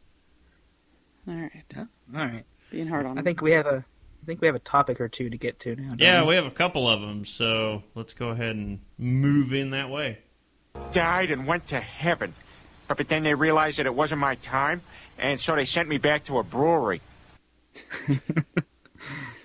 All 1.28 1.34
right, 1.34 1.64
All 1.76 1.86
right. 2.14 2.44
being 2.70 2.86
hard 2.86 3.04
on 3.04 3.12
I 3.12 3.14
them. 3.16 3.24
think 3.24 3.42
we 3.42 3.50
have 3.52 3.66
a 3.66 3.84
I 4.22 4.26
think 4.26 4.40
we 4.40 4.46
have 4.46 4.56
a 4.56 4.60
topic 4.60 5.00
or 5.00 5.08
two 5.08 5.28
to 5.30 5.36
get 5.36 5.58
to 5.60 5.76
now. 5.76 5.88
don't 5.90 6.00
Yeah, 6.00 6.24
we 6.24 6.34
have 6.36 6.46
a 6.46 6.50
couple 6.50 6.88
of 6.88 7.00
them, 7.00 7.24
so 7.24 7.82
let's 7.94 8.12
go 8.12 8.28
ahead 8.30 8.56
and 8.56 8.80
move 8.98 9.52
in 9.52 9.70
that 9.70 9.90
way. 9.90 10.18
died 10.92 11.30
and 11.30 11.46
went 11.46 11.66
to 11.68 11.80
heaven. 11.80 12.32
But, 12.88 12.96
but 12.96 13.08
then 13.08 13.22
they 13.22 13.34
realized 13.34 13.78
that 13.78 13.86
it 13.86 13.94
wasn't 13.94 14.20
my 14.20 14.36
time, 14.36 14.82
and 15.18 15.40
so 15.40 15.56
they 15.56 15.64
sent 15.64 15.88
me 15.88 15.98
back 15.98 16.24
to 16.26 16.38
a 16.38 16.42
brewery. 16.42 17.00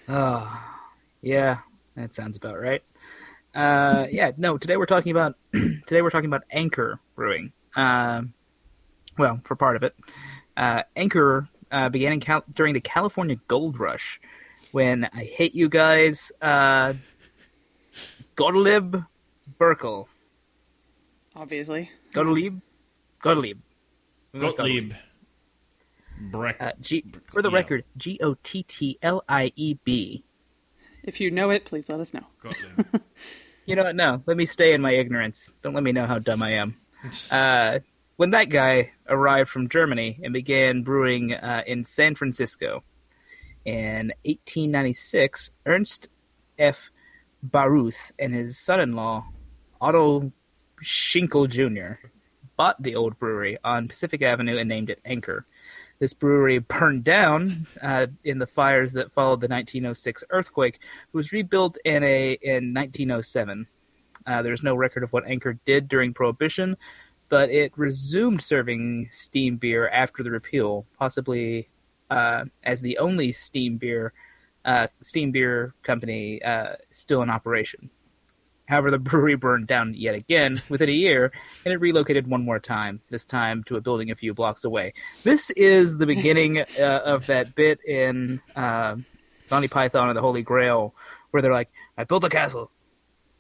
Oh, 0.08 0.64
yeah, 1.22 1.60
that 1.96 2.14
sounds 2.14 2.38
about 2.38 2.60
right. 2.60 2.84
Uh, 3.54 4.08
yeah, 4.10 4.32
no. 4.38 4.58
Today 4.58 4.78
we're 4.78 4.86
talking 4.86 5.12
about 5.12 5.36
today 5.54 6.02
we're 6.02 6.10
talking 6.10 6.30
about 6.30 6.44
Anchor 6.52 7.00
Brewing. 7.16 7.52
Um, 7.76 8.34
well, 9.18 9.42
for 9.44 9.56
part 9.56 9.76
of 9.76 9.84
it, 9.84 9.96
uh, 10.56 10.84
Anchor 10.96 11.48
uh, 11.72 11.90
began 11.90 12.14
in 12.14 12.20
Cal- 12.20 12.46
during 12.56 12.74
the 12.74 12.82
California 12.82 13.38
Gold 13.48 13.80
Rush, 13.80 14.20
when 14.72 15.06
I 15.14 15.24
hate 15.26 15.56
you 15.56 15.68
guys, 15.70 16.32
uh, 16.42 16.94
Gottlieb 18.36 18.96
Burkel, 19.60 20.08
Obviously, 21.36 21.90
Gottlieb, 22.14 22.60
Gottlieb, 23.22 23.60
Gottlieb. 24.38 24.94
Breck. 26.20 26.58
Uh, 26.60 26.72
G- 26.80 27.06
for 27.32 27.42
the 27.42 27.50
Yeah. 27.50 27.56
record, 27.56 27.84
G 27.98 28.20
O 28.22 28.36
T 28.44 28.64
T 28.64 28.98
L 29.02 29.24
I 29.28 29.52
E 29.56 29.76
B. 29.84 30.24
if 31.04 31.20
you 31.20 31.32
know 31.32 31.50
it, 31.50 31.66
please 31.66 31.90
let 31.90 32.00
us 32.00 32.14
know. 32.14 32.26
Gottlieb. 32.42 33.02
You 33.68 33.76
know 33.76 33.84
what? 33.84 33.96
No, 33.96 34.24
let 34.26 34.38
me 34.38 34.48
stay 34.48 34.74
in 34.74 34.82
my 34.82 34.92
ignorance. 34.92 35.54
Don't 35.62 35.76
let 35.76 35.84
me 35.84 35.92
know 35.92 36.08
how 36.08 36.18
dumb 36.20 36.42
I 36.42 36.54
am. 36.54 36.78
Uh, 37.32 37.80
when 38.18 38.32
that 38.32 38.46
guy 38.50 38.92
arrived 39.08 39.50
from 39.50 39.70
Germany 39.70 40.20
and 40.24 40.34
began 40.34 40.82
brewing 40.84 41.34
uh, 41.34 41.64
in 41.66 41.84
San 41.84 42.14
Francisco 42.16 42.84
in 43.66 44.12
1896, 44.26 45.50
Ernst 45.66 46.10
F. 46.60 46.90
Baruth 47.42 48.12
and 48.20 48.34
his 48.36 48.60
son-in-law 48.60 49.26
Otto 49.80 50.32
Schinkel 50.84 51.48
Jr. 51.50 52.06
bought 52.62 52.84
the 52.84 52.94
old 52.94 53.18
brewery 53.18 53.58
on 53.64 53.88
Pacific 53.88 54.22
Avenue 54.22 54.60
and 54.60 54.70
named 54.70 54.92
it 54.92 55.00
Anchor. 55.04 55.48
This 55.98 56.14
brewery 56.14 56.60
burned 56.60 57.04
down 57.04 57.66
uh, 57.82 58.06
in 58.24 58.38
the 58.38 58.46
fires 58.46 58.92
that 58.92 59.12
followed 59.12 59.42
the 59.42 59.48
1906 59.48 60.24
earthquake. 60.30 60.76
It 60.76 61.18
was 61.18 61.32
rebuilt 61.32 61.80
in 61.86 62.04
a 62.04 62.38
in 62.44 62.72
1907. 62.72 63.66
Uh, 64.28 64.44
there's 64.44 64.62
no 64.62 64.76
record 64.76 65.02
of 65.02 65.12
what 65.12 65.26
Anchor 65.26 65.54
did 65.66 65.88
during 65.88 66.14
Prohibition, 66.14 66.78
but 67.30 67.50
it 67.50 67.76
resumed 67.76 68.44
serving 68.44 69.10
steam 69.10 69.58
beer 69.58 69.90
after 69.90 70.22
the 70.22 70.30
repeal, 70.30 70.86
possibly 71.00 71.68
uh, 72.12 72.46
as 72.64 72.80
the 72.80 73.00
only 73.00 73.32
steam 73.32 73.78
beer 73.78 74.14
uh, 74.66 74.86
steam 75.00 75.32
beer 75.32 75.74
company 75.82 76.40
uh, 76.44 76.74
still 76.92 77.24
in 77.24 77.32
operation. 77.32 77.90
However, 78.72 78.90
the 78.90 79.00
brewery 79.00 79.36
burned 79.36 79.68
down 79.68 79.94
yet 79.96 80.16
again 80.16 80.62
within 80.70 80.88
a 80.88 80.94
year, 80.94 81.34
and 81.66 81.74
it 81.74 81.82
relocated 81.82 82.26
one 82.26 82.46
more 82.46 82.58
time. 82.58 83.02
This 83.10 83.26
time 83.26 83.66
to 83.66 83.76
a 83.76 83.82
building 83.82 84.12
a 84.12 84.16
few 84.16 84.34
blocks 84.34 84.64
away. 84.64 84.94
This 85.24 85.50
is 85.50 85.98
the 85.98 86.06
beginning 86.06 86.60
uh, 86.80 87.02
of 87.04 87.28
that 87.28 87.54
bit 87.54 87.84
in 87.84 88.40
uh, 88.56 88.96
Monty 89.50 89.68
Python 89.68 90.08
and 90.08 90.16
the 90.16 90.22
Holy 90.22 90.42
Grail, 90.42 90.96
where 91.32 91.42
they're 91.42 91.52
like, 91.52 91.70
"I 91.98 92.06
built 92.06 92.24
a 92.24 92.30
castle, 92.30 92.72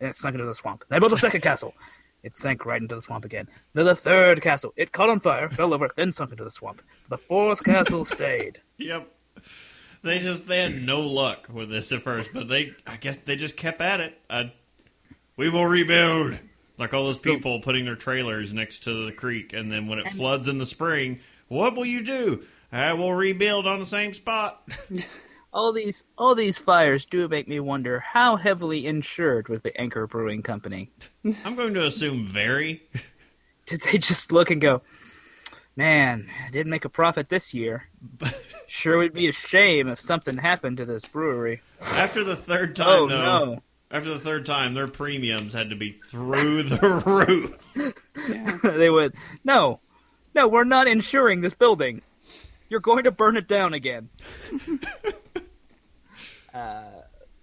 and 0.01 0.09
it 0.09 0.15
sunk 0.15 0.35
into 0.35 0.45
the 0.45 0.53
swamp. 0.53 0.83
I 0.91 0.99
built 0.99 1.13
a 1.13 1.17
second 1.17 1.39
castle, 1.39 1.75
it 2.23 2.35
sank 2.35 2.65
right 2.65 2.81
into 2.81 2.95
the 2.95 3.01
swamp 3.01 3.23
again. 3.23 3.47
Then 3.73 3.85
the 3.85 3.95
third 3.95 4.41
castle, 4.41 4.73
it 4.75 4.91
caught 4.91 5.09
on 5.09 5.21
fire, 5.21 5.49
fell 5.51 5.73
over, 5.73 5.89
then 5.95 6.11
sunk 6.11 6.31
into 6.31 6.43
the 6.43 6.51
swamp. 6.51 6.81
The 7.07 7.17
fourth 7.17 7.63
castle 7.63 8.03
stayed. 8.03 8.59
Yep. 8.77 9.07
They 10.03 10.17
just 10.17 10.47
they 10.47 10.63
had 10.63 10.81
no 10.81 11.01
luck 11.01 11.47
with 11.53 11.69
this 11.69 11.91
at 11.91 12.01
first, 12.01 12.31
but 12.33 12.47
they 12.47 12.73
I 12.87 12.97
guess 12.97 13.17
they 13.23 13.35
just 13.35 13.55
kept 13.55 13.79
at 13.79 13.99
it. 13.99 14.17
Uh, 14.27 14.45
we 15.41 15.49
will 15.49 15.65
rebuild. 15.65 16.37
Like 16.77 16.93
all 16.93 17.05
those 17.05 17.17
Still- 17.17 17.33
people 17.33 17.61
putting 17.61 17.83
their 17.83 17.95
trailers 17.95 18.53
next 18.53 18.83
to 18.83 19.07
the 19.07 19.11
creek, 19.11 19.53
and 19.53 19.71
then 19.71 19.87
when 19.87 19.97
it 19.97 20.13
floods 20.13 20.47
in 20.47 20.59
the 20.59 20.67
spring, 20.67 21.19
what 21.47 21.75
will 21.75 21.85
you 21.85 22.03
do? 22.03 22.43
I 22.71 22.93
will 22.93 23.11
rebuild 23.11 23.65
on 23.65 23.79
the 23.79 23.87
same 23.87 24.13
spot. 24.13 24.61
All 25.53 25.73
these, 25.73 26.05
all 26.17 26.33
these 26.33 26.57
fires 26.57 27.05
do 27.05 27.27
make 27.27 27.45
me 27.45 27.59
wonder 27.59 27.99
how 27.99 28.37
heavily 28.37 28.87
insured 28.87 29.49
was 29.49 29.61
the 29.61 29.77
Anchor 29.77 30.07
Brewing 30.07 30.43
Company. 30.43 30.91
I'm 31.43 31.57
going 31.57 31.73
to 31.73 31.85
assume 31.85 32.25
very. 32.25 32.83
Did 33.65 33.81
they 33.81 33.97
just 33.97 34.31
look 34.31 34.49
and 34.49 34.61
go, 34.61 34.81
"Man, 35.75 36.29
I 36.47 36.51
didn't 36.51 36.69
make 36.71 36.85
a 36.85 36.89
profit 36.89 37.27
this 37.27 37.53
year. 37.53 37.89
Sure 38.65 38.99
would 38.99 39.11
be 39.11 39.27
a 39.27 39.33
shame 39.33 39.89
if 39.89 39.99
something 39.99 40.37
happened 40.37 40.77
to 40.77 40.85
this 40.85 41.03
brewery." 41.03 41.61
After 41.81 42.23
the 42.23 42.37
third 42.37 42.79
oh, 42.79 42.83
time, 42.85 42.87
Oh 42.87 43.07
though, 43.09 43.45
no! 43.55 43.63
After 43.91 44.09
the 44.09 44.19
third 44.19 44.45
time, 44.45 44.73
their 44.73 44.87
premiums 44.87 45.53
had 45.53 45.69
to 45.69 45.75
be 45.75 45.99
through 46.07 46.63
the 46.63 46.77
roof. 47.05 47.93
Yeah. 48.29 48.57
they 48.77 48.89
would 48.89 49.13
no, 49.43 49.79
no. 50.33 50.47
We're 50.47 50.63
not 50.63 50.87
insuring 50.87 51.41
this 51.41 51.53
building. 51.53 52.01
You're 52.69 52.79
going 52.79 53.03
to 53.03 53.11
burn 53.11 53.35
it 53.35 53.47
down 53.47 53.73
again. 53.73 54.09
uh, 56.53 56.83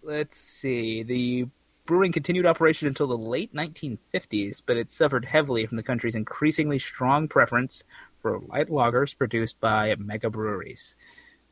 let's 0.03 0.41
see. 0.41 1.03
The 1.03 1.47
brewing 1.85 2.13
continued 2.13 2.47
operation 2.47 2.89
until 2.89 3.09
the 3.09 3.19
late 3.19 3.55
1950s, 3.55 4.63
but 4.65 4.79
it 4.79 4.91
suffered 4.91 5.27
heavily 5.27 5.67
from 5.67 5.77
the 5.77 5.83
country's 5.83 6.15
increasingly 6.15 6.79
strong 6.79 7.29
preference 7.29 7.85
for 8.23 8.41
light 8.41 8.69
lagers 8.69 9.17
produced 9.17 9.61
by 9.61 9.95
mega 9.99 10.31
breweries. 10.31 10.95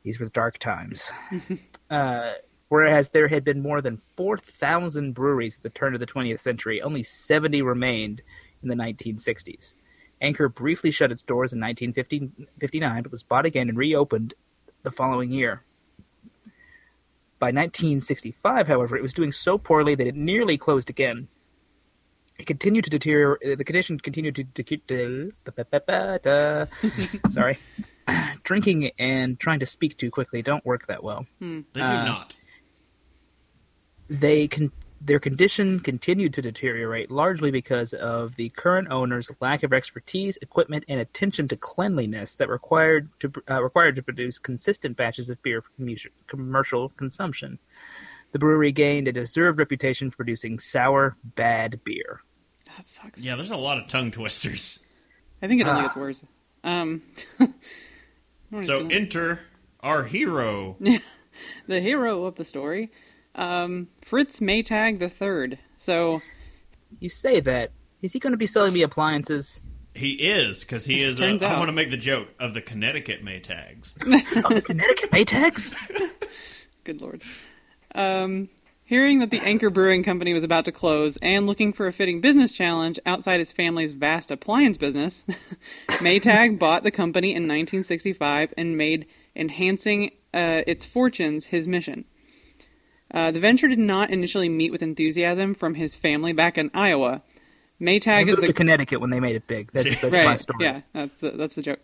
These 0.03 0.19
were 0.19 0.25
the 0.25 0.31
dark 0.31 0.57
times. 0.57 1.11
uh, 1.91 2.33
whereas 2.69 3.09
there 3.09 3.27
had 3.27 3.43
been 3.43 3.61
more 3.61 3.81
than 3.81 4.01
4,000 4.15 5.13
breweries 5.13 5.55
at 5.57 5.63
the 5.63 5.69
turn 5.69 5.93
of 5.93 5.99
the 5.99 6.05
20th 6.07 6.39
century, 6.39 6.81
only 6.81 7.03
70 7.03 7.61
remained 7.61 8.21
in 8.61 8.69
the 8.69 8.75
1960s. 8.75 9.73
Anchor 10.21 10.49
briefly 10.49 10.89
shut 10.91 11.11
its 11.11 11.23
doors 11.23 11.53
in 11.53 11.59
1959, 11.61 13.03
but 13.03 13.11
was 13.11 13.23
bought 13.23 13.45
again 13.45 13.69
and 13.69 13.77
reopened 13.77 14.33
the 14.83 14.91
following 14.91 15.31
year. 15.31 15.63
By 17.39 17.47
1965, 17.47 18.67
however, 18.67 18.97
it 18.97 19.03
was 19.03 19.13
doing 19.13 19.31
so 19.31 19.59
poorly 19.59 19.93
that 19.93 20.07
it 20.07 20.15
nearly 20.15 20.57
closed 20.57 20.89
again. 20.89 21.27
It 22.39 22.45
continued 22.47 22.83
to 22.85 22.89
deteriorate. 22.89 23.57
The 23.59 23.63
condition 23.63 23.99
continued 23.99 24.35
to 24.35 24.43
deteriorate. 24.43 25.33
Sorry, 27.29 27.57
drinking 28.43 28.91
and 28.97 29.39
trying 29.39 29.59
to 29.59 29.65
speak 29.67 29.97
too 29.97 30.09
quickly 30.09 30.41
don't 30.41 30.65
work 30.65 30.87
that 30.87 31.03
well. 31.03 31.25
They 31.39 31.45
do 31.75 31.81
Uh, 31.81 32.05
not. 32.05 32.35
They 34.09 34.47
con- 34.47 34.71
their 34.99 35.19
condition 35.19 35.79
continued 35.79 36.33
to 36.33 36.41
deteriorate 36.41 37.11
largely 37.11 37.51
because 37.51 37.93
of 37.93 38.35
the 38.35 38.49
current 38.49 38.87
owner's 38.89 39.29
lack 39.39 39.61
of 39.63 39.71
expertise, 39.71 40.37
equipment, 40.41 40.83
and 40.87 40.99
attention 40.99 41.47
to 41.49 41.55
cleanliness 41.55 42.35
that 42.35 42.49
required 42.49 43.09
to 43.19 43.31
uh, 43.49 43.61
required 43.63 43.95
to 43.95 44.01
produce 44.01 44.39
consistent 44.39 44.97
batches 44.97 45.29
of 45.29 45.41
beer 45.43 45.61
for 45.61 45.71
commercial 46.27 46.89
consumption. 46.89 47.59
The 48.31 48.39
brewery 48.39 48.71
gained 48.71 49.07
a 49.07 49.11
deserved 49.11 49.59
reputation 49.59 50.09
for 50.11 50.17
producing 50.17 50.59
sour, 50.59 51.15
bad 51.23 51.79
beer. 51.83 52.21
That 52.75 52.87
sucks. 52.87 53.21
Yeah, 53.23 53.35
there's 53.35 53.51
a 53.51 53.55
lot 53.55 53.77
of 53.77 53.87
tongue 53.87 54.11
twisters. 54.11 54.79
I 55.41 55.47
think 55.47 55.61
it 55.61 55.67
only 55.67 55.81
Ah. 55.81 55.83
gets 55.87 55.95
worse. 55.95 56.21
Um, 56.63 57.01
So 58.63 58.87
enter 58.87 59.41
our 59.81 60.03
hero. 60.05 60.77
the 61.67 61.81
hero 61.81 62.23
of 62.23 62.35
the 62.35 62.45
story, 62.45 62.91
um, 63.37 63.87
Fritz 64.01 64.39
Maytag 64.39 64.99
the 64.99 65.09
Third. 65.09 65.59
So 65.77 66.21
You 66.99 67.09
say 67.09 67.39
that. 67.41 67.71
Is 68.01 68.13
he 68.13 68.19
going 68.19 68.31
to 68.31 68.37
be 68.37 68.47
selling 68.47 68.73
me 68.73 68.81
appliances? 68.83 69.61
He 69.95 70.11
is 70.11 70.59
because 70.59 70.85
he 70.85 71.01
is. 71.01 71.19
A, 71.19 71.23
Turns 71.23 71.41
I 71.41 71.57
want 71.57 71.69
to 71.69 71.73
make 71.73 71.89
the 71.89 71.97
joke 71.97 72.27
of 72.39 72.53
the 72.53 72.61
Connecticut 72.61 73.23
Maytags. 73.23 73.93
Oh, 74.45 74.53
the 74.53 74.61
Connecticut 74.61 75.09
Maytags? 75.11 75.73
Good 76.83 77.01
lord. 77.01 77.23
Um, 77.95 78.49
hearing 78.83 79.19
that 79.19 79.31
the 79.31 79.39
Anchor 79.39 79.71
Brewing 79.71 80.03
Company 80.03 80.33
was 80.33 80.43
about 80.43 80.65
to 80.65 80.71
close 80.71 81.17
and 81.17 81.47
looking 81.47 81.73
for 81.73 81.87
a 81.87 81.91
fitting 81.93 82.21
business 82.21 82.51
challenge 82.51 82.99
outside 83.07 83.39
his 83.39 83.51
family's 83.51 83.93
vast 83.93 84.29
appliance 84.29 84.77
business, 84.77 85.25
Maytag 85.87 86.59
bought 86.59 86.83
the 86.83 86.91
company 86.91 87.29
in 87.29 87.43
1965 87.43 88.53
and 88.55 88.77
made 88.77 89.07
enhancing 89.35 90.11
uh, 90.33 90.61
its 90.67 90.85
fortunes 90.85 91.45
his 91.45 91.67
mission. 91.67 92.05
Uh, 93.13 93.31
the 93.31 93.39
venture 93.39 93.67
did 93.67 93.79
not 93.79 94.09
initially 94.09 94.49
meet 94.49 94.71
with 94.71 94.81
enthusiasm 94.81 95.53
from 95.53 95.75
his 95.75 95.95
family 95.95 96.33
back 96.33 96.57
in 96.57 96.69
Iowa. 96.73 97.21
I 97.79 97.83
Maytag 97.83 98.27
is 98.27 98.37
the 98.37 98.47
to 98.47 98.53
Connecticut 98.53 98.99
when 98.99 99.11
they 99.11 99.19
made 99.19 99.35
it 99.35 99.47
big. 99.47 99.71
That's, 99.71 99.97
that's 99.99 100.13
my 100.13 100.35
story. 100.35 100.65
Yeah, 100.65 100.81
that's 100.93 101.15
the, 101.15 101.31
that's 101.31 101.55
the 101.55 101.61
joke. 101.61 101.79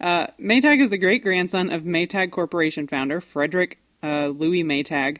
Uh, 0.00 0.28
Maytag 0.38 0.80
is 0.80 0.90
the 0.90 0.98
great 0.98 1.22
grandson 1.22 1.70
of 1.70 1.82
Maytag 1.82 2.30
Corporation 2.30 2.86
founder 2.86 3.20
Frederick 3.20 3.78
uh, 4.02 4.26
Louis 4.26 4.62
Maytag 4.62 5.18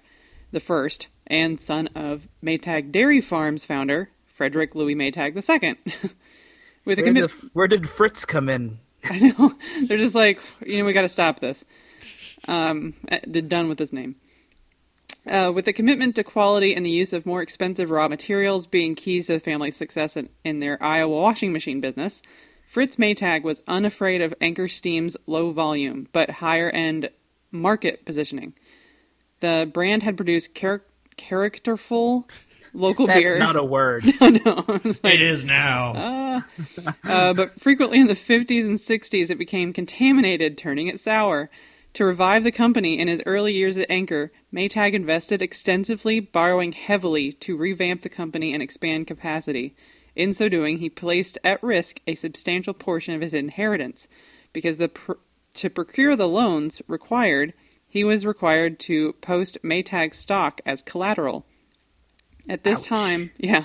the 0.50 0.60
first, 0.60 1.08
and 1.26 1.60
son 1.60 1.88
of 1.94 2.28
Maytag 2.42 2.92
Dairy 2.92 3.20
Farms 3.20 3.64
founder 3.64 4.10
Frederick 4.26 4.74
Louis 4.74 4.94
Maytag 4.94 5.34
the 5.34 5.42
second. 5.42 5.76
With 6.84 6.98
a 6.98 7.02
Where, 7.02 7.12
commit, 7.12 7.30
the, 7.30 7.50
where 7.52 7.66
did 7.66 7.86
Fritz 7.88 8.24
come 8.24 8.48
in? 8.48 8.78
I 9.04 9.18
know 9.18 9.54
they're 9.82 9.98
just 9.98 10.14
like, 10.14 10.40
you 10.64 10.78
know, 10.78 10.84
we 10.84 10.94
got 10.94 11.02
to 11.02 11.08
stop 11.08 11.38
this. 11.38 11.64
Um, 12.46 12.94
uh, 13.12 13.18
they're 13.26 13.42
done 13.42 13.68
with 13.68 13.76
this 13.76 13.92
name. 13.92 14.16
Uh, 15.28 15.52
with 15.52 15.66
a 15.68 15.72
commitment 15.72 16.14
to 16.16 16.24
quality 16.24 16.74
and 16.74 16.84
the 16.86 16.90
use 16.90 17.12
of 17.12 17.26
more 17.26 17.42
expensive 17.42 17.90
raw 17.90 18.08
materials 18.08 18.66
being 18.66 18.94
keys 18.94 19.26
to 19.26 19.34
the 19.34 19.40
family's 19.40 19.76
success 19.76 20.16
in, 20.16 20.28
in 20.44 20.60
their 20.60 20.82
Iowa 20.82 21.14
washing 21.20 21.52
machine 21.52 21.80
business, 21.80 22.22
Fritz 22.66 22.96
Maytag 22.96 23.42
was 23.42 23.60
unafraid 23.66 24.20
of 24.22 24.32
Anchor 24.40 24.68
Steam's 24.68 25.16
low 25.26 25.50
volume 25.50 26.08
but 26.12 26.30
higher 26.30 26.70
end 26.70 27.10
market 27.50 28.04
positioning. 28.04 28.54
The 29.40 29.70
brand 29.72 30.02
had 30.02 30.16
produced 30.16 30.54
char- 30.54 30.82
characterful 31.16 32.28
local 32.74 33.06
That's 33.06 33.20
beer. 33.20 33.38
not 33.38 33.56
a 33.56 33.64
word. 33.64 34.04
Know. 34.20 34.64
It's 34.84 35.02
like- 35.02 35.14
it 35.14 35.20
is 35.22 35.44
now. 35.44 36.44
uh, 37.04 37.32
but 37.34 37.60
frequently 37.60 37.98
in 38.00 38.06
the 38.06 38.14
50s 38.14 38.64
and 38.66 38.78
60s, 38.78 39.30
it 39.30 39.36
became 39.38 39.72
contaminated, 39.72 40.56
turning 40.58 40.86
it 40.88 41.00
sour. 41.00 41.50
To 41.94 42.04
revive 42.04 42.44
the 42.44 42.52
company 42.52 42.98
in 42.98 43.08
his 43.08 43.22
early 43.26 43.54
years 43.54 43.76
at 43.76 43.90
Anchor, 43.90 44.30
Maytag 44.52 44.92
invested 44.92 45.42
extensively, 45.42 46.20
borrowing 46.20 46.72
heavily 46.72 47.32
to 47.32 47.56
revamp 47.56 48.02
the 48.02 48.08
company 48.08 48.52
and 48.52 48.62
expand 48.62 49.06
capacity. 49.06 49.74
In 50.14 50.32
so 50.32 50.48
doing, 50.48 50.78
he 50.78 50.90
placed 50.90 51.38
at 51.42 51.62
risk 51.62 52.00
a 52.06 52.14
substantial 52.14 52.74
portion 52.74 53.14
of 53.14 53.20
his 53.20 53.34
inheritance, 53.34 54.06
because 54.52 54.78
the 54.78 54.88
pr- 54.88 55.12
to 55.54 55.70
procure 55.70 56.14
the 56.14 56.28
loans 56.28 56.82
required, 56.86 57.52
he 57.88 58.04
was 58.04 58.26
required 58.26 58.78
to 58.80 59.14
post 59.14 59.58
Maytag 59.62 60.14
stock 60.14 60.60
as 60.66 60.82
collateral. 60.82 61.46
At 62.48 62.64
this 62.64 62.82
time, 62.82 63.30
yeah, 63.38 63.64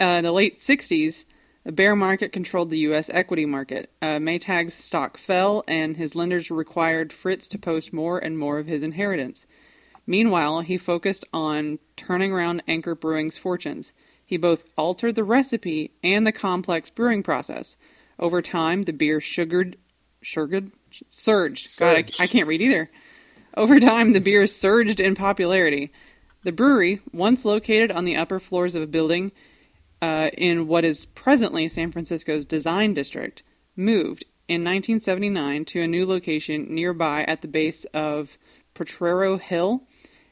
uh, 0.00 0.04
in 0.04 0.24
the 0.24 0.32
late 0.32 0.58
60s, 0.58 1.24
a 1.66 1.72
bear 1.72 1.96
market 1.96 2.32
controlled 2.32 2.70
the 2.70 2.78
U.S. 2.78 3.08
equity 3.12 3.46
market. 3.46 3.90
Uh, 4.02 4.18
Maytag's 4.18 4.74
stock 4.74 5.16
fell, 5.16 5.64
and 5.66 5.96
his 5.96 6.14
lenders 6.14 6.50
required 6.50 7.12
Fritz 7.12 7.48
to 7.48 7.58
post 7.58 7.92
more 7.92 8.18
and 8.18 8.38
more 8.38 8.58
of 8.58 8.66
his 8.66 8.82
inheritance. 8.82 9.46
Meanwhile, 10.06 10.60
he 10.60 10.76
focused 10.76 11.24
on 11.32 11.78
turning 11.96 12.32
around 12.32 12.62
Anchor 12.68 12.94
Brewing's 12.94 13.38
fortunes. 13.38 13.92
He 14.26 14.36
both 14.36 14.64
altered 14.76 15.14
the 15.14 15.24
recipe 15.24 15.92
and 16.02 16.26
the 16.26 16.32
complex 16.32 16.90
brewing 16.90 17.22
process. 17.22 17.76
Over 18.18 18.42
time, 18.42 18.82
the 18.82 18.92
beer 18.92 19.20
sugared, 19.20 19.76
sugared, 20.22 20.70
surged. 21.08 21.78
God, 21.78 21.96
I, 21.96 22.04
I 22.20 22.26
can't 22.26 22.46
read 22.46 22.60
either. 22.60 22.90
Over 23.56 23.80
time, 23.80 24.12
the 24.12 24.20
beer 24.20 24.46
surged 24.46 25.00
in 25.00 25.14
popularity. 25.14 25.92
The 26.42 26.52
brewery, 26.52 27.00
once 27.12 27.44
located 27.44 27.90
on 27.90 28.04
the 28.04 28.16
upper 28.16 28.38
floors 28.38 28.74
of 28.74 28.82
a 28.82 28.86
building 28.86 29.32
uh, 30.04 30.28
in 30.36 30.66
what 30.66 30.84
is 30.84 31.06
presently 31.06 31.66
San 31.66 31.90
Francisco's 31.90 32.44
design 32.44 32.92
district, 32.92 33.42
moved 33.74 34.22
in 34.48 34.62
1979 34.62 35.64
to 35.64 35.80
a 35.80 35.86
new 35.86 36.04
location 36.04 36.66
nearby 36.68 37.22
at 37.22 37.40
the 37.40 37.48
base 37.48 37.86
of 37.94 38.36
Potrero 38.74 39.38
Hill, 39.38 39.84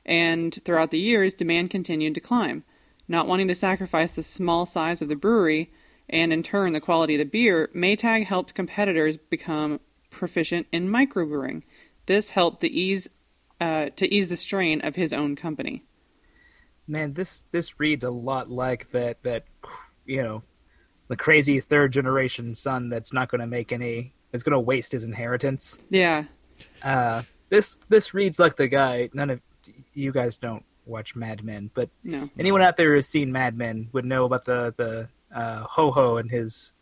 and 0.05 0.61
throughout 0.67 0.91
the 0.91 0.99
years, 0.99 1.33
demand 1.33 1.71
continued 1.71 2.15
to 2.15 2.21
climb. 2.21 2.65
Not 3.09 3.27
wanting 3.27 3.49
to 3.49 3.55
sacrifice 3.55 4.11
the 4.11 4.23
small 4.23 4.67
size 4.67 5.01
of 5.01 5.09
the 5.09 5.17
brewery 5.17 5.73
and 6.07 6.35
in 6.35 6.43
turn 6.43 6.75
the 6.75 6.81
quality 6.81 7.15
of 7.15 7.21
the 7.21 7.25
beer, 7.25 7.71
Maytag 7.75 8.27
helped 8.27 8.55
competitors 8.55 9.17
become 9.17 9.81
proficient 10.11 10.67
in 10.71 10.91
microbrewing. 10.91 11.63
This 12.05 12.31
helped 12.31 12.61
the 12.61 12.79
ease 12.79 13.09
uh, 13.59 13.89
to 13.97 14.13
ease 14.15 14.29
the 14.29 14.37
strain 14.37 14.83
of 14.83 14.97
his 14.97 15.15
own 15.15 15.35
company. 15.35 15.83
Man, 16.87 17.13
this 17.15 17.45
this 17.53 17.79
reads 17.79 18.05
a 18.05 18.11
lot 18.11 18.51
like 18.51 18.91
that 18.93 19.23
that 19.23 19.45
you 20.05 20.23
know 20.23 20.43
the 21.09 21.17
crazy 21.17 21.61
third 21.61 21.93
generation 21.93 22.55
son 22.55 22.89
that's 22.89 23.13
not 23.13 23.29
going 23.31 23.41
to 23.41 23.47
make 23.47 23.73
any 23.73 24.13
is 24.33 24.43
going 24.43 24.53
to 24.55 24.61
waste 24.61 24.93
his 24.93 25.05
inheritance. 25.05 25.79
Yeah, 25.91 26.25
Uh, 26.83 27.23
this 27.51 27.77
this 27.89 28.15
reads 28.15 28.39
like 28.39 28.57
the 28.57 28.69
guy. 28.69 29.11
None 29.13 29.31
of 29.31 29.41
you 29.95 30.11
guys 30.13 30.37
don't 30.37 30.65
watch 30.87 31.15
Mad 31.15 31.45
Men, 31.45 31.71
but 31.75 31.91
no. 32.03 32.29
anyone 32.39 32.63
out 32.63 32.77
there 32.77 32.95
who's 32.95 33.07
seen 33.07 33.31
Mad 33.31 33.57
Men 33.57 33.89
would 33.93 34.05
know 34.05 34.25
about 34.25 34.45
the 34.45 34.75
the 34.77 35.09
uh, 35.37 35.65
ho 35.65 35.91
ho 35.91 36.17
and 36.17 36.31
his 36.31 36.73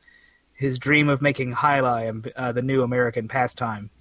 his 0.54 0.78
dream 0.78 1.08
of 1.08 1.20
making 1.22 1.54
jai 1.54 1.80
alai 1.80 2.32
uh, 2.36 2.52
the 2.52 2.62
new 2.62 2.82
American 2.82 3.28
pastime. 3.28 3.90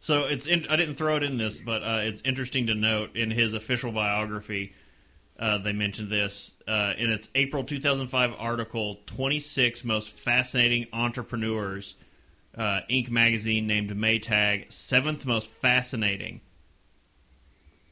So 0.00 0.26
it's 0.26 0.46
in, 0.46 0.64
I 0.70 0.76
didn't 0.76 0.94
throw 0.94 1.16
it 1.16 1.24
in 1.24 1.38
this, 1.38 1.60
but 1.60 1.82
uh, 1.82 2.00
it's 2.04 2.22
interesting 2.24 2.68
to 2.68 2.74
note 2.74 3.16
in 3.16 3.32
his 3.32 3.52
official 3.52 3.90
biography, 3.90 4.72
uh, 5.38 5.58
they 5.58 5.72
mentioned 5.72 6.10
this 6.10 6.52
uh, 6.66 6.94
in 6.98 7.10
its 7.10 7.28
April 7.34 7.64
2005 7.64 8.32
article. 8.38 8.98
26 9.06 9.84
most 9.84 10.10
fascinating 10.10 10.86
entrepreneurs. 10.92 11.94
Uh, 12.56 12.80
Inc. 12.90 13.08
magazine 13.10 13.66
named 13.68 13.90
Maytag 13.90 14.72
seventh 14.72 15.24
most 15.24 15.48
fascinating 15.48 16.40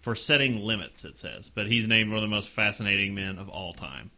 for 0.01 0.14
setting 0.16 0.64
limits. 0.64 1.05
It 1.05 1.18
says, 1.18 1.51
but 1.55 1.66
he's 1.68 1.86
named 1.86 2.11
one 2.11 2.18
of 2.18 2.22
the 2.22 2.34
most 2.34 2.49
fascinating 2.49 3.14
men 3.14 3.38
of 3.38 3.49
all 3.49 3.72
time. 3.74 4.11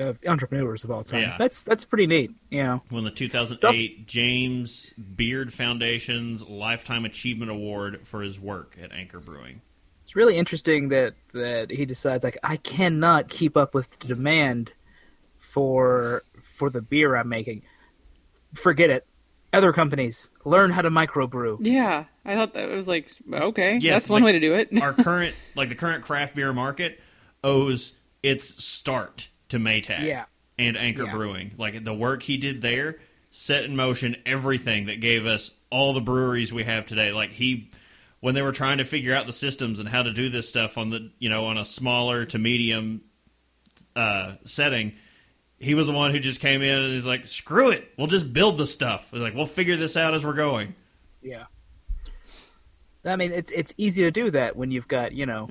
of 0.00 0.18
entrepreneurs 0.26 0.82
of 0.82 0.90
all 0.90 1.04
time. 1.04 1.22
Yeah. 1.22 1.36
That's 1.38 1.62
that's 1.62 1.84
pretty 1.84 2.08
neat. 2.08 2.32
You 2.48 2.62
know, 2.64 2.82
Won 2.90 3.04
the 3.04 3.10
2008 3.12 4.08
James 4.08 4.92
Beard 5.16 5.52
Foundation's 5.52 6.42
Lifetime 6.42 7.04
Achievement 7.04 7.50
Award 7.50 8.00
for 8.06 8.22
his 8.22 8.40
work 8.40 8.76
at 8.82 8.90
Anchor 8.92 9.20
Brewing. 9.20 9.60
It's 10.10 10.16
really 10.16 10.36
interesting 10.36 10.88
that 10.88 11.14
that 11.34 11.70
he 11.70 11.86
decides 11.86 12.24
like 12.24 12.36
I 12.42 12.56
cannot 12.56 13.28
keep 13.28 13.56
up 13.56 13.74
with 13.74 13.88
the 13.92 14.08
demand 14.08 14.72
for 15.38 16.24
for 16.42 16.68
the 16.68 16.82
beer 16.82 17.14
I'm 17.14 17.28
making. 17.28 17.62
Forget 18.52 18.90
it. 18.90 19.06
Other 19.52 19.72
companies 19.72 20.28
learn 20.44 20.72
how 20.72 20.82
to 20.82 20.90
microbrew. 20.90 21.58
Yeah, 21.60 22.06
I 22.24 22.34
thought 22.34 22.54
that 22.54 22.70
was 22.70 22.88
like 22.88 23.08
okay. 23.32 23.78
Yes, 23.80 24.02
that's 24.02 24.08
one 24.10 24.22
like, 24.22 24.26
way 24.26 24.32
to 24.32 24.40
do 24.40 24.54
it. 24.54 24.82
Our 24.82 24.92
current, 25.04 25.36
like 25.54 25.68
the 25.68 25.76
current 25.76 26.02
craft 26.02 26.34
beer 26.34 26.52
market, 26.52 26.98
owes 27.44 27.92
its 28.20 28.64
start 28.64 29.28
to 29.50 29.58
Maytag 29.58 30.08
Yeah. 30.08 30.24
and 30.58 30.76
Anchor 30.76 31.04
Yeah. 31.04 31.14
Brewing. 31.14 31.52
Like 31.56 31.84
the 31.84 31.94
work 31.94 32.24
he 32.24 32.36
did 32.36 32.62
there 32.62 32.98
set 33.30 33.62
in 33.62 33.76
motion 33.76 34.16
everything 34.26 34.86
that 34.86 35.00
gave 35.00 35.24
us 35.24 35.52
all 35.70 35.94
the 35.94 36.00
breweries 36.00 36.52
we 36.52 36.64
have 36.64 36.88
today. 36.88 37.12
Like 37.12 37.30
he, 37.30 37.70
when 38.20 38.34
they 38.34 38.42
were 38.42 38.52
trying 38.52 38.78
to 38.78 38.84
figure 38.84 39.14
out 39.14 39.26
the 39.26 39.32
systems 39.32 39.78
and 39.78 39.88
how 39.88 40.02
to 40.02 40.12
do 40.12 40.28
this 40.28 40.48
stuff 40.48 40.76
on 40.78 40.90
the, 40.90 41.10
you 41.18 41.28
know, 41.28 41.46
on 41.46 41.56
a 41.58 41.64
smaller 41.64 42.24
to 42.26 42.38
medium 42.38 43.02
uh, 43.96 44.34
setting. 44.44 44.92
He 45.58 45.74
was 45.74 45.86
the 45.86 45.92
one 45.92 46.10
who 46.10 46.20
just 46.20 46.40
came 46.40 46.62
in 46.62 46.82
and 46.82 46.94
he's 46.94 47.04
like, 47.04 47.26
"Screw 47.26 47.70
it, 47.70 47.92
we'll 47.98 48.06
just 48.06 48.32
build 48.32 48.56
the 48.56 48.66
stuff." 48.66 49.06
He's 49.10 49.20
like, 49.20 49.34
"We'll 49.34 49.46
figure 49.46 49.76
this 49.76 49.96
out 49.96 50.14
as 50.14 50.24
we're 50.24 50.32
going." 50.34 50.74
Yeah. 51.22 51.44
I 53.04 53.16
mean, 53.16 53.32
it's 53.32 53.50
it's 53.50 53.72
easy 53.76 54.02
to 54.02 54.10
do 54.10 54.30
that 54.30 54.56
when 54.56 54.70
you've 54.70 54.88
got 54.88 55.12
you 55.12 55.26
know 55.26 55.48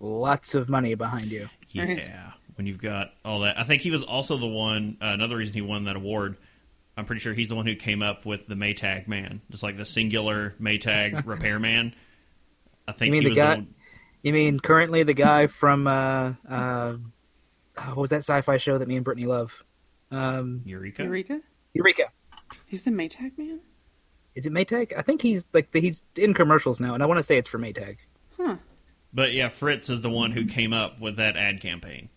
lots 0.00 0.54
of 0.54 0.68
money 0.68 0.94
behind 0.94 1.30
you. 1.30 1.48
Yeah, 1.70 2.32
when 2.56 2.66
you've 2.66 2.80
got 2.80 3.12
all 3.24 3.40
that. 3.40 3.58
I 3.58 3.64
think 3.64 3.82
he 3.82 3.90
was 3.90 4.02
also 4.02 4.36
the 4.36 4.46
one. 4.46 4.96
Uh, 5.00 5.06
another 5.06 5.36
reason 5.36 5.54
he 5.54 5.62
won 5.62 5.84
that 5.84 5.96
award. 5.96 6.36
I'm 6.96 7.04
pretty 7.06 7.20
sure 7.20 7.32
he's 7.32 7.48
the 7.48 7.54
one 7.54 7.66
who 7.66 7.74
came 7.74 8.02
up 8.02 8.26
with 8.26 8.46
the 8.46 8.54
Maytag 8.54 9.08
man, 9.08 9.40
just 9.50 9.62
like 9.62 9.76
the 9.78 9.86
singular 9.86 10.54
Maytag 10.60 11.24
repairman. 11.26 11.94
I 12.86 12.92
think 12.92 13.06
You 13.06 13.12
mean 13.12 13.22
he 13.22 13.26
the 13.26 13.30
was 13.30 13.36
guy- 13.38 13.54
one- 13.54 13.74
You 14.22 14.32
mean 14.32 14.60
currently 14.60 15.02
the 15.02 15.14
guy 15.14 15.46
from 15.46 15.86
uh, 15.86 16.34
uh, 16.48 16.94
what 17.76 17.96
was 17.96 18.10
that 18.10 18.18
sci-fi 18.18 18.56
show 18.58 18.76
that 18.78 18.86
me 18.88 18.96
and 18.96 19.04
Brittany 19.04 19.26
love? 19.26 19.64
Um, 20.10 20.60
Eureka. 20.66 21.04
Eureka? 21.04 21.40
Eureka. 21.72 22.04
He's 22.66 22.82
the 22.82 22.90
Maytag 22.90 23.38
man? 23.38 23.60
Is 24.34 24.44
it 24.46 24.52
Maytag? 24.52 24.92
I 24.96 25.00
think 25.02 25.22
he's 25.22 25.44
like 25.54 25.72
the, 25.72 25.80
he's 25.80 26.02
in 26.16 26.34
commercials 26.34 26.80
now, 26.80 26.92
and 26.94 27.02
I 27.02 27.06
want 27.06 27.18
to 27.18 27.22
say 27.22 27.38
it's 27.38 27.48
for 27.48 27.58
Maytag. 27.58 27.96
Huh. 28.38 28.56
But 29.14 29.32
yeah, 29.32 29.48
Fritz 29.48 29.88
is 29.90 30.00
the 30.02 30.10
one 30.10 30.32
who 30.32 30.44
came 30.46 30.72
up 30.74 31.00
with 31.00 31.16
that 31.16 31.36
ad 31.36 31.60
campaign. 31.62 32.08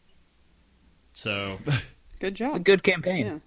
So 1.14 1.60
Good 2.20 2.36
job. 2.36 2.48
It's 2.50 2.56
a 2.58 2.60
good 2.60 2.84
campaign. 2.84 3.26
Yeah. 3.26 3.38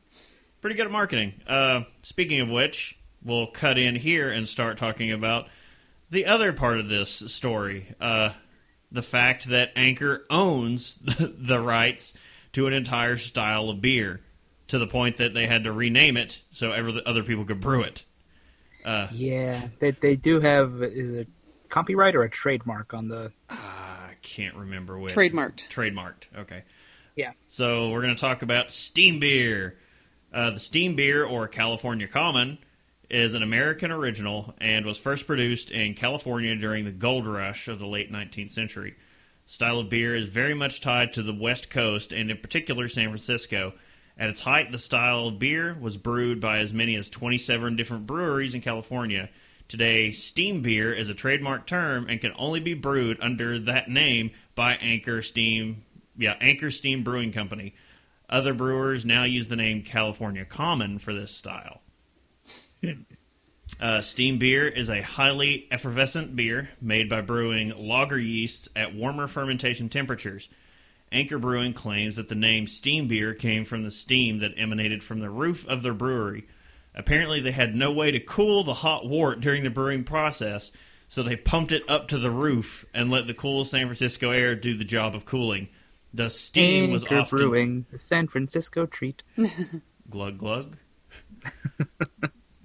Pretty 0.61 0.77
good 0.77 0.87
at 0.87 0.93
marketing. 0.93 1.35
Uh, 1.47 1.83
speaking 2.03 2.41
of 2.41 2.49
which, 2.49 2.99
we'll 3.25 3.47
cut 3.47 3.79
in 3.79 3.97
here 3.97 4.31
and 4.31 4.49
start 4.49 4.79
talking 4.79 5.13
about 5.13 5.49
the 6.11 6.27
other 6.27 6.53
part 6.53 6.79
of 6.79 6.89
this 6.89 7.11
story. 7.11 7.95
Uh, 8.01 8.33
the 8.91 9.03
fact 9.03 9.49
that 9.49 9.71
Anchor 9.77 10.25
owns 10.31 10.95
the 11.19 11.61
rights 11.61 12.15
to 12.53 12.67
an 12.67 12.73
entire 12.73 13.17
style 13.17 13.69
of 13.71 13.81
beer 13.81 14.21
to 14.69 14.79
the 14.79 14.87
point 14.87 15.17
that 15.19 15.35
they 15.35 15.47
had 15.47 15.65
to 15.65 15.73
rename 15.73 16.17
it 16.17 16.41
so 16.51 16.73
every, 16.73 17.01
other 17.05 17.23
people 17.23 17.45
could 17.45 17.61
brew 17.61 17.83
it. 17.83 18.05
Yeah, 19.13 19.69
they 19.81 19.91
they 19.91 20.17
do 20.17 20.41
have 20.41 20.83
is 20.83 21.11
it 21.11 21.29
copyright 21.69 22.15
or 22.15 22.23
a 22.23 22.31
trademark 22.31 22.95
on 22.95 23.09
the 23.09 23.33
I 23.51 24.15
can't 24.23 24.57
remember 24.57 24.99
which. 24.99 25.15
Trademarked. 25.15 25.69
Trademarked. 25.69 26.25
Okay. 26.39 26.63
yeah. 27.17 27.33
So 27.49 27.91
we're 27.91 28.03
going 28.03 28.15
to 28.15 28.21
talk 28.21 28.43
about 28.43 28.71
steam 28.71 29.21
beer. 29.21 29.79
Uh, 30.33 30.51
the 30.51 30.61
steam 30.61 30.95
beer, 30.95 31.25
or 31.25 31.49
California 31.49 32.07
Common, 32.07 32.59
is 33.11 33.35
an 33.35 33.43
American 33.43 33.91
original 33.91 34.55
and 34.61 34.85
was 34.85 34.99
first 34.99 35.27
produced 35.27 35.71
in 35.71 35.95
California 35.95 36.55
during 36.55 36.85
the 36.85 36.91
gold 36.91 37.27
rush 37.27 37.69
of 37.69 37.79
the 37.79 37.87
late 37.87 38.13
19th 38.13 38.53
century. 38.53 38.95
Style 39.47 39.79
of 39.79 39.89
beer 39.89 40.15
is 40.15 40.29
very 40.29 40.53
much 40.53 40.83
tied 40.83 41.15
to 41.15 41.23
the 41.23 41.33
West 41.33 41.71
Coast 41.71 42.13
and 42.13 42.31
in 42.31 42.37
particular 42.37 42.87
San 42.89 43.09
Francisco. 43.09 43.73
At 44.19 44.29
its 44.29 44.41
height, 44.41 44.73
the 44.73 44.79
style 44.79 45.29
of 45.29 45.39
beer 45.39 45.75
was 45.81 45.97
brewed 45.97 46.41
by 46.41 46.59
as 46.59 46.73
many 46.73 46.97
as 46.97 47.09
27 47.09 47.77
different 47.77 48.07
breweries 48.07 48.55
in 48.55 48.61
California. 48.61 49.31
Today, 49.69 50.13
steam 50.13 50.61
beer 50.61 50.93
is 50.93 51.09
a 51.09 51.15
trademark 51.15 51.67
term 51.67 52.09
and 52.11 52.21
can 52.21 52.33
only 52.37 52.61
be 52.61 52.75
brewed 52.75 53.19
under 53.23 53.59
that 53.61 53.89
name 53.89 54.33
by 54.55 54.75
Anchor 54.75 55.23
Steam, 55.23 55.85
yeah, 56.17 56.35
Anchor 56.41 56.71
Steam 56.71 57.03
Brewing 57.03 57.33
Company. 57.33 57.75
Other 58.29 58.53
brewers 58.53 59.07
now 59.07 59.25
use 59.25 59.49
the 59.49 59.57
name 59.57 59.83
California 59.83 60.45
Common 60.45 60.99
for 60.99 61.15
this 61.15 61.35
style. 61.35 61.81
Uh, 63.81 64.03
steam 64.03 64.39
beer 64.39 64.67
is 64.67 64.89
a 64.89 65.03
highly 65.03 65.69
effervescent 65.71 66.35
beer 66.35 66.71
made 66.81 67.09
by 67.09 67.21
brewing 67.21 67.73
lager 67.77 68.19
yeasts 68.19 68.69
at 68.75 68.95
warmer 68.95 69.27
fermentation 69.27 69.89
temperatures. 69.89 70.49
Anchor 71.11 71.39
Brewing 71.39 71.73
claims 71.73 72.17
that 72.17 72.29
the 72.29 72.35
name 72.35 72.67
steam 72.67 73.09
beer 73.09 73.35
came 73.35 73.65
from 73.65 73.83
the 73.83 73.91
steam 73.91 74.41
that 74.41 74.53
emanated 74.57 75.03
from 75.03 75.21
the 75.21 75.31
roof 75.31 75.67
of 75.67 75.83
their 75.83 75.95
brewery. 75.95 76.47
Apparently, 76.95 77.41
they 77.41 77.53
had 77.53 77.75
no 77.75 77.93
way 77.93 78.11
to 78.11 78.21
cool 78.21 78.65
the 78.65 78.75
hot 78.75 79.09
wort 79.09 79.41
during 79.41 79.63
the 79.63 79.71
brewing 79.71 80.05
process, 80.05 80.71
so 81.09 81.23
they 81.23 81.37
pumped 81.37 81.73
it 81.73 81.83
up 81.89 82.09
to 82.09 82.19
the 82.19 82.31
roof 82.31 82.85
and 82.93 83.11
let 83.11 83.27
the 83.27 83.35
cool 83.35 83.65
San 83.65 83.87
Francisco 83.87 84.31
air 84.31 84.55
do 84.55 84.77
the 84.77 84.85
job 84.85 85.15
of 85.15 85.25
cooling. 85.25 85.69
The 86.15 86.31
steam 86.31 86.91
was 86.91 87.05
often 87.05 87.39
Brewing, 87.39 87.87
the 87.91 87.99
San 87.99 88.29
Francisco 88.29 88.87
treat. 88.87 89.23
glug 90.11 90.39
glug. 90.39 90.77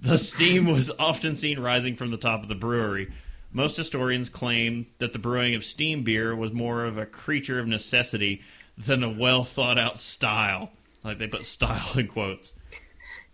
the 0.00 0.18
steam 0.18 0.66
was 0.66 0.90
often 0.98 1.36
seen 1.36 1.60
rising 1.60 1.96
from 1.96 2.10
the 2.10 2.16
top 2.16 2.42
of 2.42 2.48
the 2.48 2.54
brewery. 2.54 3.12
Most 3.52 3.76
historians 3.76 4.28
claim 4.28 4.86
that 4.98 5.12
the 5.12 5.18
brewing 5.18 5.54
of 5.54 5.64
steam 5.64 6.02
beer 6.02 6.34
was 6.34 6.52
more 6.52 6.84
of 6.84 6.98
a 6.98 7.06
creature 7.06 7.60
of 7.60 7.68
necessity 7.68 8.42
than 8.76 9.04
a 9.04 9.10
well 9.10 9.44
thought 9.44 9.78
out 9.78 10.00
style. 10.00 10.70
Like 11.04 11.18
they 11.18 11.28
put 11.28 11.46
style 11.46 11.98
in 11.98 12.08
quotes. 12.08 12.52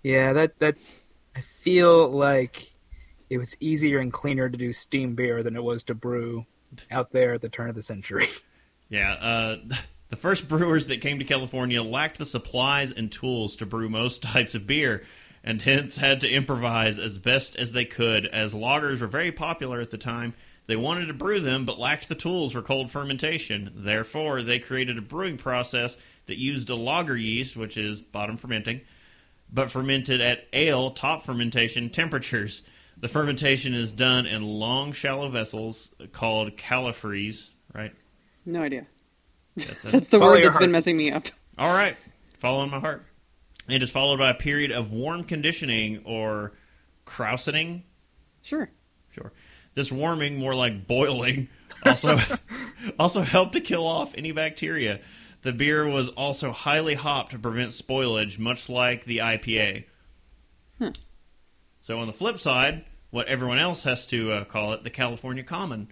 Yeah, 0.03 0.33
that 0.33 0.59
that 0.59 0.77
I 1.37 1.41
feel 1.41 2.11
like 2.11 2.73
it 3.31 3.39
was 3.39 3.57
easier 3.61 3.99
and 4.01 4.13
cleaner 4.13 4.49
to 4.49 4.59
do 4.59 4.73
steam 4.73 5.15
beer 5.15 5.43
than 5.43 5.57
it 5.57 5.63
was 5.63 5.85
to 5.85 5.95
brew 5.95 6.45
out 6.91 7.13
there 7.13 7.35
at 7.35 7.41
the 7.41 7.49
turn 7.49 7.69
of 7.69 7.75
the 7.75 7.83
century. 7.83 8.29
Yeah, 8.91 9.13
uh, 9.13 9.57
the 10.11 10.17
first 10.17 10.49
brewers 10.49 10.87
that 10.87 11.01
came 11.01 11.21
to 11.21 11.25
California 11.25 11.83
lacked 11.83 12.19
the 12.19 12.27
supplies 12.27 12.91
and 12.91 13.11
tools 13.11 13.57
to 13.57 13.67
brew 13.67 13.89
most 13.89 14.23
types 14.25 14.55
of 14.55 14.67
beer, 14.67 15.05
and 15.43 15.63
hence 15.63 15.97
had 15.97 16.21
to 16.21 16.29
improvise 16.29 16.99
as 16.99 17.17
best 17.17 17.57
as 17.57 17.73
they 17.73 17.85
could. 17.85 18.27
As 18.27 18.53
lagers 18.53 19.01
were 19.01 19.07
very 19.07 19.33
popular 19.33 19.81
at 19.81 19.91
the 19.91 19.99
time, 19.99 20.35
they 20.67 20.77
wanted 20.77 21.07
to 21.07 21.15
brew 21.15 21.41
them 21.41 21.65
but 21.65 21.79
lacked 21.79 22.09
the 22.09 22.15
tools 22.15 22.53
for 22.53 22.63
cold 22.63 22.91
fermentation. 22.91 23.73
Therefore, 23.75 24.43
they 24.43 24.59
created 24.59 24.99
a 24.99 25.03
brewing 25.03 25.39
process 25.39 25.97
that 26.27 26.39
used 26.39 26.69
a 26.71 26.77
lager 26.77 27.17
yeast, 27.17 27.57
which 27.57 27.77
is 27.77 28.01
bottom 28.01 28.37
fermenting, 28.37 28.83
but 29.53 29.71
fermented 29.71 30.21
at 30.21 30.47
ale 30.53 30.91
top 30.91 31.25
fermentation 31.25 31.89
temperatures. 31.91 32.63
The 32.97 33.09
fermentation 33.09 33.75
is 33.75 33.93
done 33.93 34.27
in 34.27 34.43
long, 34.43 34.93
shallow 34.93 35.29
vessels 35.29 35.89
called 36.13 36.57
califrees, 36.57 37.49
right? 37.75 37.95
No 38.45 38.63
idea. 38.63 38.87
That's. 39.57 39.82
That's 39.82 40.09
the 40.09 40.20
word 40.20 40.44
that's 40.44 40.59
been 40.59 40.72
messing 40.72 40.96
me 40.96 41.11
up. 41.11 41.26
All 41.59 41.72
right, 41.72 41.96
following 42.38 42.70
my 42.70 42.80
heart. 42.80 43.05
It 43.68 43.82
is 43.82 43.90
followed 43.90 44.18
by 44.18 44.30
a 44.30 44.34
period 44.34 44.72
of 44.72 44.90
warm 44.90 45.24
conditioning 45.24 46.03
or 46.05 46.53
krausening. 47.05 47.84
Sure. 48.42 48.70
Sure. 49.11 49.32
This 49.74 49.92
warming, 49.92 50.38
more 50.38 50.55
like 50.55 50.86
boiling, 50.86 51.48
also 51.86 52.18
also 52.98 53.22
helped 53.22 53.53
to 53.53 53.61
kill 53.61 53.86
off 53.86 54.12
any 54.16 54.32
bacteria. 54.32 55.01
The 55.42 55.53
beer 55.53 55.86
was 55.86 56.09
also 56.09 56.53
highly 56.53 56.94
hopped 56.94 57.30
to 57.32 57.38
prevent 57.38 57.70
spoilage, 57.70 58.38
much 58.38 58.68
like 58.68 59.05
the 59.05 59.18
IPA. 59.18 59.84
So 61.80 61.98
on 61.98 62.07
the 62.07 62.12
flip 62.12 62.38
side, 62.38 62.84
what 63.11 63.26
everyone 63.26 63.59
else 63.59 63.84
has 63.84 64.07
to 64.09 64.32
uh, 64.32 64.44
call 64.44 64.74
it, 64.74 64.84
the 64.84 64.90
California 64.90 65.42
Common. 65.42 65.90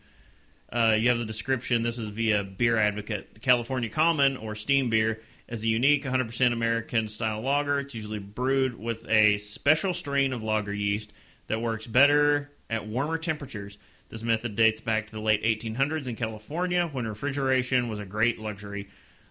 Uh, 0.70 0.94
you 0.98 1.08
have 1.08 1.18
the 1.18 1.24
description. 1.24 1.82
This 1.82 1.98
is 1.98 2.08
via 2.10 2.44
BeerAdvocate. 2.44 3.34
The 3.34 3.40
California 3.40 3.88
Common 3.88 4.36
or 4.36 4.54
steam 4.54 4.90
beer 4.90 5.20
is 5.48 5.62
a 5.62 5.66
unique 5.66 6.04
100% 6.04 6.52
American 6.52 7.08
style 7.08 7.40
lager. 7.40 7.80
It's 7.80 7.94
usually 7.94 8.18
brewed 8.18 8.78
with 8.78 9.06
a 9.08 9.38
special 9.38 9.94
strain 9.94 10.32
of 10.32 10.42
lager 10.42 10.74
yeast 10.74 11.10
that 11.46 11.62
works 11.62 11.86
better 11.86 12.50
at 12.68 12.86
warmer 12.86 13.16
temperatures. 13.16 13.78
This 14.10 14.22
method 14.22 14.56
dates 14.56 14.80
back 14.80 15.06
to 15.06 15.12
the 15.12 15.20
late 15.20 15.42
1800s 15.42 16.06
in 16.06 16.16
California 16.16 16.88
when 16.90 17.06
refrigeration 17.06 17.88
was 17.88 17.98
a 17.98 18.06
great 18.06 18.38
luxury. 18.38 18.88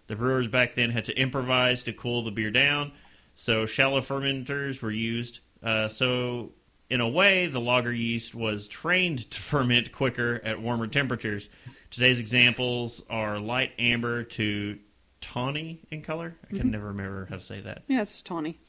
The 0.08 0.16
brewers 0.16 0.48
back 0.48 0.76
then 0.76 0.92
had 0.92 1.06
to 1.06 1.20
improvise 1.20 1.84
to 1.84 1.94
cool 1.94 2.24
the 2.24 2.32
beer 2.32 2.52
down, 2.52 2.94
so 3.36 3.66
shallow 3.66 4.02
fermenters 4.02 4.82
were 4.82 4.92
used. 4.92 5.40
Uh, 5.62 5.88
so, 5.88 6.52
in 6.90 7.02
a 7.02 7.08
way, 7.08 7.48
the 7.48 7.60
lager 7.60 7.94
yeast 7.94 8.34
was 8.34 8.68
trained 8.68 9.30
to 9.32 9.40
ferment 9.40 9.92
quicker 9.92 10.42
at 10.44 10.62
warmer 10.62 10.88
temperatures. 10.88 11.50
Today's 11.92 12.20
examples 12.20 13.02
are 13.10 13.40
light 13.40 13.72
amber 13.78 14.24
to 14.24 14.80
tawny 15.22 15.82
in 15.92 16.02
color. 16.02 16.36
I 16.46 16.56
can 16.58 16.72
never 16.72 16.88
remember 16.88 17.26
how 17.30 17.36
to 17.36 17.42
say 17.42 17.62
that. 17.62 17.84
Yeah, 17.88 18.02
it's 18.02 18.22
tawny. 18.22 18.60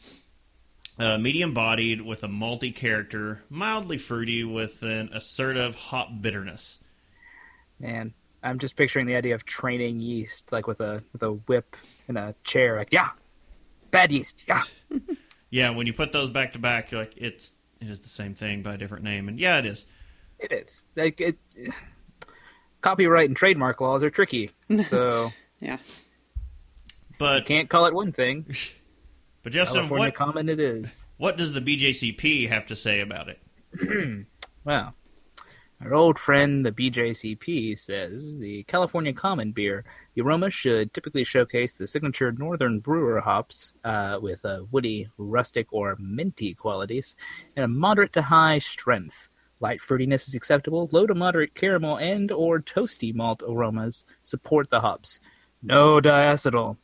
Uh, 0.99 1.17
medium 1.17 1.55
bodied 1.55 2.01
with 2.01 2.25
a 2.25 2.29
malty 2.29 2.75
character, 2.75 3.43
mildly 3.49 3.99
fruity 3.99 4.43
with 4.43 4.83
an 4.83 5.11
assertive 5.13 5.77
hop 5.77 6.09
bitterness. 6.21 6.79
Man, 7.79 8.15
I'm 8.43 8.59
just 8.59 8.75
picturing 8.75 9.07
the 9.07 9.15
idea 9.15 9.37
of 9.37 9.45
training 9.45 10.01
yeast, 10.01 10.51
like 10.51 10.67
with 10.67 10.81
a 10.81 11.05
with 11.13 11.23
a 11.23 11.33
whip 11.33 11.77
and 12.09 12.19
a 12.19 12.35
chair. 12.43 12.77
Like, 12.77 12.89
yeah, 12.91 13.11
bad 13.93 14.11
yeast. 14.11 14.43
Yeah, 14.49 14.63
Yeah, 15.51 15.71
when 15.71 15.87
you 15.87 15.93
put 15.93 16.13
those 16.13 16.29
back 16.29 16.53
to 16.53 16.59
back, 16.59 16.91
you're 16.91 17.01
like, 17.01 17.15
it's 17.17 17.53
it 17.81 17.89
is 17.89 18.01
the 18.01 18.09
same 18.09 18.35
thing 18.35 18.63
by 18.63 18.75
a 18.75 18.79
different 18.79 19.05
name, 19.05 19.29
and 19.29 19.39
yeah, 19.39 19.59
it 19.59 19.67
is. 19.67 19.85
it 20.39 20.53
is. 20.53 20.85
Like 20.97 21.21
it. 21.21 21.37
Copyright 22.81 23.29
and 23.29 23.37
trademark 23.37 23.81
laws 23.81 24.03
are 24.05 24.11
tricky, 24.11 24.51
so 24.85 25.33
Yeah. 25.61 25.79
But 27.19 27.47
can't 27.47 27.69
call 27.69 27.87
it 27.87 27.95
one 27.95 28.13
thing. 28.13 28.47
but 29.43 29.53
Justin, 29.53 29.81
California 29.81 30.07
what 30.07 30.15
common 30.15 30.49
it 30.49 30.61
is. 30.61 31.05
what 31.17 31.37
does 31.37 31.53
the 31.53 31.61
BJCP 31.61 32.49
have 32.49 32.67
to 32.67 32.77
say 32.77 33.01
about 33.01 33.29
it? 33.29 33.41
Well, 34.65 34.95
our 35.81 35.95
old 35.95 36.19
friend 36.19 36.67
the 36.67 36.73
BJCP 36.73 37.79
says 37.79 38.37
the 38.37 38.65
California 38.65 39.13
Common 39.13 39.53
beer, 39.53 39.85
the 40.15 40.23
aroma 40.23 40.51
should 40.51 40.93
typically 40.93 41.23
showcase 41.23 41.75
the 41.75 41.87
signature 41.87 42.33
Northern 42.33 42.81
Brewer 42.81 43.21
hops 43.21 43.75
uh, 43.85 44.19
with 44.21 44.45
uh, 44.45 44.65
woody, 44.73 45.09
rustic, 45.19 45.69
or 45.73 45.97
minty 46.01 46.53
qualities, 46.53 47.15
and 47.55 47.65
a 47.65 47.69
moderate 47.69 48.13
to 48.15 48.23
high 48.23 48.59
strength. 48.59 49.29
Light 49.61 49.81
fruitiness 49.81 50.27
is 50.27 50.35
acceptable. 50.35 50.89
Low 50.91 51.07
to 51.07 51.15
moderate 51.15 51.55
caramel 51.55 51.97
and 51.99 52.33
or 52.33 52.61
toasty 52.61 53.15
malt 53.15 53.43
aromas 53.47 54.05
support 54.23 54.71
the 54.71 54.81
hops. 54.81 55.21
No 55.63 56.01
diacetyl. 56.01 56.77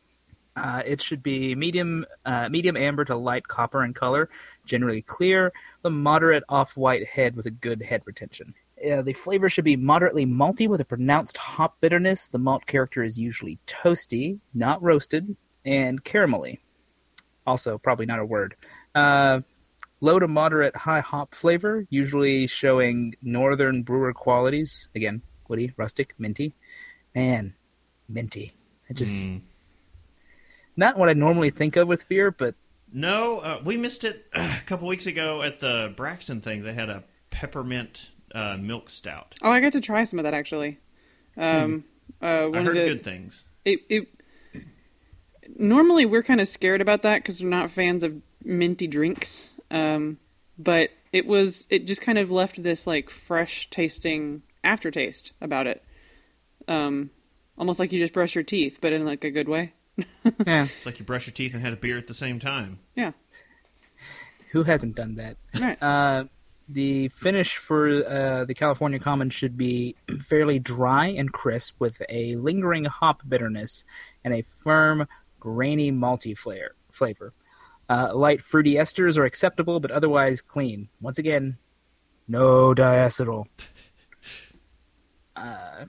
Uh, 0.56 0.82
it 0.86 1.02
should 1.02 1.22
be 1.22 1.56
medium, 1.56 2.06
uh, 2.24 2.48
medium 2.48 2.76
amber 2.76 3.04
to 3.04 3.16
light 3.16 3.48
copper 3.48 3.84
in 3.84 3.92
color, 3.92 4.28
generally 4.64 5.02
clear, 5.02 5.52
the 5.82 5.90
moderate 5.90 6.44
off-white 6.48 7.08
head 7.08 7.34
with 7.34 7.46
a 7.46 7.50
good 7.50 7.82
head 7.82 8.02
retention. 8.04 8.54
Uh, 8.84 9.02
the 9.02 9.12
flavor 9.12 9.48
should 9.48 9.64
be 9.64 9.76
moderately 9.76 10.26
malty 10.26 10.68
with 10.68 10.80
a 10.80 10.84
pronounced 10.84 11.36
hop 11.36 11.80
bitterness. 11.80 12.28
The 12.28 12.38
malt 12.38 12.66
character 12.66 13.02
is 13.02 13.18
usually 13.18 13.58
toasty, 13.66 14.38
not 14.52 14.82
roasted, 14.82 15.36
and 15.64 16.02
caramelly. 16.04 16.58
Also, 17.46 17.78
probably 17.78 18.06
not 18.06 18.18
a 18.18 18.24
word. 18.24 18.56
Uh, 18.94 19.40
low 20.00 20.18
to 20.18 20.28
moderate 20.28 20.76
high 20.76 21.00
hop 21.00 21.34
flavor, 21.34 21.86
usually 21.90 22.46
showing 22.46 23.14
northern 23.22 23.82
brewer 23.82 24.12
qualities. 24.12 24.88
Again, 24.94 25.22
woody, 25.48 25.72
rustic, 25.76 26.14
minty. 26.18 26.54
Man, 27.14 27.54
minty. 28.08 28.54
I 28.90 28.92
just 28.92 29.30
Mm. 29.30 29.40
not 30.76 30.98
what 30.98 31.08
I 31.08 31.14
normally 31.14 31.50
think 31.50 31.76
of 31.76 31.88
with 31.88 32.08
beer, 32.08 32.30
but 32.30 32.54
No, 32.92 33.38
uh, 33.40 33.60
we 33.64 33.76
missed 33.76 34.04
it 34.04 34.26
a 34.34 34.60
couple 34.66 34.86
weeks 34.88 35.06
ago 35.06 35.42
at 35.42 35.58
the 35.60 35.92
Braxton 35.96 36.40
thing. 36.40 36.62
They 36.62 36.74
had 36.74 36.90
a 36.90 37.04
peppermint 37.30 38.10
uh, 38.34 38.56
milk 38.58 38.90
stout. 38.90 39.34
Oh, 39.42 39.50
I 39.50 39.60
got 39.60 39.72
to 39.72 39.80
try 39.80 40.04
some 40.04 40.18
of 40.18 40.24
that 40.24 40.34
actually. 40.34 40.78
Um, 41.36 41.84
uh, 42.20 42.46
one 42.46 42.56
I 42.56 42.60
of 42.60 42.66
heard 42.66 42.76
the 42.76 42.86
good 42.86 43.04
things. 43.04 43.42
it, 43.64 43.80
it 43.88 44.08
normally 45.56 46.04
we're 46.06 46.22
kind 46.22 46.40
of 46.40 46.48
scared 46.48 46.80
about 46.80 47.02
that 47.02 47.22
because 47.22 47.42
we're 47.42 47.48
not 47.48 47.70
fans 47.70 48.02
of 48.02 48.20
minty 48.44 48.86
drinks. 48.86 49.44
Um, 49.70 50.18
but 50.58 50.90
it 51.12 51.26
was 51.26 51.66
it 51.70 51.86
just 51.86 52.00
kind 52.00 52.18
of 52.18 52.30
left 52.30 52.62
this 52.62 52.86
like 52.86 53.10
fresh 53.10 53.68
tasting 53.70 54.42
aftertaste 54.62 55.32
about 55.40 55.66
it. 55.66 55.82
Um, 56.68 57.10
almost 57.58 57.78
like 57.78 57.92
you 57.92 58.00
just 58.00 58.12
brush 58.12 58.34
your 58.34 58.44
teeth, 58.44 58.78
but 58.80 58.92
in 58.92 59.04
like 59.04 59.24
a 59.24 59.30
good 59.30 59.48
way. 59.48 59.74
yeah. 60.46 60.64
It's 60.64 60.86
like 60.86 60.98
you 60.98 61.04
brush 61.04 61.26
your 61.26 61.34
teeth 61.34 61.54
and 61.54 61.62
had 61.62 61.72
a 61.72 61.76
beer 61.76 61.98
at 61.98 62.06
the 62.06 62.14
same 62.14 62.40
time. 62.40 62.78
Yeah. 62.94 63.12
Who 64.52 64.62
hasn't 64.62 64.94
done 64.94 65.16
that? 65.16 65.36
Right. 65.58 65.80
Uh, 65.82 66.24
the 66.68 67.08
finish 67.08 67.56
for 67.56 67.88
uh, 68.08 68.44
the 68.44 68.54
California 68.54 68.98
Common 68.98 69.30
should 69.30 69.56
be 69.56 69.96
fairly 70.22 70.58
dry 70.58 71.06
and 71.06 71.32
crisp 71.32 71.74
with 71.78 72.00
a 72.08 72.36
lingering 72.36 72.84
hop 72.84 73.22
bitterness 73.28 73.84
and 74.24 74.34
a 74.34 74.42
firm, 74.42 75.06
grainy 75.40 75.92
malty 75.92 76.36
flavor. 76.36 77.32
Uh, 77.88 78.14
light 78.14 78.42
fruity 78.42 78.74
esters 78.74 79.18
are 79.18 79.24
acceptable, 79.24 79.78
but 79.78 79.90
otherwise 79.90 80.40
clean. 80.40 80.88
Once 81.00 81.18
again, 81.18 81.58
no 82.26 82.74
diacetyl. 82.74 83.44
Uh, 85.36 85.84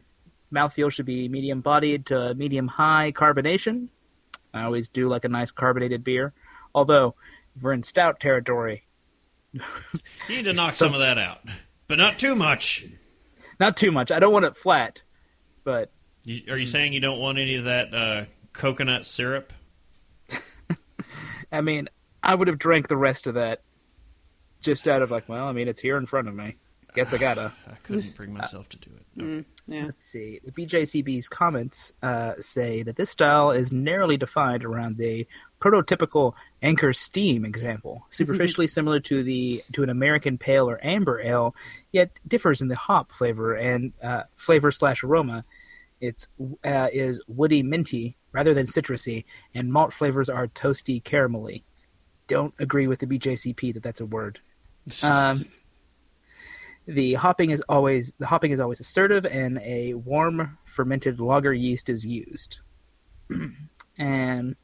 mouthfeel 0.53 0.91
should 0.91 1.05
be 1.05 1.29
medium 1.29 1.61
bodied 1.61 2.05
to 2.07 2.33
medium 2.35 2.67
high 2.67 3.11
carbonation. 3.13 3.87
I 4.53 4.63
always 4.63 4.89
do 4.89 5.07
like 5.07 5.25
a 5.25 5.29
nice 5.29 5.51
carbonated 5.51 6.03
beer. 6.03 6.33
Although, 6.73 7.15
if 7.55 7.61
we're 7.61 7.73
in 7.73 7.83
stout 7.83 8.19
territory, 8.19 8.84
You 10.29 10.35
need 10.37 10.45
to 10.45 10.53
knock 10.53 10.71
So- 10.71 10.85
some 10.85 10.93
of 10.93 10.99
that 10.99 11.17
out, 11.17 11.39
but 11.87 11.97
not 11.97 12.19
too 12.19 12.35
much. 12.35 12.85
not 13.59 13.77
too 13.77 13.91
much. 13.91 14.11
I 14.11 14.19
don't 14.19 14.33
want 14.33 14.45
it 14.45 14.55
flat, 14.57 15.01
but 15.63 15.91
You, 16.23 16.41
are 16.51 16.57
you 16.57 16.65
saying 16.65 16.93
you 16.93 16.99
don't 16.99 17.19
want 17.19 17.37
any 17.37 17.55
of 17.55 17.65
that 17.65 17.93
uh, 17.93 18.25
coconut 18.53 19.05
syrup? 19.05 19.53
I 21.51 21.61
mean, 21.61 21.87
I 22.23 22.35
would 22.35 22.47
have 22.47 22.57
drank 22.57 22.87
the 22.87 22.97
rest 22.97 23.27
of 23.27 23.35
that 23.35 23.61
just 24.61 24.87
out 24.87 25.01
of 25.01 25.11
like, 25.11 25.29
well, 25.29 25.45
I 25.45 25.51
mean, 25.51 25.67
it's 25.67 25.79
here 25.79 25.97
in 25.97 26.05
front 26.05 26.27
of 26.27 26.35
me. 26.35 26.55
Guess 26.95 27.13
I 27.13 27.17
gotta. 27.17 27.53
I 27.67 27.75
couldn't 27.83 28.15
bring 28.15 28.33
myself 28.33 28.67
to 28.69 28.77
do 28.77 28.89
it. 28.95 29.05
No. 29.15 29.43
Yeah. 29.67 29.85
Let's 29.85 30.03
see. 30.03 30.39
The 30.43 30.51
BJCP's 30.51 31.27
comments 31.27 31.93
uh, 32.01 32.33
say 32.39 32.83
that 32.83 32.95
this 32.95 33.09
style 33.09 33.51
is 33.51 33.71
narrowly 33.71 34.17
defined 34.17 34.63
around 34.63 34.97
the 34.97 35.27
prototypical 35.65 36.33
Anchor 36.61 36.93
Steam 36.93 37.43
example, 37.45 38.05
superficially 38.11 38.67
similar 38.67 38.99
to 39.01 39.23
the 39.23 39.63
to 39.73 39.83
an 39.83 39.89
American 39.89 40.37
Pale 40.37 40.69
or 40.69 40.85
Amber 40.85 41.19
Ale, 41.21 41.55
yet 41.91 42.11
differs 42.27 42.61
in 42.61 42.67
the 42.67 42.75
hop 42.75 43.11
flavor 43.11 43.55
and 43.55 43.93
uh, 44.03 44.23
flavor 44.35 44.71
slash 44.71 45.03
aroma. 45.03 45.43
It's 46.01 46.27
uh, 46.63 46.89
is 46.93 47.21
woody 47.27 47.63
minty 47.63 48.17
rather 48.31 48.53
than 48.53 48.67
citrusy, 48.67 49.25
and 49.53 49.71
malt 49.71 49.93
flavors 49.93 50.29
are 50.29 50.47
toasty 50.47 51.01
caramelly. 51.01 51.63
Don't 52.27 52.53
agree 52.59 52.87
with 52.87 52.99
the 52.99 53.07
BJCP 53.07 53.73
that 53.73 53.83
that's 53.83 54.01
a 54.01 54.05
word. 54.05 54.39
Um, 55.01 55.45
the 56.87 57.15
hopping 57.15 57.49
is 57.49 57.63
always 57.67 58.13
the 58.19 58.27
hopping 58.27 58.51
is 58.51 58.59
always 58.59 58.79
assertive, 58.79 59.25
and 59.25 59.57
a 59.63 59.95
warm 59.95 60.59
fermented 60.65 61.19
lager 61.19 61.53
yeast 61.53 61.89
is 61.89 62.05
used. 62.05 62.59
and 63.97 64.55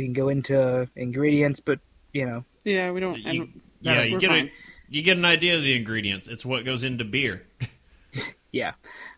we 0.00 0.06
can 0.06 0.12
go 0.14 0.30
into 0.30 0.88
ingredients, 0.96 1.60
but 1.60 1.78
you 2.12 2.24
know, 2.24 2.42
Yeah, 2.64 2.90
we 2.90 3.00
don't. 3.00 3.18
You- 3.18 3.42
and, 3.42 3.60
yeah, 3.82 3.94
no, 3.94 4.02
you 4.02 4.18
get 4.18 4.30
fine. 4.30 4.46
a, 4.46 4.52
you 4.88 5.02
get 5.02 5.16
an 5.18 5.24
idea 5.26 5.56
of 5.56 5.62
the 5.62 5.76
ingredients. 5.76 6.26
It's 6.26 6.44
what 6.44 6.64
goes 6.64 6.82
into 6.84 7.04
beer. 7.04 7.46
yeah. 8.52 8.72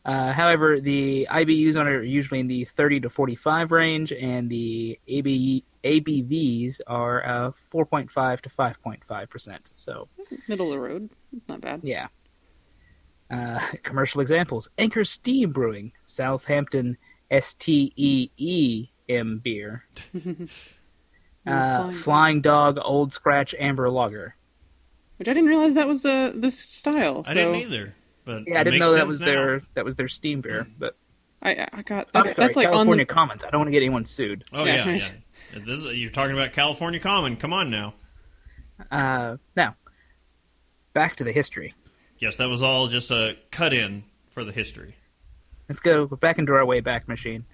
Uh, 0.05 0.33
however, 0.33 0.81
the 0.81 1.27
IBUs 1.31 1.79
on 1.81 1.87
it 1.87 1.91
are 1.93 2.03
usually 2.03 2.41
in 2.41 2.49
the 2.49 2.65
30 2.65 3.01
to 3.01 3.11
45 3.11 3.71
range, 3.71 4.13
and 4.13 4.51
the 4.51 4.99
AB, 5.07 5.65
ABVs 5.85 6.81
are 6.89 7.25
uh, 7.25 7.53
4.5 7.73 8.41
to 8.41 8.49
5.5 8.51 9.31
percent. 9.31 9.71
So 9.73 10.09
middle 10.49 10.67
of 10.67 10.73
the 10.73 10.81
road. 10.81 11.11
Not 11.49 11.61
bad. 11.61 11.81
Yeah. 11.85 12.09
Uh, 13.31 13.61
commercial 13.85 14.21
examples: 14.21 14.69
Anchor 14.79 15.05
Steam 15.05 15.53
Brewing, 15.53 15.93
Southampton 16.05 16.99
S 17.31 17.55
T 17.55 17.93
E 17.97 18.29
E 18.37 18.89
M 19.09 19.39
beer, 19.39 19.85
uh, 20.15 20.19
Flying 21.47 21.95
Flying 21.95 22.41
Dog 22.41 22.79
Old 22.83 23.13
Scratch 23.13 23.55
Amber 23.59 23.91
Lager. 23.91 24.37
Which 25.17 25.29
I 25.29 25.35
didn't 25.35 25.49
realize 25.49 25.75
that 25.75 25.87
was 25.87 26.05
uh, 26.05 26.33
this 26.35 26.59
style. 26.59 27.23
I 27.27 27.35
didn't 27.35 27.57
either. 27.57 27.95
But 28.25 28.43
Yeah, 28.47 28.61
I 28.61 28.65
didn't 28.65 28.81
know 28.81 28.95
that 28.95 29.07
was 29.07 29.21
now. 29.21 29.27
their 29.27 29.63
that 29.75 29.85
was 29.85 29.97
their 29.97 30.09
steam 30.09 30.41
beer. 30.41 30.67
But 30.79 30.97
I, 31.43 31.69
I 31.73 31.83
got 31.83 32.09
I'm 32.15 32.25
that's, 32.25 32.37
sorry, 32.37 32.47
that's 32.49 32.57
like 32.57 32.69
on 32.69 32.73
California 32.73 33.05
the 33.05 33.13
Commons. 33.13 33.45
I 33.45 33.51
don't 33.51 33.61
want 33.61 33.69
to 33.69 33.73
get 33.73 33.79
anyone 33.79 34.05
sued. 34.05 34.45
Oh 34.53 34.65
Yeah, 34.65 34.87
yeah, 34.87 34.95
yeah. 35.53 35.59
This 35.67 35.81
is, 35.81 35.97
you're 35.97 36.11
talking 36.11 36.35
about 36.35 36.53
California 36.53 37.01
Common. 37.01 37.37
Come 37.37 37.53
on 37.53 37.71
now. 37.71 37.95
Uh, 38.91 39.37
now, 39.57 39.77
back 40.93 41.17
to 41.17 41.25
the 41.25 41.33
history. 41.33 41.75
Yes, 42.19 42.37
that 42.37 42.49
was 42.49 42.63
all 42.63 42.89
just 42.89 43.11
a 43.11 43.37
cut 43.51 43.73
in 43.73 44.05
for 44.31 44.45
the 44.45 44.53
history. 44.53 44.95
Let's 45.69 45.81
go 45.81 46.07
back 46.07 46.39
into 46.39 46.53
our 46.53 46.65
way 46.65 46.81
back 46.81 47.09
machine. 47.09 47.45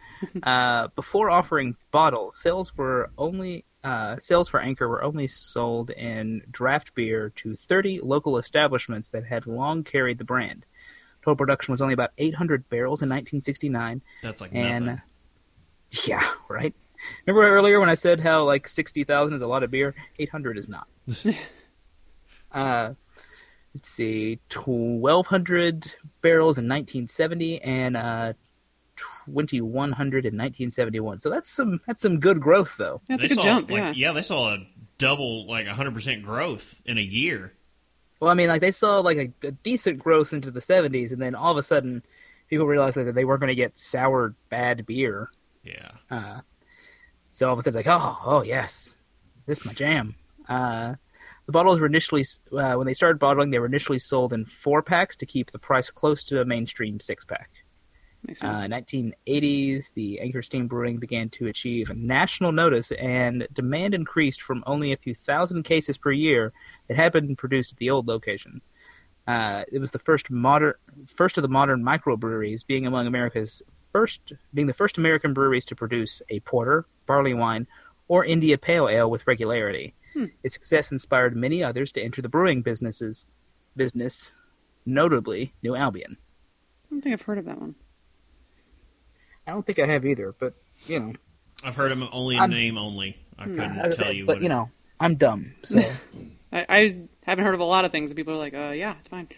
Uh, 0.43 0.89
before 0.95 1.31
offering 1.31 1.77
bottles, 1.91 2.39
sales 2.39 2.77
were 2.77 3.11
only 3.19 3.64
uh, 3.85 4.16
sales 4.19 4.49
for 4.49 4.61
Anchor 4.61 4.89
were 4.89 5.03
only 5.03 5.27
sold 5.27 5.91
in 5.91 6.43
draft 6.51 6.95
beer 6.95 7.31
to 7.37 7.55
30 7.55 8.01
local 8.03 8.37
establishments 8.37 9.09
that 9.09 9.25
had 9.25 9.47
long 9.47 9.85
carried 9.85 10.19
the 10.19 10.25
brand. 10.25 10.66
Total 11.23 11.37
production 11.37 11.73
was 11.73 11.81
only 11.81 11.95
about 11.95 12.11
800 12.19 12.69
barrels 12.69 13.03
in 13.03 13.09
1969, 13.09 14.03
That's 14.23 14.41
like 14.41 14.51
and 14.53 14.87
nothing. 14.87 15.03
yeah, 16.07 16.29
right. 16.49 16.75
Remember 17.27 17.49
earlier 17.49 17.79
when 17.79 17.89
I 17.89 17.95
said 17.95 18.21
how 18.21 18.45
like 18.45 18.66
60,000 18.66 19.37
is 19.37 19.43
a 19.43 19.47
lot 19.47 19.62
of 19.62 19.71
beer? 19.71 19.95
800 20.19 20.59
is 20.59 20.69
not. 20.69 20.89
uh, 22.53 22.95
let's 23.75 23.91
see, 23.91 24.41
1,200 24.53 25.95
barrels 26.21 26.59
in 26.59 26.64
1970 26.64 27.62
and 27.62 27.97
uh, 27.97 28.33
2,100 29.26 30.24
in 30.26 30.34
1971. 30.34 31.18
So 31.18 31.30
that's 31.30 31.51
some 31.51 31.80
that's 31.86 32.03
some 32.03 32.20
good 32.20 32.40
growth 32.40 32.74
though. 32.78 33.01
that's 33.09 33.20
They 33.22 33.26
a 33.26 33.28
good 33.28 33.36
saw, 33.38 33.42
jump. 33.44 33.70
like, 33.70 33.96
yeah. 33.96 34.12
they 34.12 34.22
saw 34.22 34.55
a 34.55 34.66
double, 34.99 35.46
like 35.46 35.66
100% 35.66 36.22
growth 36.22 36.80
in 36.84 36.99
a 36.99 37.03
year. 37.03 37.53
Well, 38.20 38.30
I 38.30 38.34
mean, 38.34 38.49
like 38.49 38.61
they 38.61 38.72
saw 38.72 38.99
like 39.01 39.16
a, 39.42 39.46
a 39.46 39.51
decent 39.53 39.99
growth 39.99 40.32
into 40.32 40.51
the 40.51 40.61
70s, 40.61 41.12
and 41.12 41.22
then 41.22 41.34
all 41.34 41.53
of 41.53 41.57
a 41.57 41.62
sudden, 41.62 42.03
people 42.49 42.66
realized 42.66 42.96
that 42.96 43.14
they 43.14 43.24
weren't 43.24 43.40
going 43.40 43.49
to 43.49 43.55
get 43.55 43.78
sour 43.78 44.34
bad 44.49 44.84
beer. 44.86 45.30
Yeah. 45.62 45.90
Uh, 46.11 46.40
so 47.30 47.46
all 47.46 47.53
of 47.53 47.59
a 47.61 47.62
sudden, 47.62 47.78
it's 47.78 47.86
like, 47.86 48.01
oh, 48.01 48.18
oh 48.24 48.42
yes, 48.42 48.96
this 49.46 49.59
is 49.59 49.64
my 49.64 49.72
jam. 49.72 50.16
Uh, 50.49 50.94
the 51.46 51.53
bottles 51.53 51.78
were 51.80 51.86
initially, 51.86 52.24
uh, 52.53 52.74
when 52.74 52.86
they 52.86 52.92
started 52.94 53.18
bottling, 53.18 53.51
they 53.51 53.59
were 53.59 53.66
initially 53.66 53.99
sold 53.99 54.32
in 54.32 54.44
four 54.44 54.82
packs 54.82 55.16
to 55.16 55.26
keep 55.26 55.51
the 55.51 55.59
price 55.59 55.90
close 55.90 56.24
to 56.24 56.40
a 56.40 56.44
mainstream 56.44 56.99
six 57.01 57.24
pack. 57.24 57.51
Makes 58.27 58.43
Uh, 58.43 58.66
1980s, 58.69 59.95
the 59.95 60.21
Anchor 60.21 60.43
Steam 60.43 60.66
Brewing 60.66 60.99
began 60.99 61.29
to 61.31 61.47
achieve 61.47 61.95
national 61.95 62.53
notice, 62.53 62.91
and 62.93 63.47
demand 63.53 63.95
increased 63.95 64.43
from 64.43 64.64
only 64.66 64.93
a 64.93 64.97
few 64.97 65.14
thousand 65.14 65.62
cases 65.62 65.97
per 65.97 66.11
year 66.11 66.53
that 66.89 66.97
had 66.97 67.12
been 67.12 67.37
produced 67.37 67.73
at 67.73 67.79
the 67.79 67.91
old 67.91 68.09
location. 68.09 68.61
Uh, 69.27 69.62
it 69.71 69.79
was 69.79 69.91
the 69.93 69.99
first 69.99 70.31
modern, 70.31 70.75
first 71.07 71.37
of 71.39 71.43
the 71.43 71.49
modern 71.49 71.83
microbreweries, 71.83 72.66
being 72.66 72.87
among 72.87 73.07
America's 73.07 73.62
first, 73.93 74.33
being 74.55 74.66
the 74.66 74.75
first 74.75 74.99
American 74.99 75.33
breweries 75.33 75.64
to 75.66 75.77
produce 75.77 76.21
a 76.29 76.41
porter, 76.41 76.87
barley 77.07 77.35
wine, 77.35 77.66
or 78.09 78.25
India 78.25 78.57
Pale 78.59 78.89
Ale 78.89 79.11
with 79.11 79.27
regularity. 79.27 79.95
Its 80.43 80.55
success 80.55 80.91
inspired 80.91 81.37
many 81.37 81.62
others 81.62 81.93
to 81.93 82.03
enter 82.03 82.21
the 82.21 82.29
brewing 82.29 82.62
businesses, 82.62 83.27
business, 83.77 84.33
notably 84.85 85.55
New 85.62 85.77
Albion. 85.77 86.16
I 86.87 86.91
don't 86.91 87.03
think 87.03 87.12
I've 87.12 87.23
heard 87.23 87.39
of 87.39 87.45
that 87.45 87.61
one. 87.61 87.77
I 89.49 89.53
don't 89.53 89.64
think 89.64 89.78
I 89.78 89.86
have 89.86 90.05
either, 90.05 90.34
but 90.38 90.55
you 90.86 91.01
know. 91.01 91.12
I've 91.64 91.74
heard 91.74 91.90
him 91.90 92.07
only 92.12 92.36
in 92.36 92.40
I'm- 92.42 92.51
name 92.51 92.76
only. 92.78 93.16
I 93.38 93.44
couldn't 93.44 93.61
I 93.80 93.86
was 93.88 93.99
tell 93.99 94.09
like, 94.09 94.16
you 94.16 94.26
but 94.26 94.36
what. 94.36 94.42
you 94.42 94.49
know, 94.49 94.70
I'm 95.01 95.14
dumb, 95.14 95.55
so 95.62 95.78
I, 96.53 96.66
I 96.68 96.96
haven't 97.22 97.44
heard 97.44 97.55
of 97.55 97.61
a 97.61 97.64
lot 97.64 97.84
of 97.84 97.92
things. 97.92 98.11
and 98.11 98.16
People 98.16 98.34
are 98.34 98.38
like, 98.38 98.53
uh, 98.55 98.72
yeah, 98.74 98.94
it's 98.99 99.07
fine. 99.09 99.28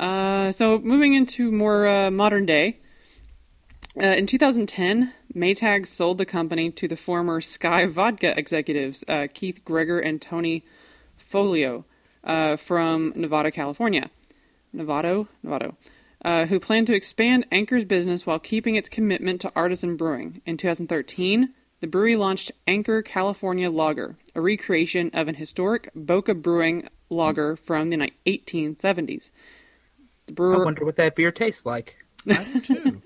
Uh, 0.00 0.52
so 0.52 0.78
moving 0.78 1.12
into 1.14 1.52
more 1.52 1.86
uh, 1.86 2.10
modern 2.10 2.44
day. 2.46 2.78
Uh, 4.00 4.06
in 4.06 4.26
2010, 4.26 5.12
Maytag 5.34 5.86
sold 5.86 6.18
the 6.18 6.24
company 6.26 6.70
to 6.70 6.88
the 6.88 6.96
former 6.96 7.40
Skyy 7.40 7.90
Vodka 7.90 8.36
executives 8.38 9.04
uh, 9.08 9.26
Keith 9.32 9.62
Greggor 9.64 10.04
and 10.04 10.20
Tony 10.22 10.64
Foglio 11.20 11.84
uh, 12.24 12.56
from 12.56 13.12
Nevada, 13.16 13.50
California. 13.50 14.10
Novato, 14.74 15.26
Novato, 15.44 15.74
uh, 16.24 16.46
who 16.46 16.58
planned 16.58 16.86
to 16.88 16.94
expand 16.94 17.46
Anchor's 17.52 17.84
business 17.84 18.26
while 18.26 18.38
keeping 18.38 18.74
its 18.74 18.88
commitment 18.88 19.40
to 19.40 19.52
artisan 19.54 19.96
brewing. 19.96 20.40
In 20.46 20.56
2013, 20.56 21.54
the 21.80 21.86
brewery 21.86 22.16
launched 22.16 22.50
Anchor 22.66 23.02
California 23.02 23.70
Lager, 23.70 24.16
a 24.34 24.40
recreation 24.40 25.10
of 25.14 25.28
an 25.28 25.36
historic 25.36 25.90
Boca 25.94 26.34
Brewing 26.34 26.88
lager 27.08 27.56
from 27.56 27.90
the 27.90 27.96
ni- 27.96 28.12
1870s. 28.26 29.30
The 30.26 30.42
I 30.42 30.64
wonder 30.64 30.84
what 30.84 30.96
that 30.96 31.14
beer 31.14 31.30
tastes 31.30 31.64
like. 31.64 31.96
I 32.28 32.44
do 32.44 32.60
too. 32.60 33.02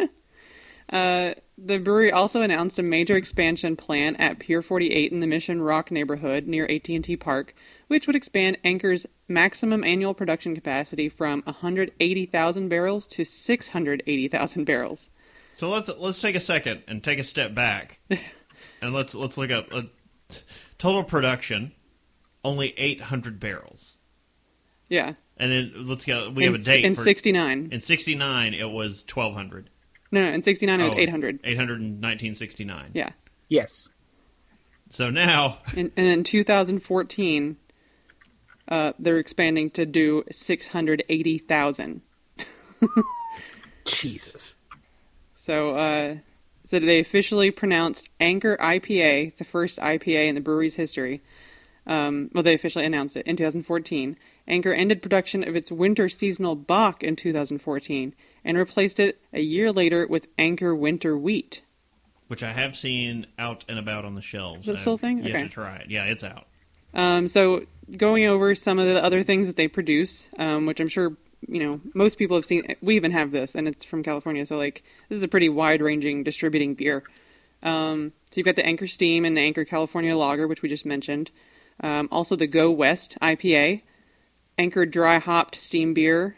uh, 0.90 1.34
the 1.58 1.78
brewery 1.78 2.10
also 2.10 2.40
announced 2.40 2.78
a 2.78 2.82
major 2.82 3.16
expansion 3.16 3.76
plan 3.76 4.16
at 4.16 4.38
Pier 4.38 4.62
48 4.62 5.12
in 5.12 5.20
the 5.20 5.26
Mission 5.26 5.60
Rock 5.60 5.90
neighborhood 5.90 6.46
near 6.46 6.64
AT&T 6.64 7.16
Park, 7.18 7.54
which 7.92 8.06
would 8.06 8.16
expand 8.16 8.56
Anchor's 8.64 9.04
maximum 9.28 9.84
annual 9.84 10.14
production 10.14 10.54
capacity 10.54 11.10
from 11.10 11.42
180,000 11.42 12.68
barrels 12.70 13.06
to 13.06 13.22
680,000 13.22 14.64
barrels. 14.64 15.10
so 15.56 15.68
let's 15.68 15.90
let's 15.98 16.18
take 16.18 16.34
a 16.34 16.40
second 16.40 16.84
and 16.88 17.04
take 17.04 17.18
a 17.18 17.22
step 17.22 17.54
back, 17.54 17.98
and 18.80 18.94
let's 18.94 19.14
let's 19.14 19.36
look 19.36 19.50
up 19.50 19.66
uh, 19.72 19.82
total 20.78 21.04
production 21.04 21.72
only 22.42 22.72
800 22.78 23.38
barrels. 23.38 23.98
Yeah. 24.88 25.12
And 25.36 25.52
then 25.52 25.72
let's 25.76 26.06
go. 26.06 26.30
We 26.30 26.46
in, 26.46 26.52
have 26.52 26.62
a 26.62 26.64
date 26.64 26.86
in 26.86 26.94
for 26.94 27.02
69. 27.02 27.68
in 27.72 27.80
69. 27.82 28.54
It 28.54 28.70
was 28.70 29.04
1200. 29.12 29.68
No, 30.10 30.22
no, 30.22 30.32
in 30.32 30.42
69 30.42 30.80
it 30.80 30.84
was 30.84 30.92
Oh, 30.94 30.98
800. 30.98 31.40
800 31.44 31.74
in 31.74 31.86
1969. 32.00 32.92
Yeah. 32.94 33.10
Yes. 33.50 33.88
So 34.90 35.08
now, 35.08 35.58
And, 35.74 35.90
and 35.96 36.06
in 36.06 36.24
2014, 36.24 37.56
uh, 38.68 38.92
they're 38.98 39.18
expanding 39.18 39.70
to 39.70 39.84
do 39.86 40.24
680,000. 40.30 42.00
Jesus. 43.84 44.56
So, 45.34 45.70
uh, 45.76 46.16
so 46.66 46.78
they 46.78 47.00
officially 47.00 47.50
pronounced 47.50 48.08
Anchor 48.20 48.56
IPA, 48.58 49.36
the 49.36 49.44
first 49.44 49.78
IPA 49.78 50.28
in 50.28 50.34
the 50.34 50.40
brewery's 50.40 50.76
history. 50.76 51.20
Um, 51.86 52.30
well, 52.32 52.44
they 52.44 52.54
officially 52.54 52.84
announced 52.84 53.16
it 53.16 53.26
in 53.26 53.36
2014. 53.36 54.16
Anchor 54.46 54.72
ended 54.72 55.02
production 55.02 55.46
of 55.46 55.56
its 55.56 55.72
winter 55.72 56.08
seasonal 56.08 56.54
Bock 56.54 57.02
in 57.02 57.16
2014 57.16 58.14
and 58.44 58.56
replaced 58.56 59.00
it 59.00 59.20
a 59.32 59.40
year 59.40 59.72
later 59.72 60.06
with 60.06 60.28
Anchor 60.38 60.74
Winter 60.74 61.16
Wheat. 61.16 61.62
which 62.28 62.42
I 62.42 62.52
have 62.52 62.76
seen 62.76 63.26
out 63.38 63.64
and 63.68 63.78
about 63.78 64.04
on 64.04 64.14
the 64.14 64.22
shelves. 64.22 64.62
Is 64.62 64.68
it 64.68 64.78
I 64.78 64.80
still 64.80 64.92
a 64.92 64.94
have 64.94 65.00
thing? 65.00 65.18
Yet 65.18 65.30
Okay. 65.36 65.42
to 65.42 65.48
try 65.48 65.76
it. 65.76 65.90
Yeah, 65.90 66.04
it's 66.04 66.24
out. 66.24 66.46
Um, 66.94 67.28
so 67.28 67.64
going 67.96 68.24
over 68.26 68.54
some 68.54 68.78
of 68.78 68.86
the 68.86 69.02
other 69.02 69.22
things 69.22 69.46
that 69.46 69.56
they 69.56 69.68
produce, 69.68 70.28
um, 70.38 70.66
which 70.66 70.80
I'm 70.80 70.88
sure 70.88 71.16
you 71.48 71.60
know 71.62 71.80
most 71.94 72.18
people 72.18 72.36
have 72.36 72.44
seen. 72.44 72.76
We 72.80 72.96
even 72.96 73.10
have 73.12 73.30
this, 73.32 73.54
and 73.54 73.66
it's 73.68 73.84
from 73.84 74.02
California. 74.02 74.46
So 74.46 74.56
like 74.56 74.82
this 75.08 75.16
is 75.16 75.22
a 75.22 75.28
pretty 75.28 75.48
wide-ranging 75.48 76.24
distributing 76.24 76.74
beer. 76.74 77.02
Um, 77.62 78.12
so 78.30 78.38
you've 78.38 78.46
got 78.46 78.56
the 78.56 78.66
Anchor 78.66 78.86
Steam 78.86 79.24
and 79.24 79.36
the 79.36 79.40
Anchor 79.40 79.64
California 79.64 80.16
Lager, 80.16 80.48
which 80.48 80.62
we 80.62 80.68
just 80.68 80.84
mentioned. 80.86 81.30
Um, 81.80 82.08
also 82.10 82.36
the 82.36 82.46
Go 82.46 82.70
West 82.70 83.16
IPA, 83.22 83.82
Anchor 84.58 84.84
Dry 84.86 85.18
Hopped 85.18 85.54
Steam 85.54 85.94
Beer, 85.94 86.36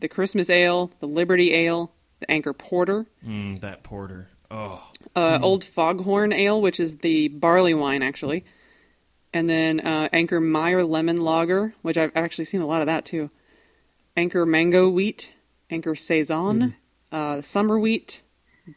the 0.00 0.08
Christmas 0.08 0.50
Ale, 0.50 0.90
the 1.00 1.06
Liberty 1.06 1.54
Ale, 1.54 1.92
the 2.20 2.30
Anchor 2.30 2.52
Porter, 2.52 3.06
Mm, 3.26 3.60
that 3.60 3.82
porter. 3.82 4.28
Oh, 4.50 4.82
uh, 5.16 5.38
Old 5.42 5.64
Foghorn 5.64 6.32
Ale, 6.32 6.60
which 6.60 6.78
is 6.78 6.98
the 6.98 7.28
barley 7.28 7.74
wine, 7.74 8.02
actually. 8.02 8.44
And 9.34 9.50
then 9.50 9.80
uh, 9.80 10.08
Anchor 10.12 10.40
Meyer 10.40 10.84
Lemon 10.84 11.16
Lager, 11.16 11.74
which 11.82 11.98
I've 11.98 12.12
actually 12.14 12.44
seen 12.44 12.60
a 12.60 12.66
lot 12.66 12.80
of 12.80 12.86
that 12.86 13.04
too. 13.04 13.30
Anchor 14.16 14.46
Mango 14.46 14.88
Wheat, 14.88 15.32
Anchor 15.68 15.96
Saison, 15.96 16.76
uh, 17.10 17.42
Summer 17.42 17.78
Wheat, 17.78 18.22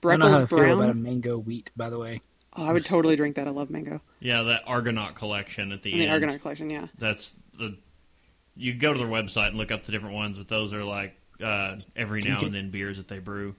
Breckles 0.01 0.13
I 0.13 0.17
don't 0.17 0.19
know 0.19 0.29
how 0.29 0.37
I 0.37 0.45
Breckles 0.45 0.49
feel 0.49 0.81
about 0.81 0.89
a 0.89 0.93
mango 0.95 1.37
wheat, 1.37 1.69
by 1.77 1.89
the 1.89 1.99
way. 1.99 2.21
Oh, 2.53 2.65
I 2.65 2.73
would 2.73 2.85
totally 2.85 3.15
drink 3.15 3.35
that. 3.35 3.47
I 3.47 3.51
love 3.51 3.69
mango. 3.69 4.01
yeah, 4.19 4.41
that 4.43 4.63
Argonaut 4.65 5.15
collection 5.15 5.71
at 5.71 5.83
the 5.83 5.93
And 5.93 6.01
the. 6.01 6.09
Argonaut 6.09 6.41
collection, 6.41 6.69
yeah. 6.69 6.87
That's 6.97 7.31
the. 7.57 7.77
You 8.55 8.73
go 8.73 8.91
to 8.91 8.97
their 8.97 9.07
website 9.07 9.49
and 9.49 9.57
look 9.57 9.71
up 9.71 9.85
the 9.85 9.91
different 9.91 10.15
ones, 10.15 10.39
but 10.39 10.47
those 10.47 10.73
are 10.73 10.83
like 10.83 11.15
uh, 11.41 11.75
every 11.95 12.21
Do 12.21 12.29
you 12.29 12.33
now 12.33 12.41
and 12.41 12.55
then 12.55 12.71
beers 12.71 12.97
that 12.97 13.07
they 13.07 13.19
brew. 13.19 13.55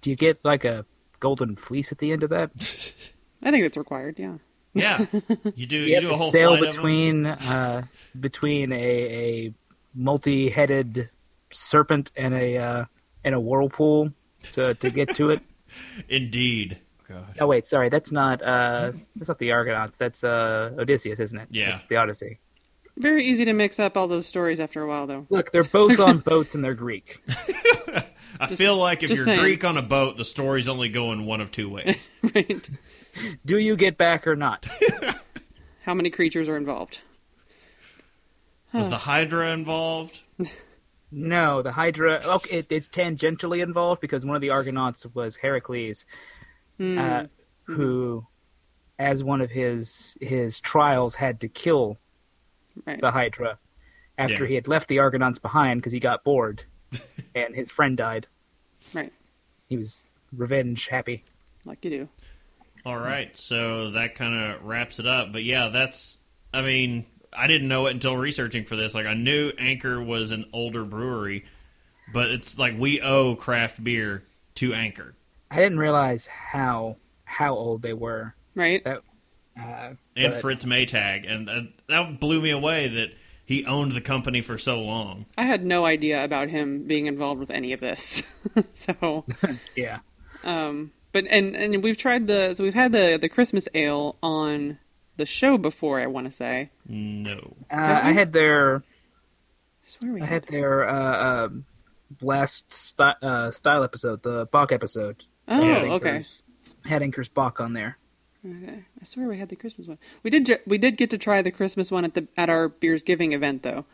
Do 0.00 0.10
you 0.10 0.16
get 0.16 0.38
like 0.44 0.64
a 0.64 0.86
golden 1.18 1.56
fleece 1.56 1.90
at 1.90 1.98
the 1.98 2.12
end 2.12 2.22
of 2.22 2.30
that? 2.30 2.52
I 3.42 3.50
think 3.50 3.64
it's 3.64 3.76
required, 3.76 4.18
yeah. 4.18 4.36
Yeah, 4.74 5.06
you 5.54 5.66
do. 5.66 5.76
You 5.76 5.86
You, 5.86 5.94
have 5.94 6.02
do 6.02 6.08
a 6.10 6.12
to 6.12 6.18
whole 6.18 6.30
sail 6.30 6.50
flight 6.56 6.62
of 6.68 6.74
them. 6.74 6.82
between 6.82 7.26
uh, 7.26 7.82
between 8.20 8.72
a, 8.72 8.76
a 8.76 9.54
multi-headed 9.94 11.10
serpent 11.50 12.10
and 12.16 12.34
a 12.34 12.56
uh, 12.58 12.84
and 13.24 13.34
a 13.34 13.40
whirlpool 13.40 14.12
to 14.52 14.74
to 14.74 14.90
get 14.90 15.14
to 15.16 15.30
it. 15.30 15.40
Indeed. 16.08 16.78
God. 17.08 17.24
Oh 17.40 17.46
wait, 17.46 17.66
sorry, 17.66 17.88
that's 17.88 18.12
not 18.12 18.42
uh, 18.42 18.92
that's 19.16 19.28
not 19.28 19.38
the 19.38 19.52
Argonauts. 19.52 19.96
That's 19.98 20.22
uh, 20.22 20.72
Odysseus, 20.78 21.20
isn't 21.20 21.38
it? 21.38 21.48
Yeah. 21.50 21.70
that's 21.70 21.82
the 21.88 21.96
Odyssey. 21.96 22.38
Very 22.98 23.26
easy 23.26 23.44
to 23.44 23.52
mix 23.52 23.78
up 23.78 23.96
all 23.96 24.08
those 24.08 24.26
stories 24.26 24.58
after 24.60 24.82
a 24.82 24.88
while, 24.88 25.06
though. 25.06 25.24
Look, 25.30 25.52
they're 25.52 25.62
both 25.64 26.00
on 26.08 26.18
boats 26.18 26.54
and 26.56 26.64
they're 26.64 26.74
Greek. 26.74 27.22
I 28.40 28.46
Just- 28.48 28.58
feel 28.58 28.76
like 28.76 29.02
if 29.04 29.10
you're 29.10 29.24
saying. 29.24 29.38
Greek 29.40 29.64
on 29.64 29.76
a 29.78 29.82
boat, 29.82 30.16
the 30.16 30.24
story's 30.24 30.66
only 30.68 30.88
going 30.88 31.24
one 31.24 31.40
of 31.40 31.50
two 31.52 31.70
ways. 31.70 31.96
right? 32.34 32.68
Do 33.44 33.58
you 33.58 33.76
get 33.76 33.96
back 33.98 34.26
or 34.26 34.36
not? 34.36 34.66
How 35.82 35.94
many 35.94 36.10
creatures 36.10 36.48
are 36.48 36.56
involved? 36.56 37.00
Was 38.72 38.88
the 38.88 38.98
Hydra 38.98 39.52
involved? 39.52 40.20
No, 41.10 41.62
the 41.62 41.72
Hydra. 41.72 42.20
Okay, 42.22 42.58
it, 42.58 42.66
it's 42.68 42.86
tangentially 42.86 43.62
involved 43.62 44.02
because 44.02 44.26
one 44.26 44.36
of 44.36 44.42
the 44.42 44.50
Argonauts 44.50 45.06
was 45.14 45.36
Heracles, 45.36 46.04
Hmm. 46.76 46.98
uh, 46.98 47.22
who, 47.64 48.26
as 48.98 49.24
one 49.24 49.40
of 49.40 49.48
his 49.50 50.18
his 50.20 50.60
trials, 50.60 51.14
had 51.14 51.40
to 51.40 51.48
kill 51.48 51.96
right. 52.84 53.00
the 53.00 53.10
Hydra 53.10 53.58
after 54.18 54.44
Yeah. 54.44 54.48
he 54.48 54.54
had 54.56 54.68
left 54.68 54.88
the 54.88 54.98
Argonauts 54.98 55.38
behind 55.38 55.80
because 55.80 55.94
he 55.94 55.98
got 55.98 56.24
bored, 56.24 56.62
and 57.34 57.54
his 57.54 57.70
friend 57.70 57.96
died. 57.96 58.26
Right. 58.92 59.10
He 59.66 59.78
was 59.78 60.04
revenge 60.36 60.88
happy. 60.88 61.24
Like 61.64 61.82
you 61.86 61.90
do. 61.90 62.08
All 62.86 62.96
right, 62.96 63.36
so 63.36 63.90
that 63.92 64.14
kind 64.14 64.34
of 64.34 64.64
wraps 64.64 64.98
it 64.98 65.06
up. 65.06 65.32
But 65.32 65.44
yeah, 65.44 65.68
that's. 65.68 66.18
I 66.52 66.62
mean, 66.62 67.04
I 67.32 67.46
didn't 67.46 67.68
know 67.68 67.86
it 67.86 67.92
until 67.92 68.16
researching 68.16 68.64
for 68.64 68.76
this. 68.76 68.94
Like, 68.94 69.06
I 69.06 69.14
knew 69.14 69.52
Anchor 69.58 70.02
was 70.02 70.30
an 70.30 70.46
older 70.52 70.84
brewery, 70.84 71.44
but 72.12 72.30
it's 72.30 72.58
like 72.58 72.78
we 72.78 73.00
owe 73.00 73.34
craft 73.34 73.82
beer 73.82 74.24
to 74.56 74.72
Anchor. 74.74 75.14
I 75.50 75.56
didn't 75.56 75.78
realize 75.78 76.26
how 76.26 76.96
how 77.24 77.54
old 77.54 77.82
they 77.82 77.92
were. 77.92 78.34
Right? 78.54 78.82
That 78.84 79.02
uh, 79.58 79.94
and 80.16 80.32
but- 80.32 80.40
Fritz 80.40 80.64
Maytag, 80.64 81.30
and 81.30 81.50
uh, 81.50 81.60
that 81.88 82.20
blew 82.20 82.40
me 82.40 82.50
away 82.50 82.88
that 82.88 83.10
he 83.44 83.64
owned 83.64 83.92
the 83.92 84.00
company 84.00 84.42
for 84.42 84.58
so 84.58 84.80
long. 84.80 85.26
I 85.36 85.44
had 85.44 85.64
no 85.64 85.86
idea 85.86 86.22
about 86.22 86.48
him 86.48 86.84
being 86.86 87.06
involved 87.06 87.40
with 87.40 87.50
any 87.50 87.72
of 87.72 87.80
this. 87.80 88.22
so, 88.74 89.24
yeah. 89.76 89.98
um, 90.44 90.92
but 91.12 91.24
and 91.28 91.54
and 91.56 91.82
we've 91.82 91.96
tried 91.96 92.26
the 92.26 92.54
so 92.56 92.64
we've 92.64 92.74
had 92.74 92.92
the 92.92 93.18
the 93.20 93.28
Christmas 93.28 93.68
ale 93.74 94.16
on 94.22 94.78
the 95.16 95.26
show 95.26 95.58
before. 95.58 96.00
I 96.00 96.06
want 96.06 96.26
to 96.26 96.32
say. 96.32 96.70
No, 96.86 97.54
Uh, 97.70 98.00
I 98.02 98.12
had 98.12 98.32
their 98.32 98.76
I 98.78 99.86
swear 99.86 100.12
we 100.12 100.22
I 100.22 100.26
had. 100.26 100.44
had 100.44 100.52
their 100.52 100.88
uh, 100.88 101.44
um 101.46 101.64
last 102.20 102.72
sty- 102.72 103.16
uh, 103.22 103.50
style 103.50 103.82
episode, 103.82 104.22
the 104.22 104.46
Bock 104.46 104.72
episode. 104.72 105.24
Oh, 105.46 105.60
Had 105.62 105.84
okay. 105.84 106.08
Anchor's- 106.10 106.42
Had 106.84 107.02
Anchor's 107.02 107.28
Bock 107.28 107.60
on 107.60 107.72
there. 107.72 107.98
Okay. 108.46 108.84
I 109.00 109.04
swear 109.04 109.26
we 109.28 109.38
had 109.38 109.48
the 109.48 109.56
Christmas 109.56 109.88
one. 109.88 109.98
We 110.22 110.30
did. 110.30 110.46
ju- 110.46 110.58
We 110.66 110.78
did 110.78 110.96
get 110.96 111.10
to 111.10 111.18
try 111.18 111.42
the 111.42 111.50
Christmas 111.50 111.90
one 111.90 112.04
at 112.04 112.14
the 112.14 112.28
at 112.36 112.48
our 112.48 112.68
beers 112.68 113.02
giving 113.02 113.32
event 113.32 113.62
though. 113.62 113.84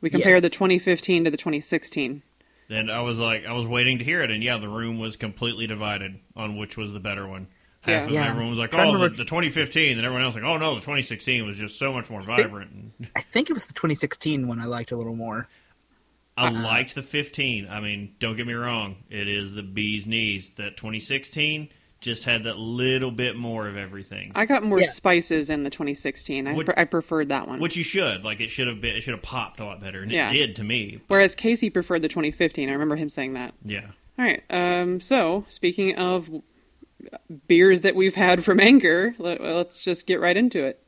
We 0.00 0.10
compared 0.10 0.34
Yes. 0.34 0.42
the 0.42 0.50
2015 0.50 1.24
to 1.24 1.30
the 1.30 1.36
2016. 1.36 2.22
And 2.68 2.90
I 2.90 3.00
was 3.02 3.18
like, 3.18 3.46
I 3.46 3.52
was 3.52 3.66
waiting 3.66 3.98
to 3.98 4.04
hear 4.04 4.22
it, 4.22 4.30
and 4.30 4.42
yeah, 4.42 4.58
the 4.58 4.68
room 4.68 4.98
was 4.98 5.16
completely 5.16 5.66
divided 5.66 6.18
on 6.36 6.56
which 6.56 6.76
was 6.76 6.92
the 6.92 7.00
better 7.00 7.26
one. 7.26 7.48
Half 7.82 7.88
Yeah. 7.90 8.04
of 8.06 8.10
Yeah. 8.10 8.30
everyone 8.30 8.50
was 8.50 8.58
like, 8.58 8.74
"Oh, 8.74 8.98
the, 8.98 9.08
the 9.10 9.24
2015," 9.24 9.96
and 9.96 10.04
everyone 10.04 10.24
else 10.24 10.34
like, 10.34 10.44
"Oh 10.44 10.56
no, 10.58 10.74
the 10.74 10.80
2016 10.80 11.46
was 11.46 11.56
just 11.56 11.78
so 11.78 11.92
much 11.92 12.10
more 12.10 12.22
vibrant." 12.22 12.92
I 13.14 13.20
think 13.22 13.50
it 13.50 13.52
was 13.52 13.66
the 13.66 13.72
2016 13.74 14.48
one 14.48 14.60
I 14.60 14.64
liked 14.64 14.90
a 14.90 14.96
little 14.96 15.14
more. 15.14 15.46
I 16.36 16.48
Uh-uh. 16.48 16.60
liked 16.62 16.94
the 16.94 17.02
15. 17.02 17.68
I 17.68 17.80
mean, 17.80 18.14
don't 18.20 18.36
get 18.36 18.46
me 18.46 18.54
wrong, 18.54 18.96
it 19.10 19.28
is 19.28 19.52
the 19.54 19.62
bee's 19.62 20.06
knees. 20.06 20.50
That 20.56 20.76
2016 20.76 21.68
just 22.00 22.24
had 22.24 22.44
that 22.44 22.58
little 22.58 23.10
bit 23.10 23.36
more 23.36 23.66
of 23.66 23.76
everything, 23.76 24.30
I 24.34 24.46
got 24.46 24.62
more 24.62 24.80
Yeah. 24.80 24.88
spices 24.88 25.50
in 25.50 25.64
the 25.64 25.70
2016. 25.70 26.46
I, 26.46 26.52
Would- 26.52 26.66
pre- 26.66 26.74
I 26.76 26.84
preferred 26.84 27.28
that 27.30 27.48
one. 27.48 27.58
which 27.60 27.76
you 27.76 27.82
should 27.84 28.24
like. 28.24 28.40
It 28.40 28.48
should 28.50 28.68
have 28.68 28.80
been. 28.80 28.94
It 28.96 29.02
should 29.02 29.14
have 29.14 29.22
popped 29.22 29.58
a 29.60 29.64
lot 29.64 29.80
better, 29.80 30.02
and 30.02 30.10
Yeah. 30.10 30.30
it 30.30 30.32
did 30.32 30.56
to 30.56 30.64
me. 30.64 31.00
Whereas 31.08 31.34
Casey 31.34 31.70
preferred 31.70 32.02
the 32.02 32.08
2015. 32.08 32.68
I 32.68 32.72
remember 32.72 32.96
him 32.96 33.08
saying 33.08 33.32
that. 33.34 33.54
Yeah. 33.64 33.86
All 34.18 34.24
right. 34.24 34.42
Um, 34.50 35.00
so, 35.00 35.44
speaking 35.48 35.96
of 35.96 36.28
beers 37.46 37.80
that 37.82 37.94
we've 37.94 38.14
had 38.16 38.44
from 38.44 38.58
Anchor, 38.60 39.14
let, 39.18 39.40
let's 39.40 39.82
just 39.84 40.06
get 40.06 40.20
right 40.20 40.36
into 40.36 40.64
it. 40.64 40.82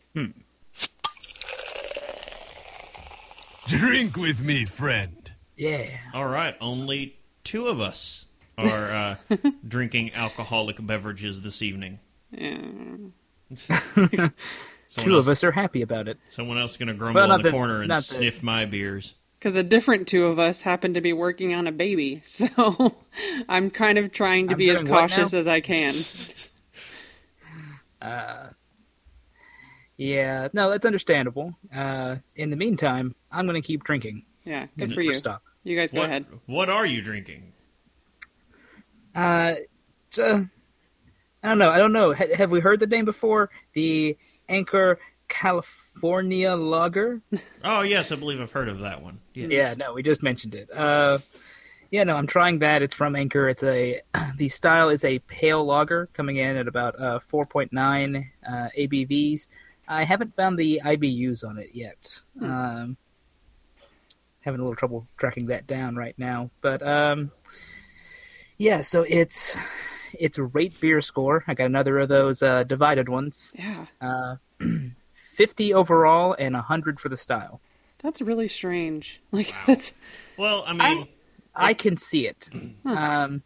Drink 3.67 4.17
with 4.17 4.41
me, 4.41 4.65
friend. 4.65 5.31
Yeah. 5.57 5.87
All 6.15 6.27
right, 6.27 6.57
only 6.61 7.19
two 7.45 7.69
of 7.69 7.81
us 7.81 8.27
are 8.61 9.17
uh, 9.31 9.37
drinking 9.69 10.13
alcoholic 10.15 10.85
beverages 10.85 11.43
this 11.43 11.63
evening. 11.63 12.01
Yeah. 12.33 12.57
Two 14.97 15.15
else, 15.15 15.25
of 15.25 15.29
us 15.29 15.45
are 15.45 15.53
happy 15.53 15.83
about 15.83 16.09
it. 16.09 16.19
Someone 16.31 16.59
else 16.59 16.73
is 16.73 16.77
going 16.77 16.89
to 16.89 16.95
grumble 16.95 17.21
Well, 17.21 17.33
in 17.33 17.39
the 17.43 17.45
the- 17.45 17.51
corner 17.53 17.81
and 17.81 17.89
not 17.89 17.99
the- 17.99 18.15
sniff 18.15 18.43
my 18.43 18.67
beers. 18.67 19.15
Because 19.39 19.55
a 19.55 19.63
different 19.63 20.07
two 20.07 20.27
of 20.27 20.39
us 20.39 20.61
happen 20.61 20.93
to 20.95 21.01
be 21.01 21.15
working 21.15 21.55
on 21.55 21.67
a 21.67 21.73
baby, 21.73 22.21
so 22.25 22.95
I'm 23.49 23.71
kind 23.71 23.97
of 23.97 24.13
trying 24.13 24.49
to 24.49 24.53
I'm 24.53 24.59
be 24.59 24.69
as 24.69 24.83
cautious 24.83 25.33
as 25.33 25.47
I 25.47 25.61
can. 25.61 25.95
uh, 28.03 28.49
Yeah, 29.97 30.49
no, 30.53 30.71
that's 30.71 30.85
understandable. 30.85 31.55
Uh, 31.75 32.17
in 32.37 32.51
the 32.51 32.57
meantime, 32.57 33.15
I'm 33.33 33.47
going 33.47 33.61
to 33.61 33.67
keep 33.67 33.83
drinking. 33.85 34.25
Yeah, 34.45 34.67
good 34.77 34.93
for 34.93 35.01
you. 35.01 35.15
Stop. 35.15 35.43
You 35.65 35.77
guys 35.77 35.91
go 35.91 36.01
What, 36.01 36.11
ahead. 36.11 36.27
what 36.47 36.69
are 36.69 36.85
you 36.87 37.01
drinking? 37.03 37.53
Uh, 39.15 39.55
so, 40.11 40.47
I 41.43 41.49
don't 41.49 41.59
know. 41.59 41.71
I 41.71 41.79
don't 41.79 41.93
know. 41.93 42.15
Ha- 42.15 42.35
have 42.35 42.51
we 42.51 42.61
heard 42.61 42.81
the 42.81 42.87
name 42.87 43.05
before? 43.05 43.51
The 43.75 44.17
Anchor 44.49 44.99
California 45.29 46.55
Lager. 46.55 47.23
Oh 47.63 47.83
yes, 47.83 48.11
I 48.11 48.17
believe 48.17 48.41
I've 48.41 48.51
heard 48.53 48.69
of 48.69 48.81
that 48.81 49.03
one. 49.03 49.21
Yes. 49.35 49.51
Yeah, 49.51 49.75
no, 49.75 49.93
we 49.93 50.03
just 50.03 50.23
mentioned 50.23 50.55
it. 50.55 50.71
Uh, 50.71 51.19
yeah, 51.91 52.05
no, 52.05 52.17
I'm 52.17 52.27
trying 52.27 52.61
that. 52.61 52.81
It's 52.83 52.95
from 52.95 53.15
Anchor. 53.15 53.49
It's 53.51 53.63
a 53.63 54.01
the 54.37 54.49
style 54.49 54.89
is 54.89 55.05
a 55.05 55.19
pale 55.21 55.65
lager 55.65 56.09
coming 56.15 56.37
in 56.37 56.57
at 56.57 56.67
about 56.67 56.99
uh, 56.99 57.21
4.9 57.31 58.25
uh, 58.49 58.69
ABVs. 58.79 59.49
I 59.89 60.05
haven't 60.05 60.35
found 60.35 60.59
the 60.59 60.81
IBUs 60.85 61.45
on 61.45 61.59
it 61.59 61.71
yet. 61.75 62.19
Um, 62.41 62.97
having 64.41 64.61
a 64.61 64.63
little 64.63 64.77
trouble 64.77 65.07
tracking 65.19 65.47
that 65.47 65.67
down 65.67 65.97
right 65.97 66.15
now, 66.17 66.51
but 66.63 66.83
um, 66.87 67.31
yeah. 68.61 68.83
So 68.83 69.05
it's 69.09 69.57
it's 70.13 70.39
RateBeer 70.39 71.03
score. 71.03 71.45
I 71.49 71.55
got 71.55 71.65
another 71.65 71.99
of 71.99 72.09
those 72.09 72.43
uh, 72.43 72.65
divided 72.65 73.09
ones. 73.09 73.53
Yeah, 73.59 73.87
Uh, 74.01 74.37
50 75.13 75.73
overall 75.73 76.37
and 76.39 76.55
100 76.55 77.01
for 77.01 77.09
the 77.09 77.17
style. 77.17 77.61
that's 78.03 78.21
really 78.21 78.49
strange. 78.49 79.21
Like 79.33 79.55
that's 79.67 79.95
Well, 80.37 80.65
I 80.67 80.73
mean, 80.75 81.09
I 81.55 81.75
can 81.75 81.97
see 81.97 82.27
it. 82.27 82.49
Um, 82.85 83.43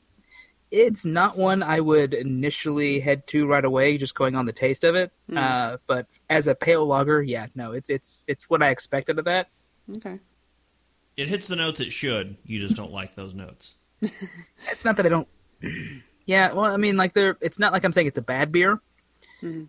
it's 0.71 1.05
not 1.05 1.39
one 1.39 1.63
I 1.63 1.79
would 1.79 2.15
initially 2.15 2.99
head 2.99 3.27
to 3.29 3.47
right 3.47 3.65
away, 3.65 3.97
just 3.97 4.17
going 4.17 4.35
on 4.35 4.47
the 4.47 4.53
taste 4.53 4.83
of 4.83 4.97
it. 4.97 5.13
Uh, 5.35 5.77
but 5.87 6.07
as 6.29 6.49
a 6.49 6.55
pale 6.57 6.85
lager, 6.85 7.23
yeah, 7.23 7.47
no, 7.55 7.73
it's 7.73 7.89
it's 7.89 8.25
it's 8.27 8.51
what 8.51 8.63
I 8.63 8.71
expected 8.71 9.19
of 9.21 9.27
that. 9.27 9.51
okay. 9.97 10.19
it 11.17 11.29
hits 11.29 11.47
the 11.47 11.55
notes 11.57 11.79
it 11.79 11.93
should. 11.93 12.37
You 12.45 12.59
just 12.61 12.75
don't 12.75 12.91
like 12.91 13.15
those 13.15 13.35
notes. 13.35 13.77
It's 14.71 14.85
not 14.85 14.97
that 14.97 15.05
I 15.07 15.11
don't. 15.11 15.29
yeah, 16.27 16.53
well, 16.53 16.73
I 16.73 16.77
mean, 16.79 16.97
like 16.97 17.13
there, 17.13 17.37
it's 17.43 17.59
not 17.59 17.73
like 17.73 17.85
I'm 17.85 17.93
saying 17.93 18.07
it's 18.07 18.19
a 18.19 18.23
bad 18.23 18.51
beer. 18.51 18.81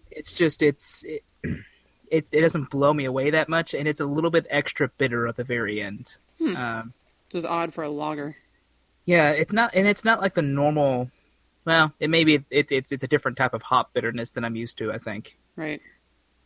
It's 0.10 0.32
just 0.32 0.62
it's 0.64 1.04
it, 1.04 1.24
it 2.10 2.28
it 2.32 2.42
doesn't 2.42 2.70
blow 2.70 2.94
me 2.94 3.04
away 3.06 3.30
that 3.32 3.50
much, 3.50 3.74
and 3.74 3.88
it's 3.90 4.00
a 4.00 4.06
little 4.06 4.30
bit 4.32 4.48
extra 4.50 4.90
bitter 4.98 5.28
at 5.28 5.36
the 5.36 5.44
very 5.44 5.82
end. 5.82 6.16
Um, 6.56 6.94
Just 7.30 7.46
odd 7.46 7.74
for 7.74 7.84
a 7.84 7.90
lager. 7.90 8.38
Yeah, 9.06 9.32
it's 9.32 9.52
not, 9.52 9.72
and 9.76 9.86
it's 9.86 10.06
not 10.06 10.22
like 10.22 10.34
the 10.34 10.42
normal. 10.42 11.12
Well, 11.66 11.92
it 12.00 12.10
may 12.10 12.24
be 12.24 12.36
it, 12.50 12.68
it's 12.72 12.92
it's 12.94 13.04
a 13.04 13.08
different 13.08 13.36
type 13.38 13.54
of 13.54 13.62
hop 13.64 13.94
bitterness 13.94 14.32
than 14.32 14.46
I'm 14.46 14.56
used 14.56 14.78
to. 14.78 14.94
I 14.94 14.98
think 14.98 15.38
Right. 15.58 15.82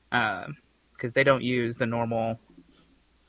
because 0.09 1.13
they 1.13 1.23
don't 1.23 1.43
use 1.43 1.77
the 1.77 1.85
normal. 1.85 2.39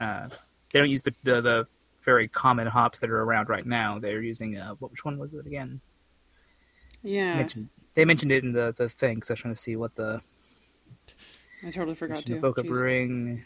Uh, 0.00 0.28
they 0.72 0.78
don't 0.78 0.88
use 0.90 1.02
the, 1.02 1.12
the 1.24 1.40
the 1.42 1.66
very 2.05 2.28
common 2.28 2.66
hops 2.66 2.98
that 3.01 3.11
are 3.11 3.22
around 3.22 3.48
right 3.48 3.66
now. 3.66 3.98
They're 3.98 4.22
using 4.22 4.57
uh, 4.57 4.74
what? 4.78 4.90
Which 4.90 5.05
one 5.05 5.18
was 5.18 5.34
it 5.34 5.46
again? 5.46 5.80
Yeah. 7.03 7.36
Mentioned, 7.36 7.68
they 7.94 8.05
mentioned 8.05 8.32
it 8.32 8.44
in 8.44 8.53
the 8.53 8.74
the 8.76 8.88
thing. 8.88 9.22
So 9.22 9.32
I 9.32 9.34
was 9.34 9.40
trying 9.40 9.55
to 9.55 9.61
see 9.61 9.76
what 9.76 9.94
the 9.96 10.20
I 11.66 11.70
totally 11.70 11.94
forgot 11.94 12.24
to. 12.26 12.40
Boca 12.40 12.62
Jeez. 12.62 12.68
Brewing. 12.68 13.44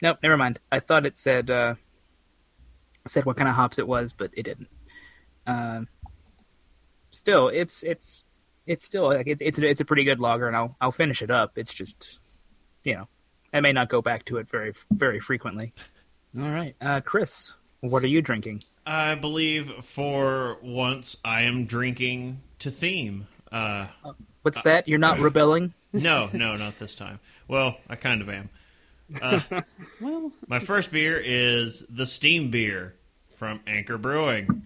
Nope, 0.00 0.18
never 0.22 0.36
mind. 0.36 0.60
I 0.70 0.80
thought 0.80 1.06
it 1.06 1.16
said 1.16 1.50
uh, 1.50 1.74
said 3.06 3.24
what 3.24 3.36
kind 3.36 3.48
of 3.48 3.54
hops 3.54 3.78
it 3.78 3.88
was, 3.88 4.12
but 4.12 4.30
it 4.34 4.44
didn't. 4.44 4.68
Um, 5.46 5.88
still, 7.10 7.48
it's 7.48 7.82
it's 7.82 8.24
it's 8.66 8.84
still 8.84 9.06
like 9.08 9.26
it's 9.26 9.42
it's 9.42 9.58
a, 9.58 9.66
it's 9.66 9.80
a 9.80 9.84
pretty 9.84 10.04
good 10.04 10.20
logger, 10.20 10.46
and 10.46 10.56
I'll 10.56 10.76
I'll 10.80 10.92
finish 10.92 11.22
it 11.22 11.30
up. 11.30 11.52
It's 11.56 11.74
just 11.74 12.20
you 12.84 12.94
know 12.94 13.08
I 13.52 13.60
may 13.60 13.72
not 13.72 13.88
go 13.88 14.02
back 14.02 14.24
to 14.26 14.36
it 14.36 14.48
very 14.48 14.72
very 14.90 15.20
frequently. 15.20 15.72
All 16.38 16.50
right, 16.50 16.76
uh, 16.80 17.00
Chris, 17.00 17.52
what 17.80 18.02
are 18.02 18.08
you 18.08 18.22
drinking? 18.22 18.62
I 18.86 19.14
believe 19.14 19.70
for 19.84 20.58
once 20.62 21.16
I 21.24 21.42
am 21.42 21.66
drinking 21.66 22.40
to 22.60 22.70
theme. 22.70 23.26
Uh, 23.52 23.88
What's 24.42 24.60
that? 24.62 24.88
You're 24.88 24.98
not 24.98 25.18
rebelling? 25.20 25.72
no, 25.92 26.28
no, 26.32 26.54
not 26.56 26.78
this 26.78 26.94
time. 26.94 27.18
Well, 27.48 27.76
I 27.88 27.96
kind 27.96 28.20
of 28.22 28.28
am. 28.28 28.50
Uh, 29.20 29.40
Well, 30.00 30.32
my 30.46 30.60
first 30.60 30.90
beer 30.92 31.20
is 31.22 31.82
the 31.88 32.06
Steam 32.06 32.50
Beer 32.50 32.94
from 33.36 33.60
Anchor 33.66 33.98
Brewing. 33.98 34.62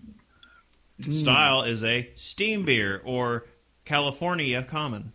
Style 1.10 1.62
is 1.62 1.82
a 1.84 2.10
steam 2.16 2.64
beer 2.64 3.00
or 3.04 3.46
California 3.84 4.62
Common. 4.62 5.12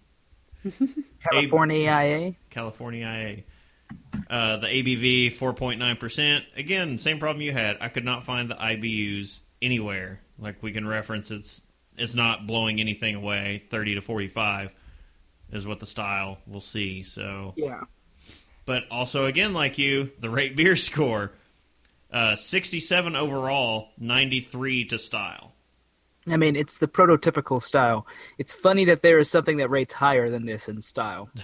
California 1.23 1.89
IA. 1.89 2.35
California 2.49 3.05
IA. 3.07 3.43
Uh, 4.29 4.57
the 4.57 4.67
ABV 4.67 5.37
4.9%. 5.37 6.41
Again, 6.55 6.97
same 6.97 7.19
problem 7.19 7.41
you 7.41 7.51
had. 7.51 7.77
I 7.81 7.89
could 7.89 8.05
not 8.05 8.25
find 8.25 8.49
the 8.49 8.55
IBUs 8.55 9.39
anywhere. 9.61 10.19
Like 10.39 10.61
we 10.61 10.71
can 10.71 10.87
reference 10.87 11.31
it's 11.31 11.61
it's 11.97 12.13
not 12.13 12.45
blowing 12.45 12.79
anything 12.79 13.15
away. 13.15 13.63
30 13.71 13.95
to 13.95 14.01
45 14.01 14.69
is 15.51 15.65
what 15.65 15.79
the 15.79 15.87
style 15.87 16.37
will 16.45 16.61
see. 16.61 17.01
So, 17.03 17.53
Yeah. 17.55 17.81
but 18.65 18.83
also 18.91 19.25
again 19.25 19.53
like 19.53 19.77
you, 19.77 20.11
the 20.19 20.27
RateBeer 20.27 20.77
score 20.83 21.31
uh, 22.11 22.35
67 22.35 23.15
overall, 23.15 23.89
93 23.97 24.85
to 24.85 24.99
style. 24.99 25.53
I 26.29 26.37
mean, 26.37 26.55
it's 26.55 26.77
the 26.77 26.87
prototypical 26.87 27.61
style. 27.61 28.05
It's 28.37 28.53
funny 28.53 28.85
that 28.85 29.01
there 29.01 29.17
is 29.17 29.29
something 29.29 29.57
that 29.57 29.69
rates 29.69 29.93
higher 29.93 30.29
than 30.29 30.45
this 30.45 30.67
in 30.69 30.81
style. 30.81 31.29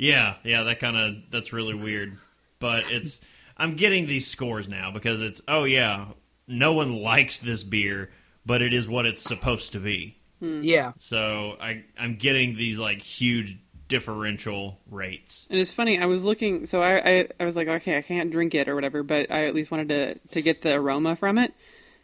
Yeah, 0.00 0.36
yeah, 0.44 0.62
that 0.62 0.80
kind 0.80 0.96
of 0.96 1.14
that's 1.30 1.52
really 1.52 1.74
weird. 1.74 2.16
But 2.58 2.90
it's 2.90 3.20
I'm 3.56 3.76
getting 3.76 4.06
these 4.06 4.26
scores 4.26 4.66
now 4.66 4.90
because 4.90 5.20
it's 5.20 5.42
oh 5.46 5.64
yeah, 5.64 6.06
no 6.48 6.72
one 6.72 6.96
likes 6.96 7.38
this 7.38 7.62
beer, 7.62 8.10
but 8.46 8.62
it 8.62 8.72
is 8.72 8.88
what 8.88 9.04
it's 9.04 9.22
supposed 9.22 9.72
to 9.72 9.78
be. 9.78 10.16
Yeah. 10.40 10.92
So 10.98 11.56
I 11.60 11.84
I'm 11.98 12.16
getting 12.16 12.56
these 12.56 12.78
like 12.78 13.02
huge 13.02 13.58
differential 13.88 14.78
rates. 14.90 15.46
and 15.50 15.58
it's 15.58 15.72
funny. 15.72 15.98
I 15.98 16.06
was 16.06 16.24
looking, 16.24 16.64
so 16.64 16.80
I, 16.80 17.18
I 17.18 17.28
I 17.38 17.44
was 17.44 17.54
like, 17.54 17.68
okay, 17.68 17.98
I 17.98 18.02
can't 18.02 18.30
drink 18.30 18.54
it 18.54 18.70
or 18.70 18.74
whatever, 18.74 19.02
but 19.02 19.30
I 19.30 19.44
at 19.44 19.54
least 19.54 19.70
wanted 19.70 19.90
to 19.90 20.14
to 20.30 20.40
get 20.40 20.62
the 20.62 20.72
aroma 20.72 21.14
from 21.14 21.36
it. 21.36 21.52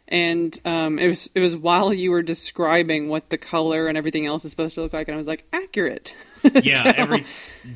And 0.07 0.57
um, 0.65 0.99
it 0.99 1.07
was 1.07 1.29
it 1.33 1.39
was 1.39 1.55
while 1.55 1.91
you 1.91 2.11
were 2.11 2.21
describing 2.21 3.09
what 3.09 3.31
the 3.31 3.39
color 3.39 3.87
and 3.87 3.97
everything 3.97 4.27
else 4.27 4.45
is 4.45 4.51
supposed 4.51 4.75
to 4.75 4.81
look 4.81 4.93
like, 4.93 5.07
and 5.07 5.15
I 5.15 5.17
was 5.17 5.27
like, 5.27 5.47
accurate. 5.51 6.13
Yeah, 6.63 6.83
So- 6.83 6.89
every 6.95 7.25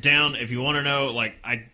down 0.00 0.36
if 0.36 0.50
you 0.50 0.60
want 0.60 0.76
to 0.76 0.82
know 0.82 1.08
like 1.12 1.34
I 1.44 1.66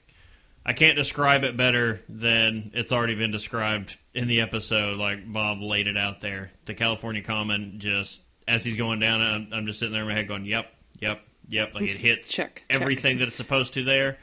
I 0.66 0.72
can't 0.74 0.96
describe 0.96 1.44
it 1.44 1.57
better 1.57 2.01
than 2.09 2.72
it's 2.74 2.92
already 2.92 3.14
been 3.14 3.30
described 3.30 3.96
in 4.14 4.28
the 4.28 4.42
episode. 4.42 4.99
Like 4.99 5.30
Bob 5.32 5.61
laid 5.62 5.86
it 5.88 5.96
out 5.96 6.20
there. 6.20 6.51
The 6.66 6.74
California 6.74 7.22
Common 7.22 7.76
just 7.78 8.20
as 8.46 8.64
he's 8.64 8.76
going 8.76 8.99
down, 9.01 9.20
I'm, 9.20 9.49
I'm 9.53 9.66
just 9.66 9.78
sitting 9.78 9.92
there 9.92 10.03
in 10.03 10.09
my 10.09 10.14
head 10.14 10.28
going, 10.28 10.44
"Yep, 10.44 10.66
yep, 11.01 11.20
yep." 11.49 11.74
Like 11.74 11.84
it 11.84 11.96
hits 11.99 12.28
Check, 12.28 12.64
everything 12.68 13.18
that 13.18 13.28
it's 13.28 13.36
supposed 13.36 13.74
to 13.74 13.84
there. 13.84 14.18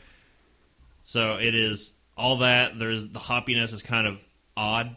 So 1.03 1.37
it 1.37 1.55
is 1.55 1.91
all 2.17 2.37
that. 2.39 2.77
There's 2.77 3.03
the 3.03 3.19
hoppiness 3.19 3.73
is 3.73 3.81
kind 3.81 4.07
of 4.07 4.17
odd. 4.57 4.95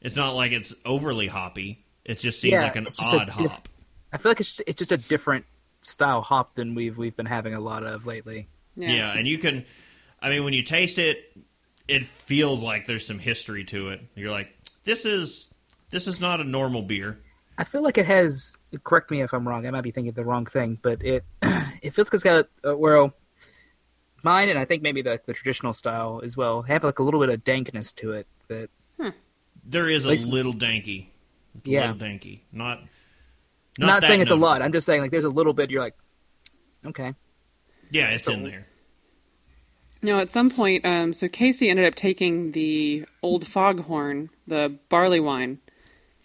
It's 0.00 0.16
not 0.16 0.34
like 0.34 0.52
it's 0.52 0.72
overly 0.84 1.26
hoppy. 1.26 1.84
It 2.04 2.18
just 2.20 2.40
seems 2.40 2.52
Yeah, 2.52 2.62
like 2.62 2.76
an 2.76 2.86
it's 2.86 2.96
just 2.96 3.12
a 3.12 3.18
odd 3.20 3.28
hop. 3.28 3.68
I 4.12 4.18
feel 4.18 4.30
like 4.30 4.40
it's 4.40 4.60
it's 4.66 4.78
just 4.78 4.92
a 4.92 4.96
different 4.96 5.44
style 5.88 6.22
hop 6.22 6.54
than 6.54 6.74
we've 6.74 6.96
we've 6.96 7.16
been 7.16 7.26
having 7.26 7.54
a 7.54 7.60
lot 7.60 7.82
of 7.84 8.06
lately. 8.06 8.48
Yeah. 8.76 9.12
and 9.16 9.26
you 9.26 9.38
can, 9.38 9.64
I 10.22 10.28
mean, 10.30 10.44
when 10.44 10.52
you 10.52 10.62
taste 10.62 10.98
it, 10.98 11.18
it 11.88 12.06
feels 12.06 12.62
like 12.62 12.86
there's 12.86 13.04
some 13.06 13.18
history 13.18 13.64
to 13.64 13.88
it. 13.90 14.00
You're 14.14 14.30
like, 14.30 14.48
this 14.84 15.04
is 15.04 15.48
this 15.90 16.06
is 16.06 16.20
not 16.20 16.40
a 16.40 16.44
normal 16.44 16.82
beer. 16.82 17.18
I 17.56 17.64
feel 17.64 17.82
like 17.82 17.98
it 17.98 18.06
has. 18.06 18.52
Correct 18.84 19.10
me 19.10 19.22
if 19.22 19.32
I'm 19.32 19.48
wrong. 19.48 19.66
I 19.66 19.70
might 19.70 19.80
be 19.80 19.90
thinking 19.90 20.12
the 20.12 20.24
wrong 20.24 20.44
thing, 20.46 20.78
but 20.80 21.02
it 21.02 21.24
it 21.42 21.90
feels 21.94 22.08
like 22.08 22.14
it's 22.14 22.22
got 22.22 22.46
uh, 22.64 22.76
well, 22.76 23.14
mine 24.22 24.48
and 24.48 24.58
I 24.58 24.64
think 24.64 24.82
maybe 24.82 25.02
the 25.02 25.20
the 25.26 25.32
traditional 25.32 25.72
style 25.72 26.20
as 26.24 26.36
well 26.36 26.62
have 26.62 26.84
like 26.84 26.98
a 26.98 27.02
little 27.02 27.20
bit 27.20 27.30
of 27.30 27.42
dankness 27.44 27.92
to 27.94 28.12
it. 28.12 28.26
That 28.48 28.70
There 29.64 29.88
is 29.88 30.04
a 30.04 30.08
Like- 30.08 30.20
little 30.20 30.54
danky, 30.54 31.06
a 31.64 31.68
Yeah. 31.68 31.90
little 31.92 32.08
danky. 32.08 32.40
Not 32.52 32.82
I'm 33.80 33.86
not 33.86 34.04
saying 34.04 34.20
it's 34.20 34.30
a 34.30 34.36
lot. 34.36 34.62
I'm 34.62 34.72
just 34.72 34.86
saying 34.86 35.02
like 35.02 35.10
there's 35.10 35.24
a 35.24 35.28
little 35.30 35.52
bit. 35.52 35.70
You're 35.70 35.82
like, 35.82 35.94
okay, 36.86 37.14
Yeah, 37.90 38.08
it's 38.10 38.28
in 38.28 38.44
there. 38.44 38.66
No, 40.00 40.18
at 40.20 40.30
some 40.30 40.48
point, 40.50 40.86
um, 40.86 41.12
so 41.12 41.28
Casey 41.28 41.68
ended 41.68 41.84
up 41.84 41.96
taking 41.96 42.52
the 42.52 43.04
old 43.22 43.46
foghorn, 43.48 44.30
the 44.46 44.76
barley 44.88 45.18
wine. 45.18 45.58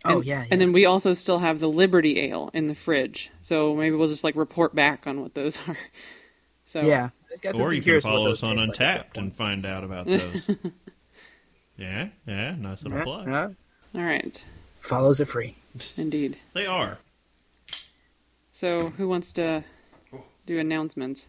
oh 0.06 0.18
and, 0.18 0.26
yeah, 0.26 0.42
yeah. 0.42 0.48
And 0.52 0.62
then 0.62 0.74
we 0.74 0.86
also 0.86 1.14
still 1.16 1.40
have 1.40 1.60
the 1.60 1.68
Liberty 1.70 2.20
Ale 2.20 2.52
in 2.54 2.68
the 2.68 2.76
fridge. 2.76 3.32
So 3.42 3.76
maybe 3.76 3.96
we'll 3.96 4.08
just 4.10 4.24
like 4.24 4.36
report 4.36 4.76
back 4.76 5.08
on 5.08 5.22
what 5.22 5.34
those 5.34 5.58
are. 5.68 5.78
So 6.68 6.82
yeah. 6.82 7.10
I 7.34 7.38
got 7.38 7.56
to 7.56 7.62
Or 7.64 7.74
you 7.74 7.82
can 7.82 8.00
follow 8.02 8.32
us 8.32 8.44
on 8.44 8.58
taste 8.58 8.80
like 8.80 9.14
Untappd 9.14 9.18
and 9.18 9.36
find 9.36 9.66
out 9.66 9.84
about 9.84 10.06
those. 10.08 10.50
yeah, 11.78 12.10
yeah, 12.28 12.56
nice 12.56 12.84
little 12.84 13.00
Yeah, 13.00 13.04
plug. 13.04 13.28
yeah. 13.28 13.50
All 13.96 14.02
right, 14.06 14.44
Follows 14.82 15.20
are 15.22 15.26
free. 15.26 15.56
indeed. 15.98 16.38
They 16.54 16.66
are. 16.68 17.00
So 18.64 18.92
who 18.92 19.10
wants 19.10 19.34
to 19.34 19.62
do 20.46 20.58
announcements? 20.58 21.28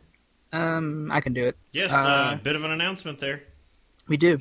Um, 0.52 1.10
I 1.10 1.20
can 1.20 1.32
do 1.32 1.44
it. 1.46 1.56
Yes, 1.72 1.90
Uh, 1.90 1.96
uh, 1.96 2.36
bit 2.36 2.54
of 2.54 2.62
an 2.62 2.70
announcement 2.70 3.18
there. 3.18 3.42
We 4.06 4.16
do. 4.16 4.38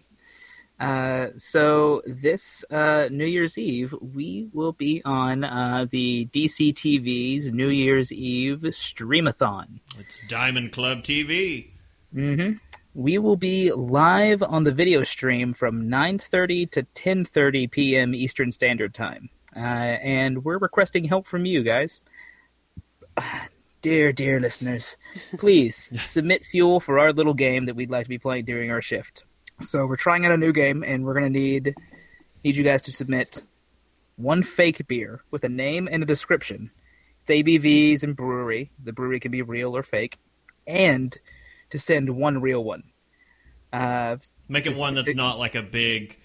Uh, 0.79 1.29
so 1.39 2.03
this 2.05 2.63
uh, 2.69 3.07
New 3.09 3.25
Year's 3.25 3.57
Eve, 3.57 3.95
we 3.99 4.47
will 4.53 4.73
be 4.73 5.01
on 5.05 5.43
uh, 5.43 5.87
the 5.89 6.29
DC 6.31 6.75
TV's 6.75 7.51
New 7.51 7.69
Year's 7.69 8.13
Eve 8.13 8.59
Streamathon. 8.59 9.79
It's 9.97 10.19
Diamond 10.29 10.71
Club 10.71 10.99
TV. 10.99 11.71
We 12.93 13.17
will 13.17 13.37
be 13.37 13.71
live 13.71 14.43
on 14.43 14.65
the 14.65 14.71
video 14.71 15.01
stream 15.01 15.55
from 15.55 15.89
9:30 15.89 16.69
to 16.69 16.83
10:30 16.93 17.71
p.m. 17.71 18.13
Eastern 18.13 18.51
Standard 18.51 18.93
Time, 18.93 19.31
uh, 19.55 19.59
and 19.59 20.45
we're 20.45 20.59
requesting 20.59 21.05
help 21.05 21.25
from 21.25 21.47
you 21.47 21.63
guys. 21.63 21.99
Dear, 23.81 24.13
dear 24.13 24.39
listeners, 24.39 24.95
please 25.37 25.91
submit 26.01 26.45
fuel 26.45 26.79
for 26.79 26.99
our 26.99 27.11
little 27.11 27.33
game 27.33 27.65
that 27.65 27.75
we'd 27.75 27.89
like 27.89 28.05
to 28.05 28.09
be 28.09 28.17
playing 28.17 28.45
during 28.45 28.71
our 28.71 28.81
shift. 28.81 29.23
So 29.61 29.85
we're 29.85 29.97
trying 29.97 30.25
out 30.25 30.31
a 30.31 30.37
new 30.37 30.53
game, 30.53 30.83
and 30.83 31.03
we're 31.05 31.13
gonna 31.13 31.29
need 31.29 31.75
need 32.43 32.55
you 32.55 32.63
guys 32.63 32.81
to 32.83 32.91
submit 32.91 33.41
one 34.15 34.41
fake 34.43 34.87
beer 34.87 35.23
with 35.31 35.43
a 35.43 35.49
name 35.49 35.87
and 35.91 36.01
a 36.01 36.05
description. 36.05 36.71
It's 37.21 37.31
ABVs 37.31 38.03
and 38.03 38.15
brewery. 38.15 38.71
The 38.83 38.93
brewery 38.93 39.19
can 39.19 39.31
be 39.31 39.41
real 39.41 39.75
or 39.75 39.83
fake, 39.83 40.17
and 40.65 41.17
to 41.69 41.77
send 41.79 42.09
one 42.09 42.41
real 42.41 42.63
one. 42.63 42.83
Uh, 43.71 44.17
Make 44.47 44.65
it 44.65 44.75
one 44.75 44.95
that's 44.95 45.09
it- 45.09 45.15
not 45.15 45.39
like 45.39 45.55
a 45.55 45.61
big 45.63 46.17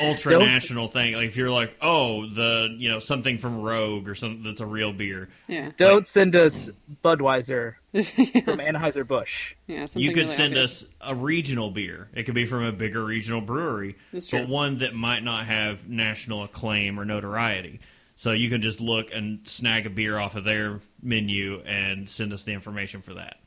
ultra 0.00 0.38
national 0.38 0.88
thing. 0.88 1.14
Like 1.14 1.28
if 1.28 1.36
you're 1.36 1.50
like, 1.50 1.76
oh, 1.80 2.26
the 2.26 2.74
you 2.78 2.88
know 2.88 2.98
something 2.98 3.38
from 3.38 3.60
Rogue 3.60 4.08
or 4.08 4.14
something 4.14 4.42
that's 4.42 4.60
a 4.60 4.66
real 4.66 4.92
beer. 4.92 5.28
Yeah. 5.48 5.70
don't 5.76 6.06
send 6.06 6.36
us 6.36 6.70
Budweiser 7.04 7.74
yeah. 7.92 8.02
from 8.42 8.58
Anheuser 8.58 9.06
Busch. 9.06 9.54
Yeah. 9.66 9.86
You 9.94 10.10
could 10.10 10.24
really 10.24 10.36
send 10.36 10.54
obvious. 10.54 10.82
us 10.82 10.88
a 11.00 11.14
regional 11.14 11.70
beer. 11.70 12.08
It 12.14 12.24
could 12.24 12.34
be 12.34 12.46
from 12.46 12.64
a 12.64 12.72
bigger 12.72 13.04
regional 13.04 13.40
brewery, 13.40 13.96
That's 14.12 14.28
true. 14.28 14.40
but 14.40 14.48
one 14.48 14.78
that 14.78 14.94
might 14.94 15.22
not 15.22 15.46
have 15.46 15.88
national 15.88 16.44
acclaim 16.44 16.98
or 16.98 17.04
notoriety. 17.04 17.80
So 18.16 18.32
you 18.32 18.50
can 18.50 18.60
just 18.60 18.80
look 18.80 19.12
and 19.14 19.48
snag 19.48 19.86
a 19.86 19.90
beer 19.90 20.18
off 20.18 20.34
of 20.36 20.44
their 20.44 20.80
menu 21.02 21.60
and 21.60 22.08
send 22.08 22.32
us 22.34 22.44
the 22.44 22.52
information 22.52 23.00
for 23.00 23.14
that. 23.14 23.38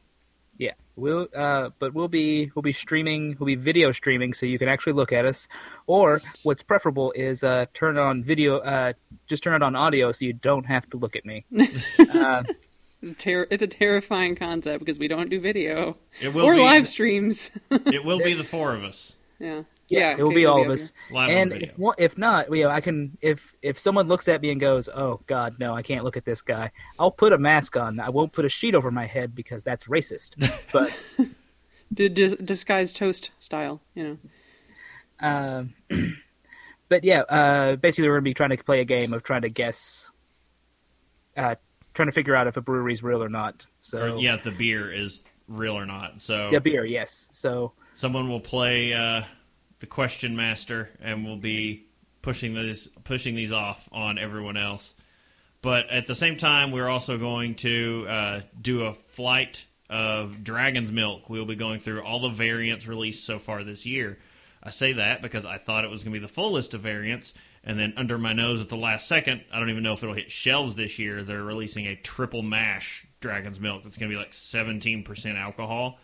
Yeah, 0.57 0.73
we'll 0.95 1.27
uh, 1.35 1.69
but 1.79 1.93
we'll 1.93 2.07
be 2.07 2.51
we'll 2.55 2.61
be 2.61 2.73
streaming 2.73 3.35
we'll 3.39 3.47
be 3.47 3.55
video 3.55 3.91
streaming 3.91 4.33
so 4.33 4.45
you 4.45 4.59
can 4.59 4.69
actually 4.69 4.93
look 4.93 5.11
at 5.11 5.25
us. 5.25 5.47
Or 5.87 6.21
what's 6.43 6.61
preferable 6.63 7.11
is 7.13 7.43
uh, 7.43 7.65
turn 7.73 7.97
on 7.97 8.23
video, 8.23 8.57
uh, 8.59 8.93
just 9.27 9.43
turn 9.43 9.55
it 9.55 9.63
on 9.63 9.75
audio 9.75 10.11
so 10.11 10.25
you 10.25 10.33
don't 10.33 10.65
have 10.65 10.87
to 10.91 10.97
look 10.97 11.15
at 11.15 11.25
me. 11.25 11.45
uh, 12.13 12.43
it's 13.01 13.63
a 13.63 13.67
terrifying 13.67 14.35
concept 14.35 14.79
because 14.79 14.97
we 14.99 15.07
don't 15.07 15.29
do 15.29 15.39
video 15.39 15.97
It 16.21 16.33
will 16.33 16.45
or 16.45 16.53
be 16.55 16.61
live 16.61 16.87
streams. 16.87 17.51
it 17.69 18.05
will 18.05 18.19
be 18.19 18.33
the 18.35 18.43
four 18.45 18.73
of 18.75 18.83
us. 18.83 19.13
yeah. 19.39 19.63
Yeah, 19.93 20.15
it 20.17 20.23
will 20.23 20.29
be 20.29 20.41
you'll 20.41 20.53
all 20.53 20.61
of 20.61 20.69
us. 20.69 20.91
And 21.11 21.53
if, 21.53 21.71
if 21.97 22.17
not, 22.17 22.53
you 22.55 22.63
know, 22.63 22.69
I 22.69 22.81
can 22.81 23.17
if 23.21 23.53
if 23.61 23.79
someone 23.79 24.07
looks 24.07 24.27
at 24.27 24.41
me 24.41 24.51
and 24.51 24.59
goes, 24.59 24.89
"Oh 24.89 25.21
God, 25.27 25.55
no, 25.59 25.73
I 25.73 25.81
can't 25.81 26.03
look 26.03 26.17
at 26.17 26.25
this 26.25 26.41
guy," 26.41 26.71
I'll 26.99 27.11
put 27.11 27.33
a 27.33 27.37
mask 27.37 27.77
on. 27.77 27.99
I 27.99 28.09
won't 28.09 28.33
put 28.33 28.45
a 28.45 28.49
sheet 28.49 28.75
over 28.75 28.91
my 28.91 29.05
head 29.05 29.35
because 29.35 29.63
that's 29.63 29.85
racist. 29.85 30.31
But 30.71 30.91
here. 31.17 32.09
Dis- 32.09 32.35
disguised 32.43 32.95
toast 32.95 33.31
style, 33.39 33.81
you 33.93 34.03
know. 34.03 34.17
Um, 35.19 35.73
but 36.89 37.03
yeah, 37.03 37.21
uh, 37.21 37.75
basically 37.75 38.09
we're 38.09 38.15
gonna 38.15 38.23
be 38.23 38.33
trying 38.33 38.49
to 38.49 38.63
play 38.63 38.81
a 38.81 38.85
game 38.85 39.13
of 39.13 39.23
trying 39.23 39.43
to 39.43 39.49
guess, 39.49 40.09
uh, 41.37 41.55
trying 41.93 42.07
to 42.07 42.11
figure 42.11 42.35
out 42.35 42.47
if 42.47 42.57
a 42.57 42.61
brewery's 42.61 43.03
real 43.03 43.23
or 43.23 43.29
not. 43.29 43.65
So 43.79 44.15
Or, 44.15 44.19
yeah, 44.19 44.37
the 44.37 44.51
beer 44.51 44.91
is 44.91 45.21
real 45.47 45.77
or 45.77 45.85
not. 45.85 46.21
So 46.21 46.49
yeah, 46.51 46.59
beer, 46.59 46.85
yes. 46.85 47.29
So 47.31 47.73
someone 47.95 48.29
will 48.29 48.39
play 48.39 48.93
uh, 48.93 49.23
the 49.83 49.87
question 49.87 50.33
master 50.33 50.89
and 51.01 51.25
will 51.25 51.35
be 51.35 51.85
pushing 52.21 52.53
these 52.53 52.87
pushing 53.03 53.35
these 53.35 53.51
off 53.51 53.89
on 53.91 54.17
everyone 54.17 54.55
else. 54.55 54.93
But 55.61 55.89
at 55.89 56.07
the 56.07 56.15
same 56.15 56.37
time, 56.37 56.71
we're 56.71 56.87
also 56.87 57.17
going 57.17 57.55
to 57.55 58.05
uh, 58.07 58.41
do 58.61 58.85
a 58.85 58.93
flight 58.93 59.65
of 59.89 60.41
Dragon's 60.41 60.89
Milk. 60.89 61.29
We'll 61.29 61.43
be 61.43 61.57
going 61.57 61.81
through 61.81 62.01
all 62.01 62.21
the 62.21 62.29
variants 62.29 62.87
released 62.87 63.25
so 63.25 63.39
far 63.39 63.65
this 63.65 63.85
year. 63.85 64.19
I 64.63 64.69
say 64.69 64.93
that 64.93 65.21
because 65.21 65.45
I 65.45 65.57
thought 65.57 65.83
it 65.83 65.91
was 65.91 66.01
going 66.01 66.13
to 66.13 66.19
be 66.21 66.25
the 66.25 66.31
full 66.31 66.53
list 66.53 66.73
of 66.73 66.79
variants, 66.79 67.33
and 67.65 67.77
then 67.77 67.93
under 67.97 68.17
my 68.17 68.31
nose 68.31 68.61
at 68.61 68.69
the 68.69 68.77
last 68.77 69.09
second, 69.09 69.43
I 69.51 69.59
don't 69.59 69.69
even 69.69 69.83
know 69.83 69.91
if 69.91 70.01
it'll 70.01 70.15
hit 70.15 70.31
shelves 70.31 70.75
this 70.75 70.97
year. 70.97 71.23
They're 71.23 71.43
releasing 71.43 71.87
a 71.87 71.97
triple 71.97 72.41
mash 72.41 73.05
Dragon's 73.19 73.59
Milk 73.59 73.83
that's 73.83 73.97
going 73.97 74.09
to 74.09 74.15
be 74.15 74.17
like 74.17 74.31
17% 74.31 75.37
alcohol. 75.37 75.99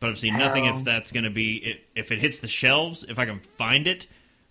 But 0.00 0.10
I've 0.10 0.18
seen 0.18 0.38
nothing 0.38 0.64
if 0.66 0.84
that's 0.84 1.10
going 1.12 1.24
to 1.24 1.30
be 1.30 1.56
it, 1.56 1.80
if 1.96 2.12
it 2.12 2.20
hits 2.20 2.38
the 2.38 2.48
shelves. 2.48 3.04
If 3.08 3.18
I 3.18 3.26
can 3.26 3.40
find 3.56 3.86
it 3.86 4.06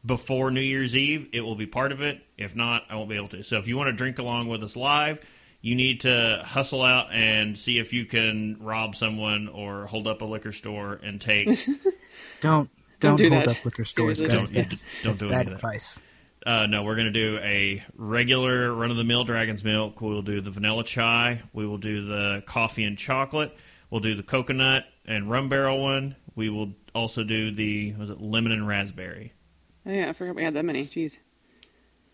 before 0.05 0.51
New 0.51 0.61
Year's 0.61 0.95
Eve, 0.95 1.29
it 1.31 1.41
will 1.41 1.55
be 1.55 1.65
part 1.65 1.91
of 1.91 2.01
it. 2.01 2.21
If 2.37 2.55
not, 2.55 2.83
I 2.89 2.95
won't 2.95 3.09
be 3.09 3.15
able 3.15 3.29
to. 3.29 3.43
So 3.43 3.57
if 3.57 3.67
you 3.67 3.77
want 3.77 3.87
to 3.87 3.93
drink 3.93 4.19
along 4.19 4.47
with 4.49 4.61
us 4.63 4.75
live, 4.75 5.19
you 5.61 5.75
need 5.75 6.01
to 6.01 6.43
hustle 6.45 6.83
out 6.83 7.13
and 7.13 7.57
see 7.57 7.79
if 7.79 7.93
you 7.93 8.05
can 8.05 8.57
rob 8.61 8.95
someone 8.95 9.47
or 9.47 9.85
hold 9.87 10.05
up 10.07 10.21
a 10.21 10.25
liquor 10.25 10.51
store 10.51 10.99
and 11.01 11.19
take. 11.21 11.47
don't 12.41 12.69
Don't 12.99 12.99
don't, 12.99 13.15
do 13.17 13.29
hold 13.29 13.43
that. 13.47 13.57
up 13.59 13.65
liquor 13.65 13.85
stores, 13.85 14.19
Seriously, 14.19 14.37
guys. 14.37 14.51
don't- 14.51 14.69
that's 14.69 14.85
don't 15.03 15.11
that's 15.11 15.19
do 15.21 15.29
bad 15.29 15.41
any 15.41 15.49
that. 15.51 15.55
advice. 15.55 15.99
uh, 16.45 16.65
no, 16.67 16.83
we're 16.83 16.95
going 16.95 17.11
to 17.11 17.11
do 17.11 17.37
a 17.41 17.83
regular 17.95 18.73
run 18.73 18.91
of 18.91 18.97
the 18.97 19.03
mill 19.03 19.23
Dragon's 19.23 19.63
Milk. 19.63 20.01
We 20.01 20.09
will 20.09 20.21
do 20.21 20.41
the 20.41 20.51
vanilla 20.51 20.83
chai. 20.83 21.41
We 21.53 21.65
will 21.65 21.77
do 21.77 22.05
the 22.05 22.43
coffee 22.45 22.83
and 22.83 22.97
chocolate. 22.97 23.55
We'll 23.89 24.01
do 24.01 24.15
the 24.15 24.23
coconut 24.23 24.83
and 25.07 25.29
rum 25.29 25.49
barrel 25.49 25.81
one. 25.81 26.15
We 26.35 26.49
will 26.49 26.73
also 26.93 27.23
do 27.23 27.51
the 27.51 27.93
was 27.93 28.09
it 28.09 28.21
lemon 28.21 28.51
and 28.51 28.67
raspberry. 28.67 29.33
Oh 29.85 29.91
yeah, 29.91 30.09
I 30.09 30.13
forgot 30.13 30.35
we 30.35 30.43
had 30.43 30.53
that 30.53 30.65
many. 30.65 30.85
Jeez. 30.85 31.17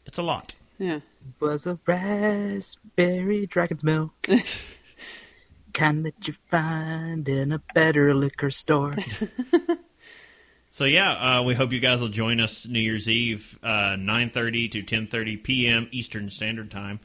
It's 0.05 0.17
a 0.17 0.23
lot. 0.23 0.53
Yeah. 0.77 0.99
Was 1.39 1.65
a 1.65 1.79
raspberry 1.85 3.45
dragon's 3.47 3.83
milk. 3.83 4.27
kind 5.73 6.05
that 6.05 6.27
you 6.27 6.35
find 6.49 7.27
in 7.27 7.51
a 7.51 7.59
better 7.73 8.13
liquor 8.13 8.51
store. 8.51 8.95
So 10.75 10.85
yeah, 10.85 11.37
uh, 11.37 11.43
we 11.43 11.53
hope 11.53 11.71
you 11.71 11.79
guys 11.79 12.01
will 12.01 12.09
join 12.09 12.39
us 12.39 12.65
New 12.65 12.79
Year's 12.79 13.07
Eve, 13.07 13.59
uh, 13.61 13.95
nine 13.95 14.31
thirty 14.31 14.67
to 14.69 14.81
ten 14.81 15.05
thirty 15.05 15.37
p.m. 15.37 15.87
Eastern 15.91 16.31
Standard 16.31 16.71
Time. 16.71 16.99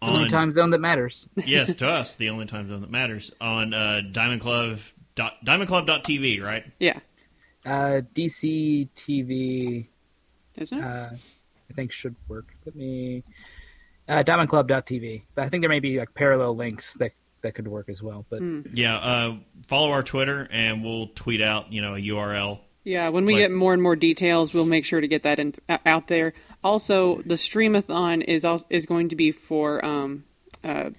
The 0.00 0.06
only 0.06 0.28
time 0.28 0.52
zone 0.52 0.70
that 0.70 0.78
matters. 0.78 1.26
yes, 1.46 1.74
to 1.76 1.88
us, 1.88 2.14
the 2.14 2.30
only 2.30 2.46
time 2.46 2.68
zone 2.68 2.82
that 2.82 2.90
matters 2.90 3.32
on 3.40 3.74
uh, 3.74 4.00
Diamond 4.12 4.40
Club 4.40 4.78
dot, 5.14 5.34
diamondclub.tv, 5.44 6.42
right? 6.42 6.64
Yeah. 6.78 6.98
Uh, 7.66 8.02
DC 8.14 8.88
TV, 8.94 9.86
Isn't 10.56 10.78
it? 10.78 10.84
uh, 10.84 11.10
I 11.12 11.74
think 11.74 11.90
should 11.92 12.14
work. 12.28 12.46
Let 12.64 12.76
me. 12.76 13.24
Uh, 14.08 14.22
DiamondClub.tv, 14.22 15.22
but 15.34 15.44
I 15.44 15.48
think 15.48 15.62
there 15.62 15.68
may 15.68 15.80
be 15.80 15.98
like 15.98 16.14
parallel 16.14 16.56
links 16.56 16.94
that 16.94 17.12
that 17.42 17.54
could 17.54 17.68
work 17.68 17.88
as 17.88 18.02
well. 18.02 18.24
But 18.30 18.38
Hmm. 18.40 18.60
Yeah, 18.72 18.96
uh, 18.96 19.36
follow 19.68 19.90
our 19.90 20.02
Twitter 20.02 20.48
and 20.50 20.82
we'll 20.84 21.08
tweet 21.08 21.42
out, 21.42 21.72
you 21.72 21.82
know, 21.82 21.94
a 21.94 21.98
URL. 22.00 22.60
Yeah, 22.84 23.10
when 23.10 23.26
we 23.26 23.34
Like- 23.34 23.42
get 23.42 23.52
more 23.52 23.74
and 23.74 23.82
more 23.82 23.96
details, 23.96 24.54
we'll 24.54 24.64
make 24.64 24.84
sure 24.84 25.00
to 25.00 25.06
get 25.08 25.22
that 25.24 25.38
in, 25.38 25.54
uh, 25.68 25.78
out 25.84 26.06
there. 26.08 26.32
Also, 26.64 27.22
the 27.22 27.34
streamathon 27.36 28.22
is 28.26 28.44
also, 28.44 28.66
is 28.70 28.84
going 28.86 29.08
to 29.10 29.16
be 29.16 29.30
for 29.30 29.84
um, 29.84 30.24
uh, 30.64 30.90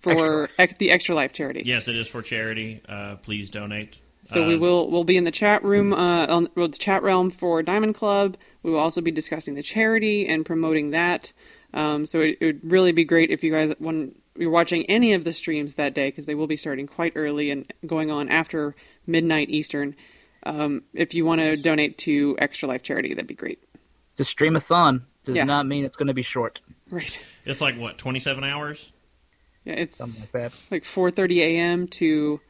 for 0.00 0.44
Extra 0.44 0.48
ex- 0.58 0.78
the 0.78 0.90
Extra 0.90 1.14
Life 1.14 1.32
charity. 1.32 1.62
Yes, 1.64 1.88
it 1.88 1.96
is 1.96 2.08
for 2.08 2.22
charity. 2.22 2.80
Uh, 2.88 3.16
please 3.16 3.48
donate. 3.50 3.98
So 4.24 4.46
we 4.46 4.54
Uh, 4.54 4.58
will 4.58 4.90
we'll 4.90 5.04
be 5.04 5.16
in 5.16 5.24
the 5.24 5.30
chat 5.30 5.62
room 5.62 5.92
uh, 5.92 6.26
on 6.26 6.48
well, 6.56 6.68
the 6.68 6.78
chat 6.78 7.02
realm 7.02 7.30
for 7.30 7.62
Diamond 7.62 7.94
Club. 7.94 8.36
We 8.62 8.70
will 8.70 8.80
also 8.80 9.00
be 9.00 9.10
discussing 9.10 9.54
the 9.54 9.62
charity 9.62 10.26
and 10.26 10.44
promoting 10.44 10.90
that. 10.90 11.32
Um, 11.74 12.06
so 12.06 12.20
it, 12.20 12.38
it 12.40 12.46
would 12.46 12.70
really 12.72 12.92
be 12.92 13.04
great 13.04 13.30
if 13.30 13.44
you 13.44 13.52
guys 13.52 13.74
when 13.78 14.14
you're 14.36 14.50
watching 14.50 14.84
any 14.86 15.12
of 15.12 15.24
the 15.24 15.32
streams 15.32 15.74
that 15.74 15.94
day 15.94 16.08
because 16.08 16.26
they 16.26 16.34
will 16.34 16.46
be 16.46 16.56
starting 16.56 16.86
quite 16.86 17.12
early 17.14 17.50
and 17.50 17.72
going 17.86 18.10
on 18.10 18.28
after 18.28 18.74
midnight 19.06 19.50
Eastern. 19.50 19.94
Um, 20.44 20.82
if 20.92 21.14
you 21.14 21.24
want 21.24 21.40
to 21.40 21.56
donate 21.56 21.98
to 21.98 22.36
Extra 22.38 22.68
Life 22.68 22.82
charity, 22.82 23.14
that'd 23.14 23.26
be 23.26 23.34
great. 23.34 23.60
It's 24.16 24.20
a 24.20 24.34
streamathon. 24.34 25.02
Does 25.24 25.36
Yeah. 25.36 25.44
not 25.44 25.66
mean 25.66 25.84
it's 25.84 25.96
going 25.96 26.08
to 26.08 26.14
be 26.14 26.22
short. 26.22 26.60
Right. 26.90 27.18
It's 27.44 27.60
like 27.60 27.76
what, 27.78 27.98
twenty 27.98 28.20
seven 28.20 28.44
hours? 28.44 28.90
Yeah, 29.64 29.74
it's 29.74 29.96
Something 29.96 30.20
like 30.22 30.32
that. 30.32 30.52
like 30.70 30.84
4:30 30.84 31.38
a.m. 31.40 31.88
to 31.88 32.40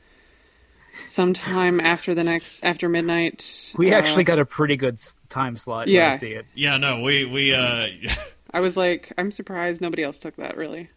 sometime 1.06 1.80
after 1.80 2.14
the 2.14 2.24
next 2.24 2.62
after 2.64 2.88
midnight. 2.88 3.72
We 3.76 3.92
Uh, 3.92 3.98
actually 3.98 4.24
got 4.24 4.38
a 4.38 4.44
pretty 4.44 4.76
good 4.76 4.98
time 5.28 5.56
slot. 5.56 5.86
when 5.86 6.00
I 6.02 6.16
see 6.16 6.32
it. 6.32 6.46
Yeah, 6.54 6.76
no, 6.76 7.02
we 7.02 7.24
we 7.24 7.54
uh, 7.54 7.86
I 8.52 8.60
was 8.60 8.76
like, 8.76 9.12
I'm 9.18 9.30
surprised 9.30 9.80
nobody 9.80 10.02
else 10.02 10.18
took 10.18 10.36
that. 10.36 10.56
Really. 10.56 10.90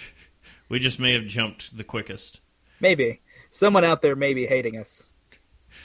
we 0.68 0.78
just 0.78 0.98
may 0.98 1.12
have 1.14 1.24
jumped 1.26 1.76
the 1.76 1.84
quickest. 1.84 2.40
Maybe 2.80 3.20
someone 3.50 3.84
out 3.84 4.02
there 4.02 4.16
may 4.16 4.34
be 4.34 4.46
hating 4.46 4.76
us. 4.78 5.12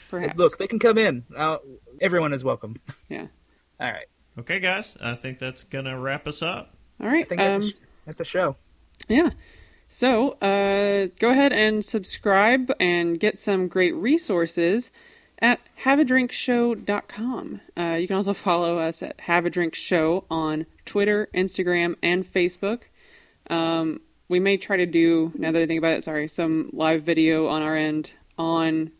Perhaps. 0.09 0.37
Look, 0.37 0.57
they 0.57 0.67
can 0.67 0.79
come 0.79 0.97
in. 0.97 1.23
Uh, 1.35 1.57
everyone 2.01 2.33
is 2.33 2.43
welcome. 2.43 2.75
Yeah. 3.09 3.27
All 3.79 3.91
right, 3.91 4.05
Okay, 4.37 4.59
guys, 4.59 4.95
I 5.01 5.15
think 5.15 5.39
that's 5.39 5.63
gonna 5.63 5.99
wrap 5.99 6.27
us 6.27 6.41
up. 6.41 6.75
All 7.01 7.07
right. 7.07 7.25
I 7.25 7.27
think 7.29 7.39
that's, 7.39 7.55
Um, 7.57 7.61
a, 7.63 7.69
sh- 7.69 7.73
that's 8.05 8.21
a 8.21 8.25
show. 8.25 8.55
yeah. 9.07 9.29
So 9.87 10.33
uh, 10.33 11.07
go 11.19 11.31
ahead 11.31 11.51
and 11.51 11.83
subscribe 11.83 12.71
and 12.79 13.19
get 13.19 13.39
some 13.39 13.67
great 13.67 13.95
resources 13.95 14.91
at 15.39 15.59
haveadrinkshow.com. 15.83 17.61
Uh, 17.77 17.97
you 17.99 18.07
can 18.07 18.15
also 18.15 18.33
follow 18.33 18.77
us 18.77 19.01
at 19.01 19.19
Have 19.21 19.45
a 19.45 19.49
Drink 19.49 19.73
Show 19.75 20.25
on 20.29 20.65
Twitter, 20.85 21.27
Instagram, 21.33 21.95
and 22.03 22.23
Facebook. 22.25 22.83
Um, 23.49 24.01
we 24.27 24.39
may 24.39 24.57
try 24.57 24.77
to 24.77 24.85
do, 24.85 25.31
now 25.35 25.51
that 25.51 25.61
I 25.61 25.65
think 25.65 25.79
about 25.79 25.97
it, 25.97 26.03
sorry, 26.03 26.27
some 26.27 26.69
live 26.73 27.03
video 27.03 27.47
on 27.47 27.61
our 27.61 27.75
end 27.75 28.13
on 28.37 28.91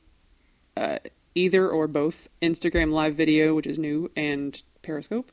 uh, 0.75 0.97
either 1.35 1.69
or 1.69 1.87
both 1.87 2.27
Instagram 2.41 2.91
Live 2.91 3.15
Video, 3.15 3.53
which 3.53 3.67
is 3.67 3.77
new, 3.77 4.09
and 4.15 4.61
Periscope. 4.81 5.31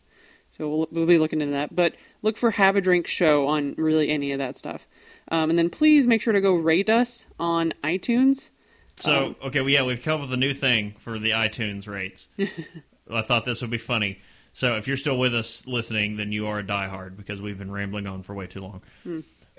So 0.56 0.68
we'll, 0.68 0.88
we'll 0.90 1.06
be 1.06 1.18
looking 1.18 1.40
into 1.40 1.52
that. 1.52 1.74
But 1.74 1.94
look 2.22 2.36
for 2.36 2.52
Have 2.52 2.76
a 2.76 2.80
Drink 2.80 3.06
Show 3.06 3.46
on 3.46 3.74
really 3.76 4.10
any 4.10 4.32
of 4.32 4.38
that 4.38 4.56
stuff. 4.56 4.86
Um, 5.28 5.50
and 5.50 5.58
then 5.58 5.70
please 5.70 6.06
make 6.06 6.22
sure 6.22 6.32
to 6.32 6.40
go 6.40 6.54
rate 6.54 6.88
us 6.88 7.26
on 7.38 7.74
iTunes. 7.84 8.50
So 8.98 9.34
okay, 9.42 9.60
well, 9.60 9.68
yeah, 9.68 9.82
we've 9.82 10.02
come 10.02 10.22
up 10.22 10.28
with 10.28 10.32
a 10.32 10.38
new 10.38 10.54
thing 10.54 10.94
for 11.00 11.18
the 11.18 11.30
iTunes 11.30 11.86
rates. 11.86 12.28
I 13.10 13.22
thought 13.22 13.44
this 13.44 13.60
would 13.60 13.70
be 13.70 13.78
funny. 13.78 14.20
So 14.54 14.76
if 14.76 14.88
you're 14.88 14.96
still 14.96 15.18
with 15.18 15.34
us 15.34 15.66
listening, 15.66 16.16
then 16.16 16.32
you 16.32 16.46
are 16.46 16.60
a 16.60 16.64
diehard 16.64 17.16
because 17.16 17.40
we've 17.42 17.58
been 17.58 17.70
rambling 17.70 18.06
on 18.06 18.22
for 18.22 18.34
way 18.34 18.46
too 18.46 18.62
long. 18.62 18.82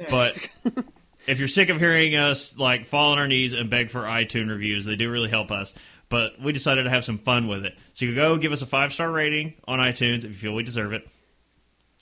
But 0.09 0.35
if 1.27 1.37
you're 1.37 1.47
sick 1.47 1.69
of 1.69 1.77
hearing 1.77 2.15
us 2.15 2.57
like 2.57 2.87
fall 2.87 3.11
on 3.11 3.19
our 3.19 3.27
knees 3.27 3.53
and 3.53 3.69
beg 3.69 3.91
for 3.91 4.01
iTunes 4.01 4.49
reviews, 4.49 4.85
they 4.85 4.95
do 4.95 5.11
really 5.11 5.29
help 5.29 5.51
us. 5.51 5.75
But 6.09 6.39
we 6.41 6.53
decided 6.53 6.83
to 6.83 6.89
have 6.89 7.03
some 7.03 7.17
fun 7.17 7.47
with 7.47 7.65
it. 7.65 7.75
So 7.93 8.05
you 8.05 8.15
go 8.15 8.37
give 8.37 8.53
us 8.53 8.61
a 8.61 8.65
five 8.65 8.93
star 8.93 9.11
rating 9.11 9.55
on 9.67 9.79
iTunes 9.79 10.19
if 10.19 10.25
you 10.25 10.35
feel 10.35 10.55
we 10.55 10.63
deserve 10.63 10.93
it. 10.93 11.07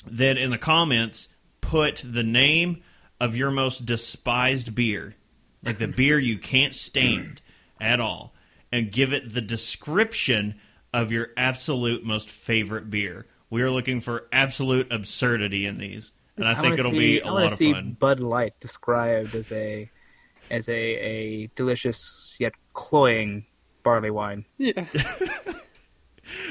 Then 0.06 0.38
in 0.38 0.52
the 0.52 0.58
comments, 0.58 1.30
put 1.62 2.04
the 2.06 2.24
name 2.24 2.84
of 3.20 3.36
your 3.36 3.52
most 3.52 3.86
despised 3.86 4.76
beer, 4.76 5.16
like 5.64 5.80
the 5.80 5.88
beer 5.88 6.20
you 6.20 6.38
can't 6.38 6.76
stand 6.76 7.42
at 7.80 8.00
all, 8.00 8.36
and 8.72 8.92
give 8.92 9.14
it 9.14 9.34
the 9.34 9.42
description 9.42 10.60
of 10.94 11.12
your 11.12 11.30
absolute 11.36 12.06
most 12.06 12.30
favorite 12.30 12.90
beer. 12.90 13.26
We 13.50 13.62
are 13.62 13.72
looking 13.72 14.02
for 14.02 14.28
absolute 14.32 14.92
absurdity 14.92 15.66
in 15.66 15.78
these, 15.78 16.12
and 16.38 16.48
I, 16.48 16.54
think 16.54 16.64
wanna 16.64 16.76
it'll 16.76 16.92
see, 16.92 16.98
be 16.98 17.22
I 17.22 17.28
a 17.28 17.32
wanna 17.32 17.44
lot 17.46 17.52
of 17.52 17.58
see 17.58 17.74
fun. 17.74 17.98
Bud 18.00 18.20
Light 18.20 18.60
described 18.60 19.34
as 19.34 19.52
a 19.52 19.90
as 20.52 20.70
a, 20.70 20.74
a 20.74 21.48
delicious 21.56 22.36
yet 22.40 22.54
cloying 22.74 23.46
barley 23.86 24.12
wine. 24.12 24.44
Yeah. 24.58 24.86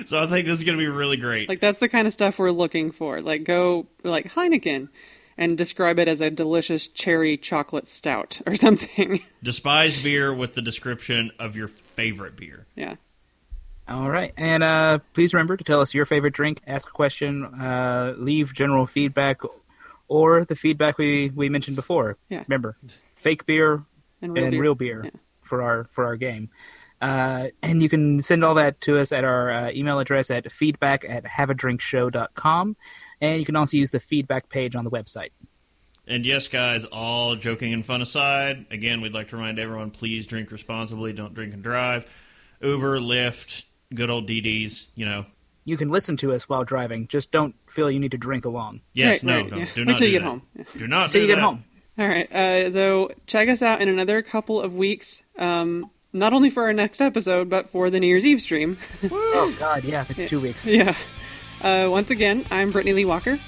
So 0.06 0.22
I 0.22 0.28
think 0.28 0.46
this 0.46 0.58
is 0.58 0.64
going 0.64 0.78
to 0.78 0.82
be 0.82 0.88
really 0.88 1.16
great. 1.16 1.48
Like 1.48 1.60
that's 1.60 1.80
the 1.80 1.88
kind 1.88 2.06
of 2.06 2.12
stuff 2.12 2.38
we're 2.38 2.52
looking 2.52 2.92
for. 2.92 3.20
Like 3.20 3.42
go 3.44 3.86
like 4.04 4.32
Heineken 4.32 4.88
and 5.36 5.58
describe 5.58 5.98
it 5.98 6.06
as 6.06 6.20
a 6.20 6.30
delicious 6.30 6.86
cherry 6.86 7.36
chocolate 7.36 7.88
stout 7.88 8.40
or 8.46 8.54
something. 8.54 9.20
Despised 9.42 10.02
beer 10.04 10.32
with 10.32 10.54
the 10.54 10.62
description 10.62 11.32
of 11.40 11.56
your 11.56 11.68
favorite 11.68 12.36
beer. 12.36 12.66
yeah. 12.76 12.94
All 13.86 14.08
right, 14.08 14.32
and 14.38 14.62
uh, 14.62 15.00
please 15.12 15.34
remember 15.34 15.58
to 15.58 15.64
tell 15.64 15.82
us 15.82 15.92
your 15.92 16.06
favorite 16.06 16.32
drink, 16.32 16.62
ask 16.66 16.88
a 16.88 16.92
question, 16.92 17.44
uh, 17.44 18.14
leave 18.16 18.54
general 18.54 18.86
feedback, 18.86 19.42
or 20.08 20.46
the 20.46 20.54
feedback 20.56 20.96
we, 20.96 21.30
we 21.34 21.50
mentioned 21.50 21.76
before. 21.76 22.16
Yeah. 22.30 22.44
Remember, 22.48 22.78
fake 23.16 23.44
beer 23.44 23.82
And 24.22 24.32
real 24.32 24.44
and 24.44 24.50
beer. 24.52 24.60
real 24.62 24.74
beer 24.74 25.02
Yeah. 25.04 25.10
for 25.42 25.60
our 25.62 25.86
for 25.92 26.06
our 26.06 26.16
game. 26.16 26.48
Uh, 27.00 27.48
and 27.62 27.82
you 27.82 27.88
can 27.88 28.22
send 28.22 28.44
all 28.44 28.54
that 28.54 28.80
to 28.82 28.98
us 28.98 29.12
at 29.12 29.24
our 29.24 29.50
uh, 29.50 29.70
email 29.72 29.98
address 29.98 30.30
at 30.30 30.50
feedback 30.50 31.04
at 31.08 31.24
haveadrinkshow.com. 31.24 32.76
And 33.20 33.38
you 33.40 33.46
can 33.46 33.56
also 33.56 33.76
use 33.76 33.90
the 33.90 34.00
feedback 34.00 34.48
page 34.48 34.74
on 34.76 34.84
the 34.84 34.90
website. 34.90 35.30
And 36.06 36.26
yes, 36.26 36.48
guys, 36.48 36.84
all 36.84 37.34
joking 37.36 37.72
and 37.72 37.84
fun 37.84 38.02
aside, 38.02 38.66
again, 38.70 39.00
we'd 39.00 39.14
like 39.14 39.28
to 39.30 39.36
remind 39.36 39.58
everyone 39.58 39.90
please 39.90 40.26
drink 40.26 40.50
responsibly. 40.50 41.12
Don't 41.12 41.32
drink 41.34 41.54
and 41.54 41.62
drive. 41.62 42.04
Uber, 42.60 43.00
Lyft, 43.00 43.64
good 43.94 44.10
old 44.10 44.28
DDs, 44.28 44.86
you 44.94 45.06
know. 45.06 45.24
You 45.66 45.78
can 45.78 45.88
listen 45.90 46.18
to 46.18 46.32
us 46.34 46.46
while 46.46 46.62
driving. 46.64 47.08
Just 47.08 47.30
don't 47.32 47.54
feel 47.70 47.90
you 47.90 47.98
need 47.98 48.10
to 48.10 48.18
drink 48.18 48.44
along. 48.44 48.82
Yes, 48.92 49.22
Right, 49.22 49.24
no, 49.24 49.34
right, 49.36 49.50
no, 49.50 49.56
yeah. 49.58 49.66
do 49.74 49.80
Wait 49.80 49.86
not 49.86 49.98
till 49.98 49.98
do 49.98 50.04
you 50.06 50.12
get 50.12 50.18
that. 50.20 50.24
home. 50.28 50.42
Yeah. 50.56 50.64
Do 50.76 50.86
not 50.88 51.10
Till 51.10 51.20
do 51.22 51.26
you 51.26 51.34
get 51.34 51.38
home. 51.42 51.64
All 51.98 52.06
right. 52.08 52.30
Uh, 52.30 52.70
so 52.70 53.10
check 53.26 53.48
us 53.48 53.62
out 53.62 53.80
in 53.80 53.88
another 53.88 54.20
couple 54.20 54.60
of 54.60 54.74
weeks. 54.74 55.22
Um, 55.38 55.90
not 56.14 56.32
only 56.32 56.48
for 56.48 56.62
our 56.62 56.72
next 56.72 57.00
episode, 57.02 57.50
but 57.50 57.68
for 57.68 57.90
the 57.90 58.00
New 58.00 58.06
Year's 58.06 58.24
Eve 58.24 58.40
stream. 58.40 58.78
Oh, 59.10 59.54
God, 59.58 59.84
yeah, 59.84 60.06
it's 60.08 60.24
two 60.24 60.40
weeks. 60.40 60.66
yeah. 60.66 60.96
Uh, 61.60 61.88
once 61.90 62.10
again, 62.10 62.44
I'm 62.50 62.70
Brittany 62.70 62.94
Lee 62.94 63.04
Walker. 63.04 63.38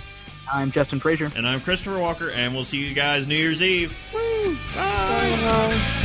I'm 0.52 0.70
Justin 0.70 1.00
Frazier. 1.00 1.30
And 1.36 1.46
I'm 1.46 1.60
Christopher 1.60 1.98
Walker, 1.98 2.30
and 2.30 2.54
we'll 2.54 2.64
see 2.64 2.76
you 2.78 2.94
guys 2.94 3.26
New 3.26 3.36
Year's 3.36 3.62
Eve. 3.62 3.96
Bye. 4.74 6.02